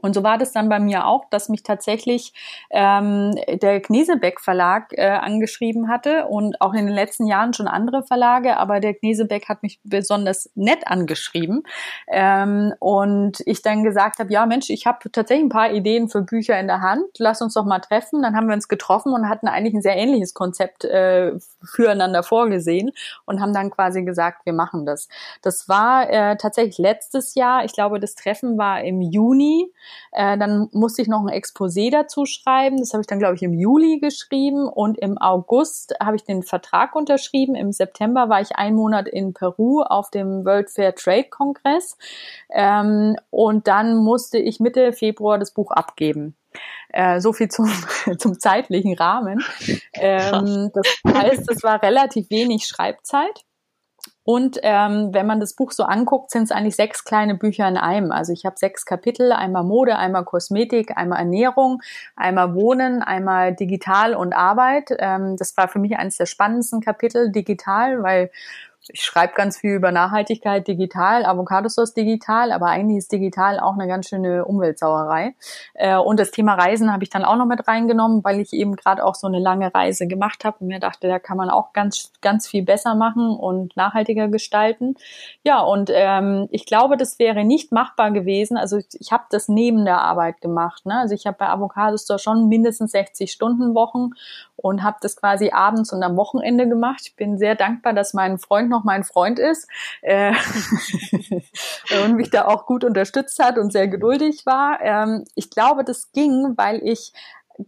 Und 0.00 0.14
so 0.14 0.22
war 0.22 0.38
das 0.38 0.52
dann 0.52 0.68
bei 0.68 0.80
mir 0.80 1.06
auch, 1.06 1.24
dass 1.30 1.48
mich 1.48 1.62
tatsächlich 1.62 2.32
ähm, 2.70 3.34
der 3.48 3.80
Knesebeck 3.80 4.40
Verlag 4.40 4.92
äh, 4.92 5.08
angeschrieben 5.08 5.88
hatte 5.88 6.26
und 6.26 6.60
auch 6.60 6.72
in 6.72 6.86
den 6.86 6.94
letzten 6.94 7.26
Jahren 7.26 7.52
schon 7.52 7.68
andere 7.68 8.02
Verlage, 8.02 8.56
aber 8.56 8.80
der 8.80 8.94
Knesebeck 8.94 9.48
hat 9.48 9.62
mich 9.62 9.80
besonders 9.84 10.50
nett 10.54 10.86
angeschrieben 10.86 11.62
ähm, 12.08 12.72
und 12.78 13.40
ich 13.46 13.62
dann 13.62 13.84
gesagt 13.84 14.18
habe, 14.18 14.32
ja 14.32 14.46
Mensch, 14.46 14.70
ich 14.70 14.86
habe 14.86 15.10
tatsächlich 15.10 15.46
ein 15.46 15.50
paar 15.50 15.72
Ideen 15.72 16.08
für 16.08 16.22
Bücher 16.22 16.58
in 16.58 16.66
der 16.66 16.80
Hand, 16.80 17.04
lass 17.18 17.42
uns 17.42 17.54
doch 17.54 17.64
mal 17.64 17.80
treffen. 17.80 18.22
Dann 18.22 18.36
haben 18.36 18.48
wir 18.48 18.54
uns 18.54 18.68
getroffen 18.68 19.12
und 19.12 19.28
hatten 19.28 19.48
eigentlich 19.48 19.74
ein 19.74 19.82
sehr 19.82 19.96
ähnliches 19.96 20.34
Konzept 20.34 20.84
äh, 20.84 21.32
füreinander 21.62 22.22
vorgesehen 22.22 22.90
und 23.26 23.40
haben 23.40 23.52
dann 23.52 23.70
quasi 23.70 24.02
gesagt, 24.02 24.44
wir 24.44 24.52
machen 24.52 24.86
das. 24.86 25.08
Das 25.42 25.68
war 25.68 26.08
äh, 26.10 26.36
tatsächlich 26.36 26.78
letztes 26.78 27.34
Jahr, 27.34 27.64
ich 27.64 27.72
glaube, 27.72 28.00
das 28.00 28.14
Treffen 28.14 28.58
war 28.58 28.82
im 28.82 29.00
Juni. 29.00 29.72
Äh, 30.12 30.38
dann 30.38 30.68
musste 30.72 31.02
ich 31.02 31.08
noch 31.08 31.20
ein 31.20 31.28
Exposé 31.28 31.90
dazu 31.90 32.26
schreiben. 32.26 32.78
Das 32.78 32.92
habe 32.92 33.02
ich 33.02 33.06
dann, 33.06 33.18
glaube 33.18 33.36
ich, 33.36 33.42
im 33.42 33.52
Juli 33.52 33.98
geschrieben. 34.00 34.68
Und 34.68 34.98
im 34.98 35.18
August 35.18 35.94
habe 36.02 36.16
ich 36.16 36.24
den 36.24 36.42
Vertrag 36.42 36.94
unterschrieben. 36.94 37.54
Im 37.54 37.72
September 37.72 38.28
war 38.28 38.40
ich 38.40 38.56
einen 38.56 38.76
Monat 38.76 39.08
in 39.08 39.34
Peru 39.34 39.82
auf 39.82 40.10
dem 40.10 40.44
World 40.44 40.70
Fair 40.70 40.94
Trade 40.94 41.28
Kongress. 41.30 41.96
Ähm, 42.50 43.16
und 43.30 43.66
dann 43.66 43.96
musste 43.96 44.38
ich 44.38 44.60
Mitte 44.60 44.92
Februar 44.92 45.38
das 45.38 45.52
Buch 45.52 45.70
abgeben. 45.70 46.36
Äh, 46.88 47.20
so 47.20 47.32
viel 47.32 47.48
zum, 47.48 47.66
zum 48.18 48.38
zeitlichen 48.38 48.94
Rahmen. 48.94 49.42
Ähm, 50.02 50.70
das 50.72 50.86
heißt, 51.06 51.50
es 51.50 51.62
war 51.62 51.82
relativ 51.82 52.30
wenig 52.30 52.64
Schreibzeit. 52.64 53.44
Und 54.30 54.60
ähm, 54.62 55.12
wenn 55.12 55.26
man 55.26 55.40
das 55.40 55.54
Buch 55.54 55.72
so 55.72 55.82
anguckt, 55.82 56.30
sind 56.30 56.44
es 56.44 56.52
eigentlich 56.52 56.76
sechs 56.76 57.02
kleine 57.02 57.34
Bücher 57.34 57.66
in 57.66 57.76
einem. 57.76 58.12
Also 58.12 58.32
ich 58.32 58.46
habe 58.46 58.54
sechs 58.56 58.84
Kapitel, 58.84 59.32
einmal 59.32 59.64
Mode, 59.64 59.96
einmal 59.96 60.24
Kosmetik, 60.24 60.96
einmal 60.96 61.18
Ernährung, 61.18 61.82
einmal 62.14 62.54
Wohnen, 62.54 63.02
einmal 63.02 63.56
Digital 63.56 64.14
und 64.14 64.32
Arbeit. 64.32 64.94
Ähm, 65.00 65.34
das 65.36 65.56
war 65.56 65.66
für 65.66 65.80
mich 65.80 65.96
eines 65.96 66.16
der 66.16 66.26
spannendsten 66.26 66.80
Kapitel, 66.80 67.32
digital, 67.32 68.04
weil 68.04 68.30
ich 68.88 69.02
schreibe 69.02 69.34
ganz 69.34 69.58
viel 69.58 69.72
über 69.72 69.92
Nachhaltigkeit 69.92 70.66
digital, 70.66 71.26
Avocadosauce 71.26 71.92
digital, 71.92 72.50
aber 72.50 72.66
eigentlich 72.66 72.98
ist 72.98 73.12
digital 73.12 73.60
auch 73.60 73.74
eine 73.74 73.86
ganz 73.86 74.08
schöne 74.08 74.44
Umweltsauerei. 74.44 75.34
Äh, 75.74 75.96
und 75.96 76.18
das 76.18 76.30
Thema 76.30 76.54
Reisen 76.54 76.92
habe 76.92 77.04
ich 77.04 77.10
dann 77.10 77.24
auch 77.24 77.36
noch 77.36 77.46
mit 77.46 77.68
reingenommen, 77.68 78.24
weil 78.24 78.40
ich 78.40 78.52
eben 78.52 78.76
gerade 78.76 79.04
auch 79.04 79.14
so 79.14 79.26
eine 79.26 79.38
lange 79.38 79.74
Reise 79.74 80.06
gemacht 80.06 80.44
habe 80.44 80.56
und 80.60 80.68
mir 80.68 80.80
dachte, 80.80 81.08
da 81.08 81.18
kann 81.18 81.36
man 81.36 81.50
auch 81.50 81.72
ganz, 81.72 82.12
ganz 82.22 82.48
viel 82.48 82.64
besser 82.64 82.94
machen 82.94 83.30
und 83.30 83.76
nachhaltiger 83.76 84.28
gestalten. 84.28 84.94
Ja, 85.44 85.60
und 85.60 85.90
ähm, 85.92 86.48
ich 86.50 86.64
glaube, 86.64 86.96
das 86.96 87.18
wäre 87.18 87.44
nicht 87.44 87.72
machbar 87.72 88.10
gewesen. 88.10 88.56
Also 88.56 88.78
ich, 88.78 88.86
ich 88.98 89.12
habe 89.12 89.24
das 89.30 89.48
neben 89.48 89.84
der 89.84 90.00
Arbeit 90.00 90.40
gemacht. 90.40 90.86
Ne? 90.86 90.98
Also 90.98 91.14
ich 91.14 91.26
habe 91.26 91.36
bei 91.38 91.48
Avocadosauce 91.48 92.22
schon 92.22 92.48
mindestens 92.48 92.92
60 92.92 93.30
Stunden 93.30 93.74
Wochen 93.74 94.12
und 94.56 94.82
habe 94.82 94.98
das 95.00 95.16
quasi 95.16 95.50
abends 95.50 95.92
und 95.92 96.02
am 96.02 96.16
Wochenende 96.16 96.68
gemacht. 96.68 97.02
Ich 97.04 97.16
bin 97.16 97.38
sehr 97.38 97.54
dankbar, 97.54 97.92
dass 97.92 98.14
mein 98.14 98.38
Freund 98.38 98.69
noch 98.70 98.84
mein 98.84 99.04
Freund 99.04 99.38
ist 99.38 99.68
äh, 100.00 100.32
und 102.04 102.16
mich 102.16 102.30
da 102.30 102.46
auch 102.46 102.64
gut 102.64 102.84
unterstützt 102.84 103.38
hat 103.38 103.58
und 103.58 103.72
sehr 103.72 103.88
geduldig 103.88 104.46
war. 104.46 104.80
Ähm, 104.80 105.24
ich 105.34 105.50
glaube, 105.50 105.84
das 105.84 106.10
ging, 106.12 106.54
weil 106.56 106.80
ich 106.82 107.12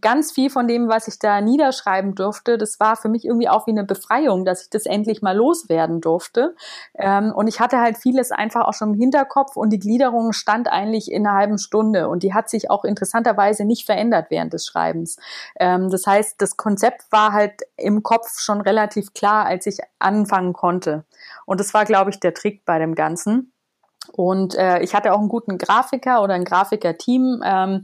ganz 0.01 0.31
viel 0.31 0.49
von 0.49 0.67
dem, 0.67 0.87
was 0.87 1.07
ich 1.07 1.19
da 1.19 1.41
niederschreiben 1.41 2.15
durfte, 2.15 2.57
das 2.57 2.79
war 2.79 2.95
für 2.95 3.09
mich 3.09 3.25
irgendwie 3.25 3.49
auch 3.49 3.67
wie 3.67 3.71
eine 3.71 3.83
Befreiung, 3.83 4.45
dass 4.45 4.63
ich 4.63 4.69
das 4.69 4.85
endlich 4.85 5.21
mal 5.21 5.35
loswerden 5.35 6.01
durfte. 6.01 6.55
Ähm, 6.95 7.31
und 7.35 7.47
ich 7.47 7.59
hatte 7.59 7.79
halt 7.79 7.97
vieles 7.97 8.31
einfach 8.31 8.67
auch 8.67 8.73
schon 8.73 8.93
im 8.93 8.99
Hinterkopf 8.99 9.55
und 9.55 9.71
die 9.71 9.79
Gliederung 9.79 10.33
stand 10.33 10.67
eigentlich 10.67 11.11
in 11.11 11.25
einer 11.25 11.37
halben 11.37 11.57
Stunde 11.57 12.09
und 12.09 12.23
die 12.23 12.33
hat 12.33 12.49
sich 12.49 12.69
auch 12.69 12.83
interessanterweise 12.83 13.65
nicht 13.65 13.85
verändert 13.85 14.27
während 14.29 14.53
des 14.53 14.65
Schreibens. 14.65 15.17
Ähm, 15.59 15.89
das 15.89 16.05
heißt, 16.05 16.41
das 16.41 16.57
Konzept 16.57 17.11
war 17.11 17.31
halt 17.31 17.61
im 17.77 18.03
Kopf 18.03 18.39
schon 18.39 18.61
relativ 18.61 19.13
klar, 19.13 19.45
als 19.45 19.65
ich 19.65 19.79
anfangen 19.99 20.53
konnte. 20.53 21.05
Und 21.45 21.59
das 21.59 21.73
war, 21.73 21.85
glaube 21.85 22.09
ich, 22.09 22.19
der 22.19 22.33
Trick 22.33 22.65
bei 22.65 22.79
dem 22.79 22.95
Ganzen. 22.95 23.52
Und 24.11 24.55
äh, 24.55 24.79
ich 24.81 24.93
hatte 24.93 25.13
auch 25.13 25.19
einen 25.19 25.29
guten 25.29 25.57
Grafiker 25.57 26.21
oder 26.21 26.33
ein 26.33 26.43
Grafiker-Team, 26.43 27.41
ähm, 27.45 27.83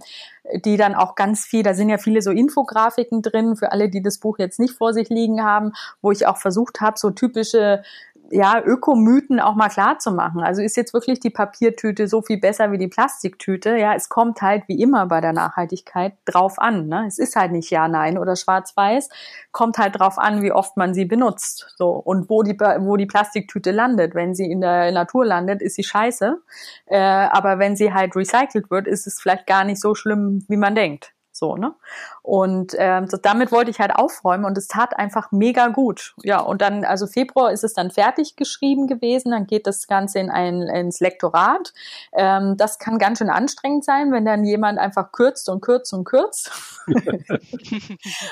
die 0.65 0.77
dann 0.77 0.95
auch 0.95 1.15
ganz 1.15 1.45
viel, 1.45 1.63
da 1.63 1.73
sind 1.73 1.89
ja 1.89 1.97
viele 1.97 2.21
so 2.21 2.31
Infografiken 2.31 3.21
drin, 3.21 3.55
für 3.55 3.71
alle, 3.71 3.89
die 3.89 4.01
das 4.01 4.19
Buch 4.19 4.39
jetzt 4.39 4.59
nicht 4.59 4.73
vor 4.73 4.93
sich 4.93 5.09
liegen 5.09 5.43
haben, 5.43 5.73
wo 6.01 6.11
ich 6.11 6.27
auch 6.27 6.37
versucht 6.37 6.81
habe, 6.81 6.97
so 6.97 7.11
typische 7.11 7.83
ja, 8.31 8.61
Ökomythen 8.63 9.39
auch 9.39 9.55
mal 9.55 9.69
klar 9.69 9.99
zu 9.99 10.11
machen. 10.11 10.41
Also 10.41 10.61
ist 10.61 10.77
jetzt 10.77 10.93
wirklich 10.93 11.19
die 11.19 11.29
Papiertüte 11.29 12.07
so 12.07 12.21
viel 12.21 12.39
besser 12.39 12.71
wie 12.71 12.77
die 12.77 12.87
Plastiktüte? 12.87 13.77
Ja, 13.77 13.93
es 13.93 14.09
kommt 14.09 14.41
halt 14.41 14.63
wie 14.67 14.81
immer 14.81 15.05
bei 15.05 15.21
der 15.21 15.33
Nachhaltigkeit 15.33 16.13
drauf 16.25 16.59
an. 16.59 16.87
Ne? 16.87 17.05
Es 17.07 17.19
ist 17.19 17.35
halt 17.35 17.51
nicht 17.51 17.69
ja, 17.69 17.87
nein 17.87 18.17
oder 18.17 18.35
schwarz-weiß. 18.35 19.09
Kommt 19.51 19.77
halt 19.77 19.99
drauf 19.99 20.17
an, 20.17 20.41
wie 20.41 20.51
oft 20.51 20.77
man 20.77 20.93
sie 20.93 21.05
benutzt. 21.05 21.73
So. 21.77 21.89
Und 21.91 22.29
wo 22.29 22.43
die, 22.43 22.57
wo 22.59 22.97
die 22.97 23.05
Plastiktüte 23.05 23.71
landet. 23.71 24.15
Wenn 24.15 24.35
sie 24.35 24.49
in 24.49 24.61
der 24.61 24.91
Natur 24.91 25.25
landet, 25.25 25.61
ist 25.61 25.75
sie 25.75 25.83
scheiße. 25.83 26.41
Äh, 26.85 26.97
aber 26.97 27.59
wenn 27.59 27.75
sie 27.75 27.93
halt 27.93 28.15
recycelt 28.15 28.71
wird, 28.71 28.87
ist 28.87 29.07
es 29.07 29.19
vielleicht 29.19 29.47
gar 29.47 29.63
nicht 29.63 29.81
so 29.81 29.95
schlimm, 29.95 30.45
wie 30.47 30.57
man 30.57 30.75
denkt. 30.75 31.13
So, 31.39 31.55
ne? 31.55 31.73
Und 32.21 32.75
ähm, 32.77 33.07
so, 33.07 33.15
damit 33.15 33.51
wollte 33.53 33.71
ich 33.71 33.79
halt 33.79 33.95
aufräumen 33.95 34.43
und 34.43 34.57
es 34.57 34.67
tat 34.67 34.95
einfach 34.97 35.31
mega 35.31 35.69
gut. 35.69 36.13
Ja, 36.21 36.41
und 36.41 36.61
dann, 36.61 36.83
also 36.83 37.07
Februar 37.07 37.51
ist 37.51 37.63
es 37.63 37.73
dann 37.73 37.91
fertig 37.91 38.35
geschrieben 38.35 38.87
gewesen, 38.87 39.31
dann 39.31 39.47
geht 39.47 39.65
das 39.65 39.87
Ganze 39.87 40.19
in 40.19 40.29
ein, 40.29 40.63
ins 40.63 40.99
Lektorat. 40.99 41.73
Ähm, 42.11 42.57
das 42.57 42.77
kann 42.77 42.99
ganz 42.99 43.19
schön 43.19 43.29
anstrengend 43.29 43.85
sein, 43.85 44.11
wenn 44.11 44.25
dann 44.25 44.43
jemand 44.43 44.79
einfach 44.79 45.13
kürzt 45.13 45.47
und 45.47 45.61
kürzt 45.61 45.93
und 45.93 46.03
kürzt. 46.03 46.51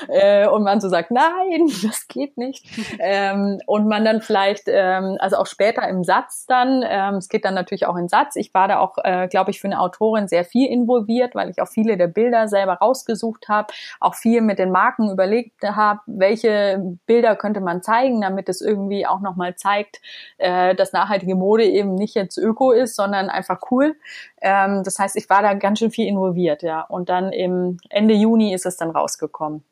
äh, 0.08 0.46
und 0.46 0.64
man 0.64 0.82
so 0.82 0.90
sagt, 0.90 1.10
nein, 1.10 1.70
das 1.82 2.08
geht 2.08 2.36
nicht. 2.36 2.66
Ähm, 2.98 3.60
und 3.66 3.88
man 3.88 4.04
dann 4.04 4.20
vielleicht, 4.20 4.64
ähm, 4.66 5.16
also 5.18 5.36
auch 5.36 5.46
später 5.46 5.88
im 5.88 6.04
Satz 6.04 6.44
dann, 6.46 6.84
ähm, 6.86 7.14
es 7.14 7.28
geht 7.28 7.46
dann 7.46 7.54
natürlich 7.54 7.86
auch 7.86 7.96
in 7.96 8.08
Satz. 8.08 8.36
Ich 8.36 8.52
war 8.52 8.68
da 8.68 8.80
auch, 8.80 8.98
äh, 9.02 9.28
glaube 9.28 9.50
ich, 9.50 9.60
für 9.60 9.68
eine 9.68 9.80
Autorin 9.80 10.28
sehr 10.28 10.44
viel 10.44 10.70
involviert, 10.70 11.34
weil 11.34 11.48
ich 11.48 11.62
auch 11.62 11.68
viele 11.68 11.96
der 11.96 12.08
Bilder 12.08 12.48
selber 12.48 12.74
raus 12.74 12.97
rausgesucht 12.98 13.48
habe, 13.48 13.72
auch 14.00 14.14
viel 14.14 14.40
mit 14.40 14.58
den 14.58 14.70
Marken 14.70 15.10
überlegt 15.10 15.62
habe, 15.62 16.00
welche 16.06 16.82
Bilder 17.06 17.36
könnte 17.36 17.60
man 17.60 17.82
zeigen, 17.82 18.20
damit 18.20 18.48
es 18.48 18.60
irgendwie 18.60 19.06
auch 19.06 19.20
nochmal 19.20 19.56
zeigt, 19.56 20.00
äh, 20.38 20.74
dass 20.74 20.92
nachhaltige 20.92 21.34
Mode 21.34 21.64
eben 21.64 21.94
nicht 21.94 22.14
jetzt 22.14 22.38
öko 22.38 22.72
ist, 22.72 22.96
sondern 22.96 23.28
einfach 23.28 23.60
cool. 23.70 23.96
Ähm, 24.40 24.82
das 24.84 24.98
heißt, 24.98 25.16
ich 25.16 25.28
war 25.30 25.42
da 25.42 25.54
ganz 25.54 25.78
schön 25.78 25.90
viel 25.90 26.08
involviert, 26.08 26.62
ja. 26.62 26.82
Und 26.82 27.08
dann 27.08 27.32
im 27.32 27.78
Ende 27.90 28.14
Juni 28.14 28.54
ist 28.54 28.66
es 28.66 28.76
dann 28.76 28.90
rausgekommen. 28.90 29.64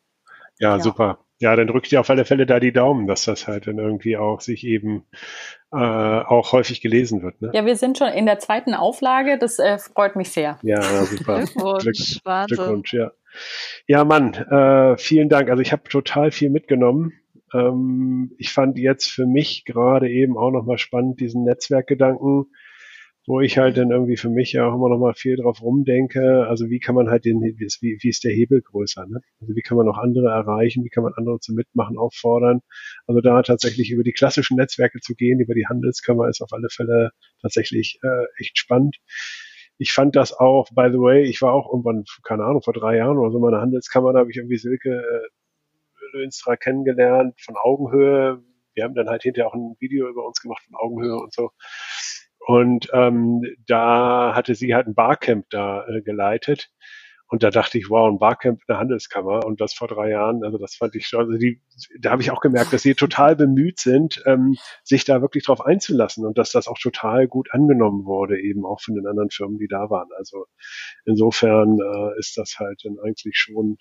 Ja, 0.58 0.76
ja. 0.76 0.80
super. 0.80 1.18
Ja, 1.38 1.54
dann 1.54 1.66
drückt 1.66 1.92
ihr 1.92 2.00
auf 2.00 2.08
alle 2.08 2.24
Fälle 2.24 2.46
da 2.46 2.60
die 2.60 2.72
Daumen, 2.72 3.06
dass 3.06 3.24
das 3.24 3.46
halt 3.46 3.66
dann 3.66 3.78
irgendwie 3.78 4.16
auch 4.16 4.40
sich 4.40 4.64
eben 4.64 5.04
äh, 5.70 5.76
auch 5.76 6.52
häufig 6.52 6.80
gelesen 6.80 7.22
wird. 7.22 7.42
Ne? 7.42 7.50
Ja, 7.52 7.66
wir 7.66 7.76
sind 7.76 7.98
schon 7.98 8.08
in 8.08 8.24
der 8.24 8.38
zweiten 8.38 8.72
Auflage, 8.72 9.36
das 9.38 9.58
äh, 9.58 9.78
freut 9.78 10.16
mich 10.16 10.30
sehr. 10.30 10.58
Ja, 10.62 10.80
super. 11.04 11.44
Glückwunsch, 11.54 12.20
Glück, 12.22 12.46
Glückwunsch, 12.46 12.94
ja. 12.94 13.12
Ja, 13.86 14.04
Mann, 14.04 14.32
äh, 14.32 14.96
vielen 14.96 15.28
Dank. 15.28 15.50
Also 15.50 15.60
ich 15.60 15.72
habe 15.72 15.82
total 15.90 16.30
viel 16.30 16.48
mitgenommen. 16.48 17.12
Ähm, 17.52 18.32
ich 18.38 18.52
fand 18.52 18.78
jetzt 18.78 19.10
für 19.10 19.26
mich 19.26 19.64
gerade 19.66 20.08
eben 20.08 20.38
auch 20.38 20.50
nochmal 20.50 20.78
spannend 20.78 21.20
diesen 21.20 21.44
Netzwerkgedanken 21.44 22.46
wo 23.26 23.40
ich 23.40 23.58
halt 23.58 23.76
dann 23.76 23.90
irgendwie 23.90 24.16
für 24.16 24.30
mich 24.30 24.52
ja 24.52 24.68
auch 24.68 24.74
immer 24.74 24.88
noch 24.88 24.98
mal 24.98 25.14
viel 25.14 25.36
drauf 25.36 25.60
rumdenke. 25.60 26.46
Also 26.46 26.70
wie 26.70 26.78
kann 26.78 26.94
man 26.94 27.10
halt 27.10 27.24
den, 27.24 27.40
wie, 27.40 27.98
wie 28.00 28.08
ist 28.08 28.22
der 28.22 28.32
Hebel 28.32 28.62
größer? 28.62 29.04
Ne? 29.06 29.20
Also 29.40 29.56
wie 29.56 29.62
kann 29.62 29.76
man 29.76 29.88
auch 29.88 29.98
andere 29.98 30.28
erreichen? 30.28 30.84
Wie 30.84 30.90
kann 30.90 31.02
man 31.02 31.12
andere 31.14 31.40
zum 31.40 31.56
Mitmachen 31.56 31.98
auffordern? 31.98 32.60
Also 33.06 33.20
da 33.20 33.42
tatsächlich 33.42 33.90
über 33.90 34.04
die 34.04 34.12
klassischen 34.12 34.56
Netzwerke 34.56 35.00
zu 35.00 35.14
gehen, 35.14 35.40
über 35.40 35.54
die 35.54 35.66
Handelskammer 35.66 36.28
ist 36.28 36.40
auf 36.40 36.52
alle 36.52 36.68
Fälle 36.70 37.10
tatsächlich 37.42 37.98
äh, 38.02 38.26
echt 38.40 38.58
spannend. 38.58 38.96
Ich 39.78 39.92
fand 39.92 40.14
das 40.16 40.32
auch, 40.32 40.68
by 40.70 40.88
the 40.90 40.98
way, 40.98 41.24
ich 41.24 41.42
war 41.42 41.52
auch 41.52 41.70
irgendwann, 41.70 42.04
keine 42.22 42.44
Ahnung, 42.44 42.62
vor 42.62 42.72
drei 42.72 42.96
Jahren 42.96 43.18
oder 43.18 43.30
so 43.30 43.38
in 43.38 43.42
meiner 43.42 43.60
Handelskammer, 43.60 44.12
da 44.12 44.20
habe 44.20 44.30
ich 44.30 44.36
irgendwie 44.36 44.56
Silke 44.56 44.90
äh, 44.90 46.16
Lönstra 46.16 46.56
kennengelernt 46.56 47.34
von 47.40 47.56
Augenhöhe. 47.56 48.42
Wir 48.74 48.84
haben 48.84 48.94
dann 48.94 49.08
halt 49.08 49.22
hinterher 49.22 49.48
auch 49.48 49.54
ein 49.54 49.76
Video 49.80 50.08
über 50.08 50.24
uns 50.26 50.40
gemacht 50.40 50.62
von 50.64 50.76
Augenhöhe 50.76 51.16
und 51.16 51.32
so. 51.34 51.50
Und 52.46 52.88
ähm, 52.92 53.42
da 53.66 54.32
hatte 54.36 54.54
sie 54.54 54.72
halt 54.72 54.86
ein 54.86 54.94
Barcamp 54.94 55.46
da 55.50 55.84
äh, 55.88 56.00
geleitet. 56.00 56.70
Und 57.28 57.42
da 57.42 57.50
dachte 57.50 57.76
ich, 57.76 57.90
wow, 57.90 58.08
ein 58.08 58.20
Barcamp 58.20 58.60
in 58.60 58.66
der 58.68 58.78
Handelskammer 58.78 59.44
und 59.44 59.60
das 59.60 59.74
vor 59.74 59.88
drei 59.88 60.10
Jahren, 60.10 60.44
also 60.44 60.58
das 60.58 60.76
fand 60.76 60.94
ich 60.94 61.08
schon, 61.08 61.26
also 61.26 61.36
die, 61.36 61.60
da 61.98 62.12
habe 62.12 62.22
ich 62.22 62.30
auch 62.30 62.40
gemerkt, 62.40 62.72
dass 62.72 62.82
sie 62.82 62.94
total 62.94 63.34
bemüht 63.34 63.80
sind, 63.80 64.22
ähm, 64.26 64.54
sich 64.84 65.04
da 65.04 65.20
wirklich 65.22 65.44
drauf 65.44 65.60
einzulassen 65.60 66.24
und 66.24 66.38
dass 66.38 66.52
das 66.52 66.68
auch 66.68 66.78
total 66.78 67.26
gut 67.26 67.48
angenommen 67.50 68.04
wurde, 68.04 68.40
eben 68.40 68.64
auch 68.64 68.80
von 68.80 68.94
den 68.94 69.08
anderen 69.08 69.30
Firmen, 69.30 69.58
die 69.58 69.66
da 69.66 69.90
waren. 69.90 70.08
Also 70.16 70.46
insofern 71.04 71.80
äh, 71.80 72.18
ist 72.20 72.38
das 72.38 72.60
halt 72.60 72.82
dann 72.84 73.00
eigentlich 73.02 73.36
schon, 73.36 73.76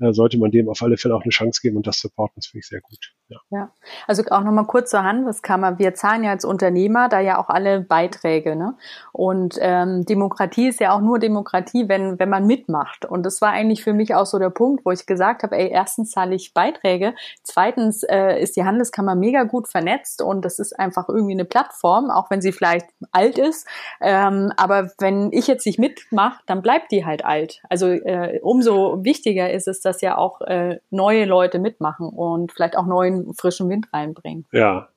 sollte 0.00 0.38
man 0.38 0.50
dem 0.50 0.68
auf 0.68 0.82
alle 0.82 0.96
Fälle 0.96 1.14
auch 1.14 1.22
eine 1.22 1.30
Chance 1.30 1.60
geben 1.60 1.76
und 1.76 1.86
das 1.86 1.98
supporten, 1.98 2.34
das 2.36 2.46
finde 2.46 2.60
ich 2.60 2.68
sehr 2.68 2.80
gut. 2.80 3.12
Ja. 3.28 3.36
ja, 3.50 3.72
also 4.06 4.22
auch 4.30 4.42
nochmal 4.42 4.66
kurz 4.66 4.90
zur 4.90 5.02
Handelskammer. 5.02 5.78
Wir 5.78 5.94
zahlen 5.94 6.24
ja 6.24 6.30
als 6.30 6.44
Unternehmer 6.44 7.08
da 7.08 7.20
ja 7.20 7.38
auch 7.38 7.48
alle 7.48 7.80
Beiträge. 7.80 8.56
Ne? 8.56 8.74
Und 9.12 9.56
ähm, 9.60 10.04
Demokratie 10.06 10.68
ist 10.68 10.80
ja 10.80 10.94
auch 10.94 11.00
nur 11.00 11.18
Demokratie, 11.18 11.88
wenn, 11.88 12.18
wenn 12.18 12.30
man 12.30 12.46
mitmacht. 12.46 13.04
Und 13.04 13.26
das 13.26 13.42
war 13.42 13.50
eigentlich 13.50 13.82
für 13.82 13.92
mich 13.92 14.14
auch 14.14 14.24
so 14.24 14.38
der 14.38 14.50
Punkt, 14.50 14.86
wo 14.86 14.92
ich 14.92 15.04
gesagt 15.04 15.42
habe, 15.42 15.56
ey, 15.56 15.68
erstens 15.68 16.12
zahle 16.12 16.34
ich 16.34 16.54
Beiträge, 16.54 17.14
zweitens 17.42 18.02
äh, 18.02 18.40
ist 18.40 18.56
die 18.56 18.64
Handelskammer 18.64 19.14
mega 19.14 19.42
gut 19.42 19.68
vernetzt 19.68 20.22
und 20.22 20.44
das 20.44 20.58
ist 20.58 20.78
einfach 20.78 21.08
irgendwie 21.08 21.34
eine 21.34 21.44
Plattform, 21.44 22.10
auch 22.10 22.30
wenn 22.30 22.40
sie 22.40 22.52
vielleicht 22.52 22.86
alt 23.12 23.36
ist. 23.36 23.66
Ähm, 24.00 24.52
aber 24.56 24.90
wenn 24.98 25.30
ich 25.32 25.48
jetzt 25.48 25.66
nicht 25.66 25.78
mitmache, 25.78 26.40
dann 26.46 26.62
bleibt 26.62 26.92
die 26.92 27.04
halt 27.04 27.24
alt. 27.24 27.60
Also 27.68 27.88
äh, 27.88 28.40
umso 28.42 29.04
wichtiger 29.04 29.52
ist 29.52 29.68
es, 29.68 29.80
dass 29.88 30.00
ja 30.00 30.16
auch 30.16 30.40
äh, 30.42 30.78
neue 30.90 31.24
Leute 31.24 31.58
mitmachen 31.58 32.08
und 32.08 32.52
vielleicht 32.52 32.76
auch 32.76 32.86
neuen 32.86 33.34
frischen 33.34 33.68
Wind 33.68 33.88
reinbringen. 33.92 34.46
Ja, 34.52 34.88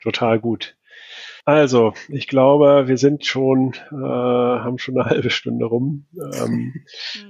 total 0.00 0.38
gut. 0.38 0.76
Also, 1.44 1.94
ich 2.08 2.26
glaube, 2.26 2.88
wir 2.88 2.96
sind 2.96 3.24
schon, 3.24 3.72
äh, 3.92 3.94
haben 3.94 4.78
schon 4.78 4.98
eine 4.98 5.08
halbe 5.10 5.30
Stunde 5.30 5.64
rum. 5.64 6.06
Ähm, 6.14 6.74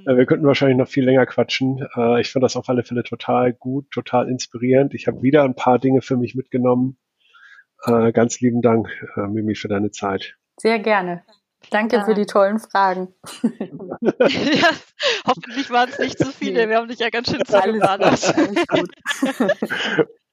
mhm. 0.07 0.17
wir 0.17 0.27
könnten 0.27 0.47
wahrscheinlich 0.47 0.79
noch 0.79 0.89
viel 0.89 1.05
länger 1.05 1.27
quatschen. 1.27 1.87
Äh, 1.95 2.21
ich 2.21 2.33
fand 2.33 2.43
das 2.43 2.57
auf 2.57 2.69
alle 2.69 2.83
Fälle 2.83 3.03
total 3.03 3.53
gut, 3.53 3.91
total 3.91 4.29
inspirierend. 4.29 4.95
Ich 4.95 5.07
habe 5.07 5.23
wieder 5.23 5.45
ein 5.45 5.55
paar 5.55 5.79
Dinge 5.79 6.01
für 6.01 6.17
mich 6.17 6.35
mitgenommen. 6.35 6.97
Äh, 7.85 8.13
ganz 8.13 8.41
lieben 8.41 8.63
Dank, 8.63 8.89
äh, 9.17 9.27
Mimi, 9.29 9.55
für 9.55 9.69
deine 9.69 9.91
Zeit. 9.91 10.37
Sehr 10.57 10.79
gerne. 10.79 11.23
Danke 11.71 11.97
ja. 11.97 12.05
für 12.05 12.15
die 12.15 12.27
tollen 12.27 12.59
Fragen. 12.59 13.15
ja, 13.43 14.71
hoffentlich 15.27 15.71
waren 15.71 15.89
es 15.89 15.99
nicht 15.99 16.19
zu 16.19 16.33
viele. 16.33 16.69
Wir 16.69 16.77
haben 16.77 16.89
dich 16.89 16.99
ja 16.99 17.11
ganz 17.11 17.31
schön 17.31 17.45
zugeballert. 17.45 18.35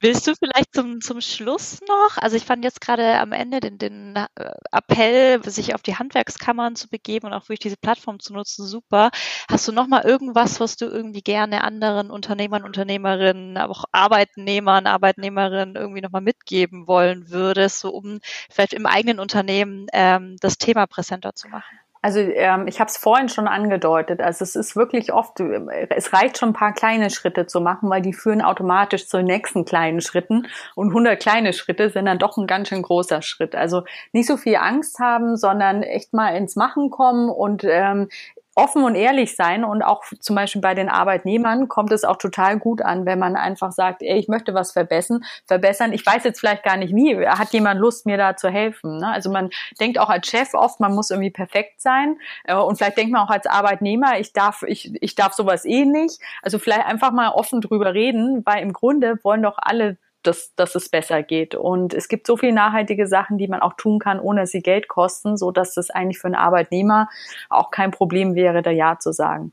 Willst 0.00 0.26
du 0.26 0.34
vielleicht 0.34 0.74
zum, 0.74 1.00
zum 1.00 1.20
Schluss 1.20 1.80
noch, 1.88 2.18
also 2.18 2.36
ich 2.36 2.44
fand 2.44 2.64
jetzt 2.64 2.80
gerade 2.80 3.18
am 3.18 3.32
Ende 3.32 3.60
den, 3.60 3.78
den 3.78 4.14
äh, 4.16 4.50
Appell, 4.70 5.42
sich 5.44 5.74
auf 5.74 5.82
die 5.82 5.96
Handwerkskammern 5.96 6.76
zu 6.76 6.88
begeben 6.88 7.26
und 7.26 7.32
auch 7.32 7.44
wirklich 7.44 7.60
diese 7.60 7.76
Plattform 7.76 8.20
zu 8.20 8.32
nutzen, 8.34 8.66
super. 8.66 9.10
Hast 9.50 9.66
du 9.66 9.72
noch 9.72 9.88
mal 9.88 10.04
irgendwas, 10.04 10.60
was 10.60 10.76
du 10.76 10.86
irgendwie 10.86 11.22
gerne 11.22 11.64
anderen 11.64 12.10
Unternehmern, 12.10 12.64
Unternehmerinnen, 12.64 13.56
aber 13.56 13.72
auch 13.72 13.84
Arbeitnehmern, 13.92 14.86
Arbeitnehmerinnen 14.86 15.76
irgendwie 15.76 16.02
noch 16.02 16.12
mal 16.12 16.20
mitgeben 16.20 16.86
wollen 16.86 17.30
würdest, 17.30 17.80
so 17.80 17.90
um 17.90 18.20
vielleicht 18.50 18.74
im 18.74 18.86
eigenen 18.86 19.18
Unternehmen 19.18 19.86
ähm, 19.92 20.36
das 20.40 20.58
Thema 20.58 20.86
präsenter 20.86 21.34
zu 21.34 21.48
machen? 21.48 21.85
Also 22.06 22.20
ähm, 22.20 22.68
ich 22.68 22.78
habe 22.78 22.88
es 22.88 22.96
vorhin 22.96 23.28
schon 23.28 23.48
angedeutet. 23.48 24.20
Also 24.20 24.44
es 24.44 24.54
ist 24.54 24.76
wirklich 24.76 25.12
oft, 25.12 25.40
es 25.40 26.12
reicht 26.12 26.38
schon 26.38 26.50
ein 26.50 26.52
paar 26.52 26.72
kleine 26.72 27.10
Schritte 27.10 27.48
zu 27.48 27.60
machen, 27.60 27.90
weil 27.90 28.00
die 28.00 28.12
führen 28.12 28.42
automatisch 28.42 29.08
zu 29.08 29.16
den 29.16 29.26
nächsten 29.26 29.64
kleinen 29.64 30.00
Schritten. 30.00 30.46
Und 30.76 30.90
100 30.90 31.18
kleine 31.18 31.52
Schritte 31.52 31.90
sind 31.90 32.06
dann 32.06 32.20
doch 32.20 32.36
ein 32.36 32.46
ganz 32.46 32.68
schön 32.68 32.82
großer 32.82 33.22
Schritt. 33.22 33.56
Also 33.56 33.82
nicht 34.12 34.28
so 34.28 34.36
viel 34.36 34.54
Angst 34.54 35.00
haben, 35.00 35.36
sondern 35.36 35.82
echt 35.82 36.12
mal 36.12 36.36
ins 36.36 36.54
Machen 36.54 36.90
kommen 36.90 37.28
und 37.28 37.64
ähm, 37.64 38.08
offen 38.56 38.82
und 38.84 38.94
ehrlich 38.94 39.36
sein 39.36 39.64
und 39.64 39.82
auch 39.82 40.02
zum 40.18 40.34
Beispiel 40.34 40.62
bei 40.62 40.74
den 40.74 40.88
Arbeitnehmern 40.88 41.68
kommt 41.68 41.92
es 41.92 42.04
auch 42.04 42.16
total 42.16 42.58
gut 42.58 42.80
an, 42.80 43.04
wenn 43.04 43.18
man 43.18 43.36
einfach 43.36 43.70
sagt, 43.70 44.02
ey, 44.02 44.18
ich 44.18 44.28
möchte 44.28 44.54
was 44.54 44.72
verbessern, 44.72 45.24
verbessern. 45.46 45.92
Ich 45.92 46.04
weiß 46.04 46.24
jetzt 46.24 46.40
vielleicht 46.40 46.62
gar 46.62 46.78
nicht 46.78 46.94
wie. 46.94 47.28
Hat 47.28 47.52
jemand 47.52 47.78
Lust, 47.78 48.06
mir 48.06 48.16
da 48.16 48.34
zu 48.34 48.48
helfen? 48.48 48.96
Ne? 48.96 49.08
Also 49.08 49.30
man 49.30 49.50
denkt 49.78 49.98
auch 49.98 50.08
als 50.08 50.26
Chef 50.26 50.54
oft, 50.54 50.80
man 50.80 50.94
muss 50.94 51.10
irgendwie 51.10 51.30
perfekt 51.30 51.82
sein 51.82 52.16
äh, 52.44 52.54
und 52.54 52.76
vielleicht 52.76 52.96
denkt 52.96 53.12
man 53.12 53.26
auch 53.26 53.30
als 53.30 53.46
Arbeitnehmer, 53.46 54.18
ich 54.18 54.32
darf, 54.32 54.62
ich, 54.62 54.90
ich 55.02 55.14
darf 55.14 55.34
sowas 55.34 55.66
eh 55.66 55.84
nicht. 55.84 56.18
Also 56.42 56.58
vielleicht 56.58 56.86
einfach 56.86 57.12
mal 57.12 57.28
offen 57.28 57.60
drüber 57.60 57.92
reden, 57.92 58.42
weil 58.46 58.62
im 58.62 58.72
Grunde 58.72 59.18
wollen 59.22 59.42
doch 59.42 59.58
alle 59.58 59.98
dass, 60.26 60.54
dass 60.54 60.74
es 60.74 60.88
besser 60.88 61.22
geht. 61.22 61.54
Und 61.54 61.94
es 61.94 62.08
gibt 62.08 62.26
so 62.26 62.36
viele 62.36 62.52
nachhaltige 62.52 63.06
Sachen, 63.06 63.38
die 63.38 63.48
man 63.48 63.60
auch 63.60 63.74
tun 63.74 63.98
kann, 63.98 64.20
ohne 64.20 64.42
dass 64.42 64.50
sie 64.50 64.62
Geld 64.62 64.88
kosten, 64.88 65.36
so 65.36 65.50
dass 65.50 65.76
es 65.76 65.90
eigentlich 65.90 66.18
für 66.18 66.26
einen 66.28 66.34
Arbeitnehmer 66.34 67.08
auch 67.48 67.70
kein 67.70 67.90
Problem 67.90 68.34
wäre, 68.34 68.62
da 68.62 68.70
Ja 68.70 68.98
zu 68.98 69.12
sagen. 69.12 69.52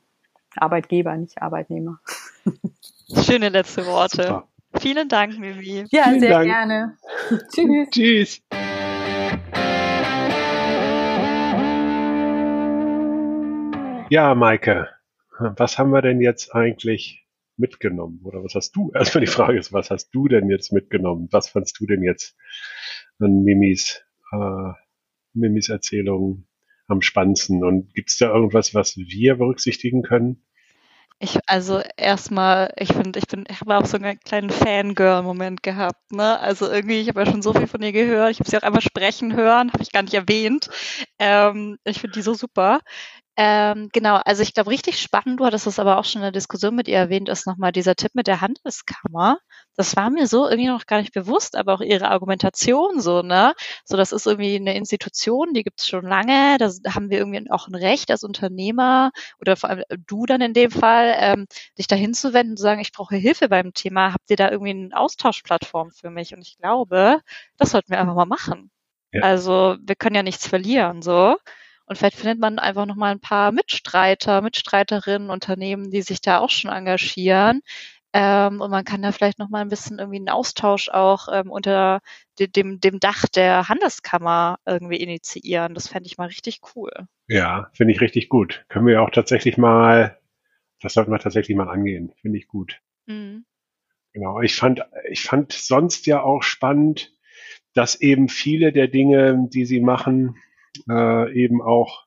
Arbeitgeber, 0.56 1.16
nicht 1.16 1.42
Arbeitnehmer. 1.42 2.00
Schöne 3.26 3.50
letzte 3.50 3.86
Worte. 3.86 4.24
Super. 4.24 4.48
Vielen 4.80 5.08
Dank, 5.08 5.38
Mimi. 5.38 5.86
Ja, 5.92 6.04
Vielen 6.06 6.20
sehr 6.20 6.30
Dank. 6.32 6.46
gerne. 6.46 6.98
Tschüss. 7.54 7.90
Tschüss. 7.92 8.42
Ja, 14.10 14.36
Maike, 14.36 14.90
was 15.40 15.80
haben 15.80 15.92
wir 15.92 16.02
denn 16.02 16.22
jetzt 16.22 16.54
eigentlich 16.54 17.23
mitgenommen? 17.58 18.22
Oder 18.24 18.44
was 18.44 18.56
hast 18.56 18.76
du? 18.76 18.92
Erstmal 18.96 19.24
die 19.24 19.32
Frage 19.32 19.58
ist, 19.58 19.74
was 19.74 19.90
hast 19.90 20.10
du 20.12 20.28
denn 20.28 20.50
jetzt 20.50 20.72
mitgenommen? 20.72 21.28
Was 21.32 21.50
fandst 21.50 21.80
du 21.80 21.86
denn 21.86 22.04
jetzt 22.04 22.36
an 23.20 23.44
Mimis, 23.44 24.04
äh, 24.32 24.74
Mimis 25.34 25.70
Erzählung 25.70 26.46
am 26.88 27.02
spannendsten? 27.02 27.64
Und 27.64 27.94
gibt 27.94 28.10
es 28.10 28.18
da 28.18 28.34
irgendwas, 28.34 28.74
was 28.74 28.98
wir 28.98 29.36
berücksichtigen 29.36 30.02
können? 30.04 30.44
Ich, 31.20 31.40
also 31.48 31.82
erstmal, 31.96 32.74
ich 32.76 32.92
finde, 32.92 33.18
ich 33.18 33.28
bin, 33.28 33.46
ich 33.50 33.62
habe 33.62 33.78
auch 33.78 33.86
so 33.86 33.96
einen 33.96 34.20
kleinen 34.20 34.50
Fangirl-Moment 34.50 35.64
gehabt, 35.64 36.12
ne? 36.12 36.38
Also 36.40 36.70
irgendwie, 36.70 37.00
ich 37.00 37.08
habe 37.08 37.22
ja 37.22 37.32
schon 37.32 37.42
so 37.42 37.54
viel 37.54 37.68
von 37.68 37.82
ihr 37.82 37.94
gehört, 37.94 38.32
ich 38.32 38.40
habe 38.42 38.50
sie 38.50 38.58
auch 38.58 38.64
einmal 38.64 38.82
sprechen 38.82 39.34
hören, 39.34 39.72
habe 39.72 39.84
ich 39.84 39.94
gar 39.94 40.02
nicht 40.02 40.14
erwähnt. 40.14 40.70
Ähm, 41.20 41.78
ich 41.86 42.02
finde 42.02 42.16
die 42.16 42.24
so 42.24 42.34
super. 42.34 42.82
Ähm, 43.36 43.90
genau, 43.92 44.18
also 44.18 44.44
ich 44.44 44.54
glaube, 44.54 44.70
richtig 44.70 45.00
spannend, 45.02 45.40
du 45.40 45.46
hattest 45.46 45.66
das 45.66 45.80
aber 45.80 45.98
auch 45.98 46.06
schon 46.06 46.22
in 46.22 46.26
der 46.26 46.32
Diskussion 46.32 46.76
mit 46.76 46.88
ihr 46.88 46.98
erwähnt, 47.00 47.30
ist 47.30 47.48
nochmal 47.48 47.72
dieser 47.72 47.96
Tipp 47.96 48.12
mit 48.14 48.28
der 48.28 48.42
Handelskammer. 48.42 49.40
Das 49.76 49.96
war 49.96 50.12
mir 50.12 50.28
so 50.28 50.48
irgendwie 50.48 50.68
noch 50.70 50.86
gar 50.86 51.00
nicht 51.00 51.14
bewusst, 51.14 51.56
aber 51.56 51.74
auch 51.74 51.82
ihre 51.82 52.10
Argumentation 52.10 53.02
so, 53.02 53.24
ne? 53.24 53.56
So, 53.86 53.98
das 53.98 54.12
ist 54.12 54.28
irgendwie 54.28 54.56
eine 54.56 54.76
Institution, 54.76 55.54
die 55.56 55.64
gibt's 55.64 55.88
schon 55.88 56.06
lange, 56.06 56.60
da 56.60 56.70
haben 56.94 57.10
wir 57.10 57.18
irgendwie 57.18 57.50
auch 57.50 57.68
ein 57.68 57.74
Recht 57.74 58.12
als 58.12 58.24
Unternehmer 58.24 59.12
oder 59.40 59.56
vor 59.56 59.72
allem 59.72 59.84
du 60.06 60.28
dann 60.28 60.42
in 60.42 60.54
dem 60.54 60.70
Fall, 60.70 61.16
ähm, 61.18 61.48
dich 61.80 61.88
da 61.88 61.96
hinzuwenden 61.96 62.52
und 62.52 62.58
zu 62.58 62.64
sagen, 62.64 62.82
ich 62.82 62.92
brauche 62.92 63.16
Hilfe 63.16 63.50
beim 63.50 63.74
Thema, 63.74 64.14
habt 64.14 64.30
ihr 64.30 64.36
da 64.38 64.52
irgendwie 64.52 64.72
eine 64.72 64.96
Austauschplattform 64.96 65.90
für 65.92 66.12
mich? 66.12 66.36
Und 66.36 66.42
ich 66.42 66.58
glaube, 66.58 67.20
das 67.58 67.72
sollten 67.72 67.90
wir 67.90 68.00
einfach 68.00 68.16
mal 68.16 68.26
machen. 68.26 68.70
Ja. 69.12 69.22
Also 69.24 69.76
wir 69.82 69.96
können 69.96 70.16
ja 70.16 70.24
nichts 70.24 70.48
verlieren, 70.48 71.02
so. 71.02 71.38
Und 71.86 71.98
vielleicht 71.98 72.18
findet 72.18 72.40
man 72.40 72.60
einfach 72.60 72.86
nochmal 72.86 73.12
ein 73.12 73.20
paar 73.20 73.52
Mitstreiter, 73.52 74.42
Mitstreiterinnen, 74.42 75.30
Unternehmen, 75.30 75.92
die 75.92 76.02
sich 76.02 76.22
da 76.22 76.40
auch 76.40 76.50
schon 76.50 76.72
engagieren. 76.72 77.62
Ähm, 78.16 78.62
und 78.62 78.70
man 78.70 78.86
kann 78.86 79.02
da 79.02 79.12
vielleicht 79.12 79.40
nochmal 79.40 79.62
ein 79.62 79.70
bisschen 79.70 79.98
irgendwie 79.98 80.20
einen 80.20 80.30
Austausch 80.30 80.90
auch 80.90 81.28
ähm, 81.32 81.50
unter 81.50 82.02
dem, 82.40 82.80
dem 82.80 83.00
Dach 83.00 83.26
der 83.28 83.68
Handelskammer 83.70 84.60
irgendwie 84.68 84.98
initiieren. 84.98 85.74
Das 85.74 85.88
fände 85.88 86.08
ich 86.08 86.18
mal 86.18 86.28
richtig 86.28 86.62
cool. 86.76 86.92
Ja, 87.28 87.72
finde 87.74 87.94
ich 87.94 88.02
richtig 88.02 88.30
gut. 88.30 88.66
Können 88.70 88.86
wir 88.86 89.02
auch 89.02 89.10
tatsächlich 89.10 89.58
mal, 89.58 90.20
das 90.80 90.94
sollten 90.94 91.12
wir 91.12 91.20
tatsächlich 91.20 91.58
mal 91.58 91.70
angehen. 91.70 92.14
Finde 92.22 92.38
ich 92.38 92.48
gut. 92.48 92.80
Mhm. 93.08 93.46
Genau. 94.14 94.42
Ich 94.42 94.56
fand, 94.56 94.86
ich 95.10 95.24
fand 95.24 95.52
sonst 95.52 96.06
ja 96.06 96.22
auch 96.22 96.44
spannend, 96.44 97.12
dass 97.74 98.00
eben 98.00 98.30
viele 98.30 98.72
der 98.72 98.88
Dinge, 98.88 99.48
die 99.50 99.66
sie 99.66 99.82
machen, 99.82 100.38
äh, 100.90 101.34
eben 101.34 101.62
auch, 101.62 102.06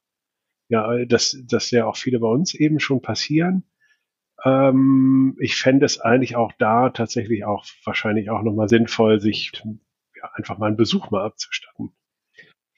ja, 0.69 1.05
dass, 1.05 1.37
dass 1.47 1.71
ja 1.71 1.87
auch 1.87 1.97
viele 1.97 2.21
bei 2.21 2.29
uns 2.29 2.55
eben 2.55 2.81
schon 2.81 3.03
passieren. 3.03 3.65
Ähm, 4.45 5.37
ich 5.41 5.57
fände 5.57 5.87
es 5.87 6.01
eigentlich 6.01 6.37
auch 6.37 6.53
da 6.59 6.91
tatsächlich 6.91 7.45
auch 7.45 7.65
wahrscheinlich 7.85 8.31
auch 8.31 8.43
nochmal 8.43 8.69
sinnvoll, 8.69 9.21
sich 9.21 9.53
ja, 9.65 10.31
einfach 10.35 10.59
mal 10.59 10.67
einen 10.67 10.77
Besuch 10.77 11.11
mal 11.11 11.25
abzustatten. 11.25 11.93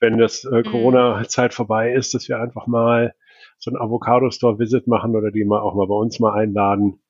Wenn 0.01 0.19
das 0.19 0.45
äh, 0.45 0.59
mhm. 0.59 0.65
Corona-Zeit 0.65 1.55
vorbei 1.55 1.93
ist, 1.93 2.15
dass 2.15 2.29
wir 2.29 2.41
einfach 2.41 2.67
mal 2.67 3.15
so 3.59 3.71
ein 3.71 3.77
Avocado-Store-Visit 3.77 4.87
machen 4.87 5.17
oder 5.17 5.31
die 5.31 5.45
mal 5.45 5.61
auch 5.61 5.75
mal 5.75 5.87
bei 5.87 5.95
uns 5.95 6.21
mal 6.21 6.35
einladen 6.35 7.01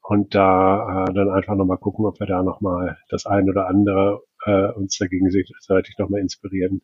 und 0.00 0.34
da 0.34 1.04
äh, 1.04 1.12
dann 1.12 1.30
einfach 1.30 1.54
nochmal 1.54 1.78
gucken, 1.78 2.06
ob 2.06 2.18
wir 2.18 2.26
da 2.26 2.42
nochmal 2.42 2.98
das 3.10 3.26
ein 3.26 3.48
oder 3.50 3.68
andere 3.68 4.22
äh, 4.44 4.72
uns 4.72 4.96
dagegen 4.98 5.28
gegenseitig 5.28 5.98
nochmal 5.98 6.20
inspirieren 6.20 6.82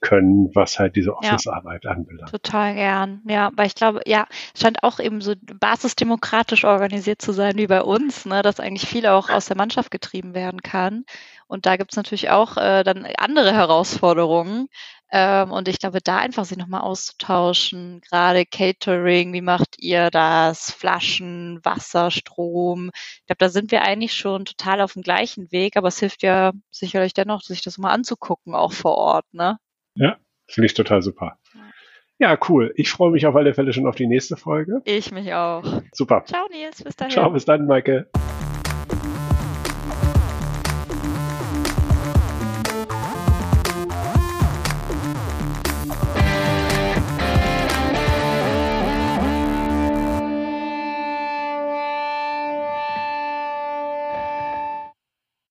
können, 0.00 0.50
was 0.54 0.78
halt 0.78 0.96
diese 0.96 1.16
Office-Arbeit 1.16 1.84
ja, 1.84 1.90
anbelangt. 1.90 2.30
Total 2.30 2.74
gern. 2.74 3.22
Ja, 3.28 3.50
weil 3.54 3.66
ich 3.66 3.74
glaube, 3.74 4.00
ja, 4.06 4.26
scheint 4.58 4.82
auch 4.82 4.98
eben 4.98 5.20
so 5.20 5.34
basisdemokratisch 5.40 6.64
organisiert 6.64 7.20
zu 7.20 7.32
sein 7.32 7.56
wie 7.56 7.66
bei 7.66 7.82
uns, 7.82 8.24
ne, 8.24 8.42
dass 8.42 8.60
eigentlich 8.60 8.88
viel 8.88 9.06
auch 9.06 9.28
aus 9.28 9.46
der 9.46 9.56
Mannschaft 9.56 9.90
getrieben 9.90 10.34
werden 10.34 10.62
kann. 10.62 11.04
Und 11.46 11.66
da 11.66 11.76
gibt's 11.76 11.96
natürlich 11.96 12.30
auch 12.30 12.56
äh, 12.56 12.82
dann 12.84 13.06
andere 13.18 13.52
Herausforderungen. 13.52 14.68
Ähm, 15.12 15.50
und 15.50 15.66
ich 15.68 15.78
glaube, 15.80 16.00
da 16.00 16.18
einfach 16.18 16.44
sich 16.44 16.56
nochmal 16.56 16.82
auszutauschen, 16.82 18.00
gerade 18.08 18.46
Catering, 18.46 19.32
wie 19.32 19.40
macht 19.40 19.76
ihr 19.78 20.10
das? 20.10 20.70
Flaschen, 20.70 21.58
Wasser, 21.64 22.10
Strom. 22.12 22.90
Ich 22.94 23.26
glaube, 23.26 23.38
da 23.38 23.48
sind 23.48 23.72
wir 23.72 23.82
eigentlich 23.82 24.14
schon 24.14 24.44
total 24.44 24.80
auf 24.80 24.92
dem 24.92 25.02
gleichen 25.02 25.50
Weg, 25.50 25.76
aber 25.76 25.88
es 25.88 25.98
hilft 25.98 26.22
ja 26.22 26.52
sicherlich 26.70 27.12
dennoch, 27.14 27.42
sich 27.42 27.62
das 27.62 27.78
mal 27.78 27.90
anzugucken, 27.90 28.54
auch 28.54 28.72
vor 28.72 28.96
Ort, 28.96 29.26
ne? 29.32 29.58
Ja, 29.94 30.16
finde 30.46 30.66
ich 30.66 30.74
total 30.74 31.02
super. 31.02 31.38
Ja, 32.18 32.38
cool. 32.48 32.72
Ich 32.76 32.90
freue 32.90 33.10
mich 33.10 33.26
auf 33.26 33.34
alle 33.34 33.54
Fälle 33.54 33.72
schon 33.72 33.86
auf 33.86 33.96
die 33.96 34.06
nächste 34.06 34.36
Folge. 34.36 34.82
Ich 34.84 35.10
mich 35.10 35.32
auch. 35.32 35.64
Super. 35.92 36.22
Ciao, 36.26 36.46
Nils. 36.50 36.84
Bis 36.84 36.94
dahin. 36.94 37.12
Ciao, 37.12 37.30
bis 37.30 37.46
dann, 37.46 37.66
Maike. 37.66 38.10